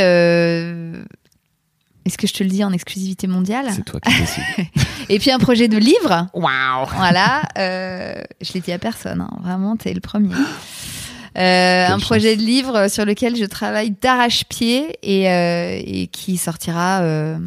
est-ce 2.05 2.17
que 2.17 2.27
je 2.27 2.33
te 2.33 2.43
le 2.43 2.49
dis 2.49 2.63
en 2.63 2.71
exclusivité 2.71 3.27
mondiale 3.27 3.67
C'est 3.75 3.83
toi 3.83 3.99
qui 3.99 4.15
décides. 4.19 4.43
Et 5.09 5.19
puis 5.19 5.31
un 5.31 5.39
projet 5.39 5.67
de 5.67 5.77
livre. 5.77 6.27
Waouh 6.33 6.87
Voilà, 6.95 7.43
euh, 7.57 8.21
je 8.41 8.53
l'ai 8.53 8.59
dit 8.59 8.71
à 8.71 8.79
personne, 8.79 9.21
hein. 9.21 9.37
vraiment, 9.41 9.75
t'es 9.75 9.93
le 9.93 10.01
premier. 10.01 10.33
Euh, 11.37 11.87
un 11.87 11.89
chance. 11.95 12.03
projet 12.03 12.37
de 12.37 12.41
livre 12.41 12.87
sur 12.89 13.03
lequel 13.03 13.35
je 13.35 13.43
travaille 13.43 13.91
d'arrache-pied 13.91 14.97
et, 15.03 15.29
euh, 15.29 15.81
et 15.83 16.07
qui 16.07 16.37
sortira 16.37 17.01
euh, 17.01 17.37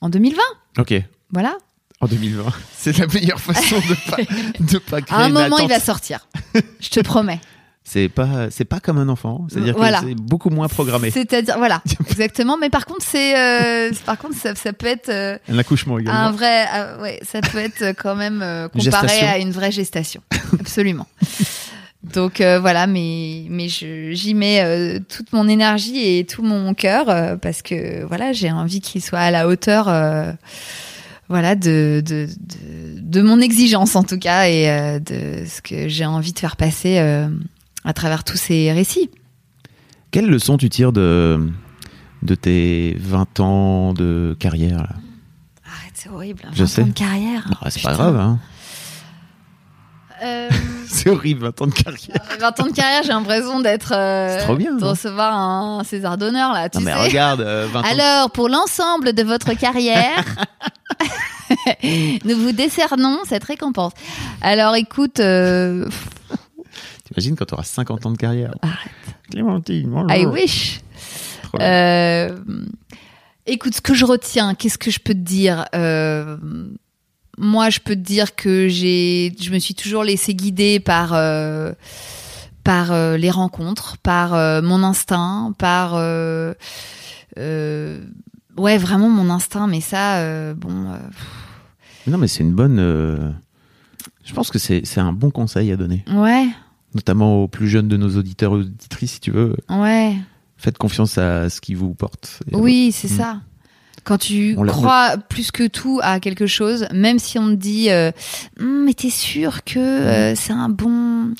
en 0.00 0.08
2020. 0.08 0.40
Ok. 0.78 0.94
Voilà. 1.32 1.58
En 2.00 2.06
2020. 2.06 2.44
C'est 2.74 2.96
la 2.96 3.06
meilleure 3.06 3.40
façon 3.40 3.76
de 3.76 4.10
pas, 4.10 4.16
de 4.60 4.78
pas 4.78 5.02
créer 5.02 5.18
À 5.18 5.24
un 5.24 5.28
une 5.28 5.34
moment, 5.34 5.58
il 5.58 5.68
va 5.68 5.80
sortir. 5.80 6.26
Je 6.80 6.88
te 6.88 7.00
promets. 7.00 7.40
C'est 7.90 8.10
pas, 8.10 8.50
c'est 8.50 8.66
pas 8.66 8.80
comme 8.80 8.98
un 8.98 9.08
enfant. 9.08 9.46
C'est-à-dire 9.50 9.74
Voilà. 9.76 10.00
que 10.00 10.08
c'est 10.08 10.14
beaucoup 10.14 10.50
moins 10.50 10.68
programmé. 10.68 11.10
C'est-à-dire, 11.10 11.56
voilà, 11.56 11.82
exactement. 12.10 12.58
Mais 12.60 12.68
par 12.68 12.84
contre, 12.84 13.02
c'est, 13.08 13.34
euh, 13.34 13.88
c'est- 13.94 14.04
par 14.04 14.18
contre, 14.18 14.36
ça, 14.36 14.54
ça 14.54 14.74
peut 14.74 14.86
être 14.86 15.08
euh, 15.08 15.38
Un 15.48 15.56
accouchement 15.58 15.98
également. 15.98 16.20
un 16.20 16.30
vrai, 16.32 16.66
ah, 16.70 17.00
ouais, 17.00 17.18
ça 17.22 17.40
peut 17.40 17.56
être 17.58 17.94
quand 18.00 18.14
même 18.14 18.42
euh, 18.42 18.68
comparé 18.68 18.82
gestation. 19.08 19.26
à 19.28 19.38
une 19.38 19.52
vraie 19.52 19.72
gestation. 19.72 20.20
Absolument. 20.60 21.06
Donc 22.14 22.40
euh, 22.40 22.60
voilà, 22.60 22.86
mais 22.86 23.44
mais 23.50 23.68
j'y 23.68 24.34
mets 24.34 24.60
euh, 24.62 25.00
toute 25.08 25.32
mon 25.32 25.48
énergie 25.48 26.18
et 26.18 26.24
tout 26.24 26.42
mon 26.42 26.72
cœur 26.74 27.08
euh, 27.08 27.36
parce 27.36 27.60
que 27.60 28.04
voilà, 28.04 28.32
j'ai 28.32 28.52
envie 28.52 28.80
qu'il 28.80 29.02
soit 29.02 29.18
à 29.18 29.30
la 29.32 29.48
hauteur, 29.48 29.88
euh, 29.88 30.30
voilà, 31.28 31.56
de, 31.56 32.00
de 32.06 32.26
de 32.38 33.00
de 33.00 33.22
mon 33.22 33.40
exigence 33.40 33.96
en 33.96 34.04
tout 34.04 34.18
cas 34.18 34.48
et 34.48 34.70
euh, 34.70 35.00
de 35.00 35.44
ce 35.46 35.60
que 35.60 35.88
j'ai 35.88 36.06
envie 36.06 36.32
de 36.32 36.38
faire 36.38 36.56
passer 36.56 36.98
euh, 36.98 37.26
à 37.84 37.92
travers 37.92 38.24
tous 38.24 38.36
ces 38.36 38.72
récits. 38.72 39.10
Quelle 40.10 40.26
leçon 40.26 40.56
tu 40.56 40.68
tires 40.70 40.92
de, 40.92 41.50
de 42.22 42.34
tes 42.34 42.96
20 42.98 43.40
ans 43.40 43.92
de 43.94 44.36
carrière 44.38 44.78
là? 44.78 44.88
Arrête, 45.66 45.92
c'est 45.94 46.08
horrible. 46.08 46.42
Je 46.52 46.60
20 46.64 46.66
sais. 46.66 46.82
ans 46.82 46.86
de 46.86 46.92
carrière. 46.92 47.46
Bah, 47.62 47.68
C'est 47.70 47.82
pas 47.82 47.92
grave, 47.94 48.16
hein. 48.16 48.38
Euh, 50.24 50.48
C'est 50.88 51.10
horrible, 51.10 51.42
20 51.44 51.62
ans 51.62 51.66
de 51.68 51.72
carrière. 51.74 52.16
20 52.40 52.60
ans 52.60 52.66
de 52.66 52.72
carrière, 52.72 53.02
j'ai 53.04 53.10
l'impression 53.10 53.60
d'être. 53.60 53.92
euh, 53.94 54.38
C'est 54.38 54.44
trop 54.44 54.56
bien, 54.56 54.74
De 54.74 54.80
non 54.80 54.90
recevoir 54.90 55.36
un 55.36 55.84
César 55.84 56.16
d'honneur, 56.18 56.52
là, 56.54 56.68
tu 56.68 56.78
Non 56.78 56.84
mais 56.84 56.94
regarde, 56.94 57.40
euh, 57.42 57.68
20 57.72 57.80
ans. 57.80 57.84
Alors, 57.90 58.30
pour 58.30 58.48
l'ensemble 58.48 59.12
de 59.12 59.22
votre 59.22 59.52
carrière, 59.54 60.24
nous 62.24 62.36
vous 62.36 62.52
décernons 62.52 63.18
cette 63.28 63.44
récompense. 63.44 63.92
Alors, 64.40 64.74
écoute, 64.74 65.20
euh, 65.20 65.86
T'imagines 67.18 67.34
quand 67.36 67.46
t'auras 67.46 67.64
50 67.64 68.06
ans 68.06 68.12
de 68.12 68.16
carrière 68.16 68.54
Clémentine, 69.28 69.90
bonjour. 69.90 70.12
I 70.12 70.24
wish. 70.24 70.80
Euh, 71.60 72.38
écoute, 73.44 73.74
ce 73.74 73.80
que 73.80 73.92
je 73.92 74.04
retiens, 74.04 74.54
qu'est-ce 74.54 74.78
que 74.78 74.92
je 74.92 75.00
peux 75.00 75.14
te 75.14 75.18
dire 75.18 75.64
Euh, 75.74 76.36
Moi, 77.36 77.70
je 77.70 77.80
peux 77.80 77.96
te 77.96 78.00
dire 78.00 78.36
que 78.36 78.68
j'ai, 78.68 79.34
je 79.40 79.50
me 79.50 79.58
suis 79.58 79.74
toujours 79.74 80.04
laissé 80.04 80.32
guider 80.32 80.78
par 80.78 81.12
euh, 81.12 81.72
par 82.62 82.92
les 83.16 83.30
rencontres, 83.30 83.96
par 83.98 84.62
mon 84.62 84.84
instinct, 84.84 85.54
par 85.58 85.94
ouais, 85.94 86.38
vraiment 88.78 89.08
mon 89.08 89.28
instinct. 89.30 89.66
Mais 89.66 89.80
ça, 89.80 90.54
bon, 90.54 90.96
Non 92.06 92.18
mais 92.18 92.28
c'est 92.28 92.44
une 92.44 92.54
bonne... 92.54 93.34
Je 94.24 94.34
pense 94.34 94.50
que 94.52 94.58
c'est 94.60 94.98
un 94.98 95.12
bon 95.12 95.30
conseil 95.32 95.72
à 95.72 95.76
donner. 95.76 96.04
ouais, 96.14 96.46
Notamment 96.94 97.42
aux 97.42 97.48
plus 97.48 97.68
jeunes 97.68 97.88
de 97.88 97.96
nos 97.96 98.16
auditeurs 98.16 98.52
et 98.52 98.60
auditrices, 98.60 99.12
si 99.12 99.20
tu 99.20 99.30
veux. 99.30 99.56
ouais. 99.70 100.16
Faites 100.60 100.76
confiance 100.78 101.18
à 101.18 101.48
ce 101.50 101.60
qui 101.60 101.74
vous 101.74 101.94
porte. 101.94 102.40
Oui, 102.52 102.90
c'est 102.92 103.10
Mm. 103.12 103.16
ça. 103.16 103.40
Quand 104.04 104.16
tu 104.18 104.54
On 104.58 104.64
crois 104.64 105.16
plus 105.18 105.50
que 105.52 105.66
tout 105.68 106.00
à 106.02 106.18
quelque 106.18 106.46
chose, 106.46 106.86
même 106.94 107.18
si 107.18 107.38
on 107.38 107.50
te 107.50 107.54
dit 107.56 107.90
euh, 107.90 108.10
Hum, 108.58 108.84
mais 108.86 108.94
t'es 108.94 109.10
sûr 109.10 109.62
que 109.64 109.78
euh, 109.78 110.34
c'est 110.34 110.52
un 110.54 110.68
bon 110.70 111.34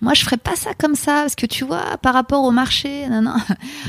moi 0.00 0.12
je 0.14 0.24
ferais 0.24 0.36
pas 0.38 0.56
ça 0.56 0.70
comme 0.76 0.96
ça 0.96 1.20
parce 1.22 1.36
que 1.36 1.46
tu 1.46 1.64
vois 1.64 1.96
par 2.02 2.12
rapport 2.14 2.42
au 2.42 2.50
marché 2.50 3.08
non 3.08 3.22
non 3.22 3.36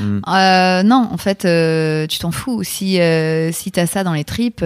Mm. 0.00 0.20
Euh, 0.28 0.82
non 0.84 1.08
en 1.10 1.16
fait 1.18 1.44
euh, 1.44 2.06
tu 2.06 2.18
t'en 2.20 2.30
fous 2.30 2.62
si 2.62 2.98
si 3.52 3.72
t'as 3.72 3.86
ça 3.86 4.04
dans 4.04 4.12
les 4.14 4.24
tripes 4.24 4.62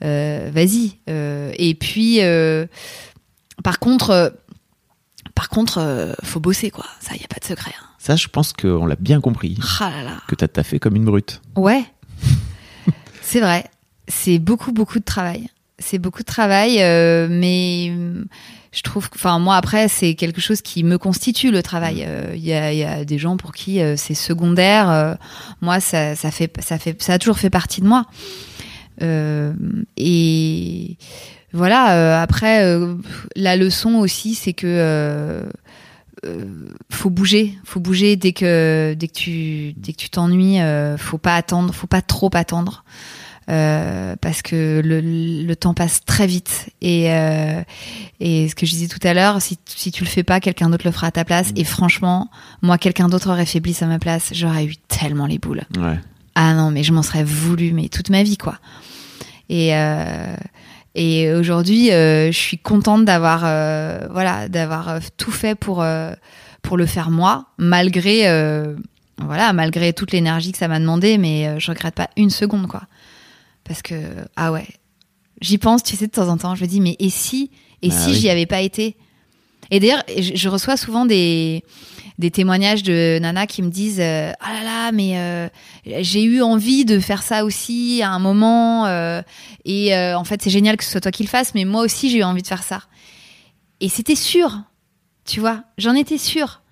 vas-y 0.00 0.92
et 1.08 1.74
puis 1.78 2.20
par 3.64 3.78
contre 3.80 4.34
par 5.42 5.48
contre 5.48 5.78
euh, 5.78 6.12
faut 6.22 6.38
bosser 6.38 6.70
quoi 6.70 6.86
ça 7.00 7.16
y 7.16 7.24
a 7.24 7.26
pas 7.26 7.40
de 7.40 7.44
secret 7.44 7.72
hein. 7.76 7.86
Ça, 7.98 8.14
je 8.14 8.28
pense 8.28 8.52
qu'on 8.52 8.86
l'a 8.86 8.94
bien 8.96 9.20
compris. 9.20 9.58
ah 9.80 9.90
là 9.90 10.02
là 10.04 10.16
Que 10.28 10.34
t'as 10.36 10.46
taffé 10.48 10.78
comme 10.80 10.94
une 10.96 11.04
brute. 11.04 11.40
Ouais, 11.56 11.84
c'est 13.22 13.40
vrai. 13.40 13.64
C'est 14.08 14.38
beaucoup, 14.38 14.72
beaucoup 14.72 14.98
de 14.98 15.04
travail. 15.04 15.48
C'est 15.78 15.98
beaucoup 15.98 16.20
de 16.22 16.26
travail, 16.26 16.80
euh, 16.82 17.26
mais 17.30 17.88
euh, 17.90 18.24
je 18.72 18.82
trouve, 18.82 19.08
que- 19.08 19.16
enfin 19.16 19.38
moi 19.40 19.56
après 19.56 19.88
c'est 19.88 20.14
quelque 20.14 20.40
chose 20.40 20.62
qui 20.62 20.82
me 20.84 20.96
constitue 20.98 21.50
le 21.50 21.62
travail. 21.62 22.04
Euh, 22.06 22.32
Il 22.36 22.44
y, 22.44 22.52
a, 22.52 22.72
il 22.72 22.78
y 22.78 22.84
a 22.84 23.04
des 23.04 23.18
gens 23.18 23.36
pour 23.36 23.52
qui 23.52 23.80
euh, 23.80 23.96
c'est 23.96 24.14
secondaire. 24.14 24.90
Euh, 24.90 25.14
moi 25.60 25.80
ça, 25.80 26.14
ça 26.16 26.30
fait, 26.30 26.52
ça 26.60 26.78
fait, 26.78 27.00
ça 27.02 27.14
a 27.14 27.18
toujours 27.18 27.38
fait 27.38 27.50
partie 27.50 27.80
de 27.80 27.86
moi. 27.86 28.06
Euh, 29.00 29.52
et 29.96 30.96
voilà. 31.52 31.94
euh, 31.96 32.22
après 32.22 32.64
euh, 32.64 32.94
la 33.36 33.56
leçon 33.56 33.94
aussi 33.96 34.34
c'est 34.34 34.52
que 34.52 34.66
euh, 34.66 35.42
faut 36.90 37.10
bouger, 37.10 37.54
faut 37.64 37.80
bouger 37.80 38.16
dès 38.16 38.32
que 38.32 38.94
dès 38.96 39.08
que 39.08 39.12
tu 39.12 39.72
dès 39.76 39.92
que 39.92 39.98
tu 39.98 40.08
t'ennuies, 40.10 40.60
euh, 40.60 40.96
faut 40.96 41.18
pas 41.18 41.34
attendre, 41.34 41.74
faut 41.74 41.86
pas 41.88 42.02
trop 42.02 42.30
attendre. 42.34 42.84
Euh, 43.50 44.14
parce 44.20 44.40
que 44.40 44.80
le, 44.84 45.00
le 45.44 45.56
temps 45.56 45.74
passe 45.74 46.04
très 46.04 46.28
vite 46.28 46.68
et 46.80 47.06
et 48.20 48.48
ce 48.48 48.54
que 48.54 48.66
je 48.66 48.70
disais 48.70 48.86
tout 48.86 49.00
à 49.02 49.14
l'heure 49.14 49.42
si, 49.42 49.58
si 49.66 49.90
tu 49.90 50.04
le 50.04 50.08
fais 50.08 50.22
pas 50.22 50.38
quelqu'un 50.38 50.70
d'autre 50.70 50.86
le 50.86 50.92
fera 50.92 51.08
à 51.08 51.10
ta 51.10 51.24
place 51.24 51.50
et 51.56 51.64
franchement 51.64 52.30
moi 52.62 52.78
quelqu'un 52.78 53.08
d'autre 53.08 53.28
aurait 53.30 53.44
fait 53.44 53.58
Bliss 53.58 53.82
à 53.82 53.86
ma 53.88 53.98
place 53.98 54.30
j'aurais 54.32 54.64
eu 54.66 54.76
tellement 54.76 55.26
les 55.26 55.40
boules 55.40 55.62
Ouais. 55.76 55.98
ah 56.36 56.54
non, 56.54 56.70
mais 56.70 56.84
je 56.84 56.92
m'en 56.92 57.02
serais 57.02 57.24
voulu, 57.24 57.72
mais 57.72 57.88
toute 57.88 58.10
ma 58.10 58.22
vie, 58.22 58.36
quoi. 58.38 58.58
Et, 59.48 59.74
et 60.94 61.32
aujourd'hui, 61.32 61.90
euh, 61.90 62.30
je 62.30 62.38
suis 62.38 62.58
contente 62.58 63.04
d'avoir 63.04 63.42
euh, 63.44 64.06
voilà, 64.10 64.48
d'avoir 64.48 64.88
euh, 64.88 64.98
tout 65.16 65.30
fait 65.30 65.54
pour, 65.54 65.84
pour 66.62 66.76
le 66.76 66.86
faire 66.86 67.10
moi, 67.10 67.46
malgré, 67.58 68.22
voilà, 69.18 69.52
malgré 69.52 69.92
toute 69.92 70.12
l'énergie 70.12 70.52
que 70.52 70.58
ça 70.58 70.68
m'a 70.68 70.80
demandé, 70.80 71.18
mais 71.18 71.58
je 71.58 71.70
regrette 71.70 71.94
pas 71.94 72.10
une 72.16 72.30
seconde, 72.30 72.66
quoi. 72.66 72.82
Parce 73.64 73.80
que, 73.80 73.94
ah 74.36 74.52
ouais, 74.52 74.66
j'y 75.40 75.58
pense, 75.58 75.82
tu 75.82 75.96
sais, 75.96 76.06
de 76.06 76.12
temps 76.12 76.28
en 76.28 76.36
temps, 76.36 76.54
je 76.54 76.62
me 76.62 76.68
dis, 76.68 76.80
mais 76.80 76.96
et 76.98 77.10
si, 77.10 77.50
et 77.80 77.88
Bah 77.88 77.94
si 77.94 78.10
oui. 78.10 78.16
j'y 78.16 78.28
avais 78.30 78.46
pas 78.46 78.60
été? 78.60 78.96
Et 79.70 79.80
d'ailleurs, 79.80 80.02
je, 80.18 80.32
je 80.34 80.48
reçois 80.48 80.76
souvent 80.76 81.06
des, 81.06 81.62
des 82.22 82.30
témoignages 82.30 82.82
de 82.82 83.18
nanas 83.20 83.46
qui 83.46 83.62
me 83.62 83.68
disent 83.68 84.00
euh, 84.00 84.32
ah 84.40 84.52
là 84.52 84.64
là 84.64 84.92
mais 84.92 85.18
euh, 85.18 85.48
j'ai 85.84 86.22
eu 86.22 86.40
envie 86.40 86.84
de 86.84 86.98
faire 86.98 87.22
ça 87.22 87.44
aussi 87.44 88.00
à 88.02 88.10
un 88.10 88.18
moment 88.18 88.86
euh, 88.86 89.20
et 89.64 89.94
en 89.94 90.24
fait 90.24 90.40
c'est 90.40 90.50
génial 90.50 90.76
que 90.76 90.84
ce 90.84 90.90
soit 90.90 91.00
toi 91.00 91.12
qui 91.12 91.22
le 91.22 91.28
fasses 91.28 91.54
mais 91.54 91.64
moi 91.64 91.82
aussi 91.82 92.10
j'ai 92.10 92.18
eu 92.18 92.22
envie 92.22 92.42
de 92.42 92.46
faire 92.46 92.62
ça. 92.62 92.82
Et 93.80 93.88
c'était 93.88 94.14
sûr 94.14 94.62
tu 95.24 95.40
vois 95.40 95.64
j'en 95.78 95.94
étais 95.94 96.18
sûre. 96.18 96.62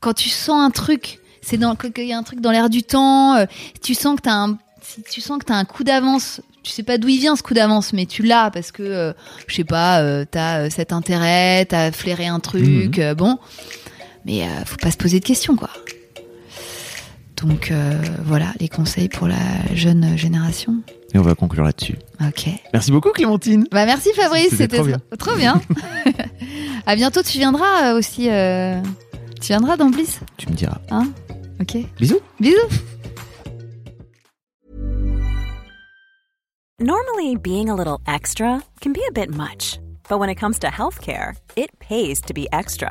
Quand 0.00 0.12
tu 0.12 0.28
sens 0.28 0.60
un 0.60 0.70
truc 0.70 1.20
c'est 1.40 1.56
dans 1.56 1.74
qu'il 1.76 2.04
y 2.04 2.12
a 2.12 2.18
un 2.18 2.22
truc 2.22 2.40
dans 2.40 2.50
l'air 2.50 2.68
du 2.68 2.82
temps 2.82 3.36
tu 3.82 3.94
sens 3.94 4.16
que 4.16 4.22
t'as 4.22 4.34
un 4.34 4.58
tu 5.10 5.20
sens 5.20 5.38
que 5.38 5.44
t'as 5.44 5.54
un 5.54 5.64
coup 5.64 5.84
d'avance 5.84 6.40
tu 6.66 6.72
sais 6.72 6.82
pas 6.82 6.98
d'où 6.98 7.08
il 7.08 7.20
vient 7.20 7.36
ce 7.36 7.44
coup 7.44 7.54
d'avance 7.54 7.92
mais 7.92 8.06
tu 8.06 8.24
l'as 8.24 8.50
parce 8.50 8.72
que 8.72 8.82
euh, 8.82 9.12
je 9.46 9.54
sais 9.54 9.64
pas 9.64 10.00
euh, 10.00 10.24
t'as 10.28 10.62
euh, 10.62 10.68
cet 10.68 10.92
intérêt 10.92 11.64
t'as 11.64 11.92
flairé 11.92 12.26
un 12.26 12.40
truc 12.40 12.98
euh, 12.98 13.14
bon 13.14 13.38
mais 14.26 14.42
euh, 14.42 14.64
faut 14.66 14.76
pas 14.76 14.90
se 14.90 14.96
poser 14.98 15.20
de 15.20 15.24
questions 15.24 15.56
quoi 15.56 15.70
donc 17.42 17.70
euh, 17.70 17.92
voilà 18.24 18.52
les 18.60 18.68
conseils 18.68 19.08
pour 19.10 19.28
la 19.28 19.36
jeune 19.74 20.16
génération 20.16 20.74
Et 21.14 21.18
on 21.18 21.22
va 21.22 21.34
conclure 21.34 21.64
là-dessus. 21.64 21.96
ok 22.26 22.48
Merci 22.72 22.90
beaucoup, 22.90 23.10
Clémentine. 23.10 23.66
bah 23.70 23.84
merci 23.86 24.10
Fabrice 24.14 24.54
C'était 24.56 24.76
trop 24.78 24.86
bien. 24.86 24.96
tr- 25.12 25.16
trop 25.18 25.36
bien 25.36 25.60
à 26.86 26.96
bientôt 26.96 27.22
tu 27.22 27.36
viendras 27.38 27.92
euh, 27.92 27.98
aussi 27.98 28.28
euh, 28.30 28.80
tu 29.40 29.48
viendras 29.48 29.76
dans 29.76 29.90
Bliss 29.90 30.20
Tu 30.38 30.48
me 30.48 30.54
diras. 30.54 30.78
hein? 30.90 31.08
Ok 31.60 31.76
Bisous. 31.98 32.20
bisous 32.40 32.68
Normally, 36.78 37.36
being 37.36 37.70
a 37.70 37.74
little 37.74 38.00
extra 38.06 38.62
can 38.82 38.92
be 38.92 39.00
a 39.08 39.12
bit 39.12 39.30
much, 39.34 39.78
but 40.10 40.18
when 40.18 40.28
it 40.28 40.34
comes 40.36 40.58
to 40.58 40.66
healthcare, 40.66 41.34
it 41.56 41.70
pays 41.78 42.20
to 42.22 42.34
be 42.34 42.46
extra. 42.52 42.90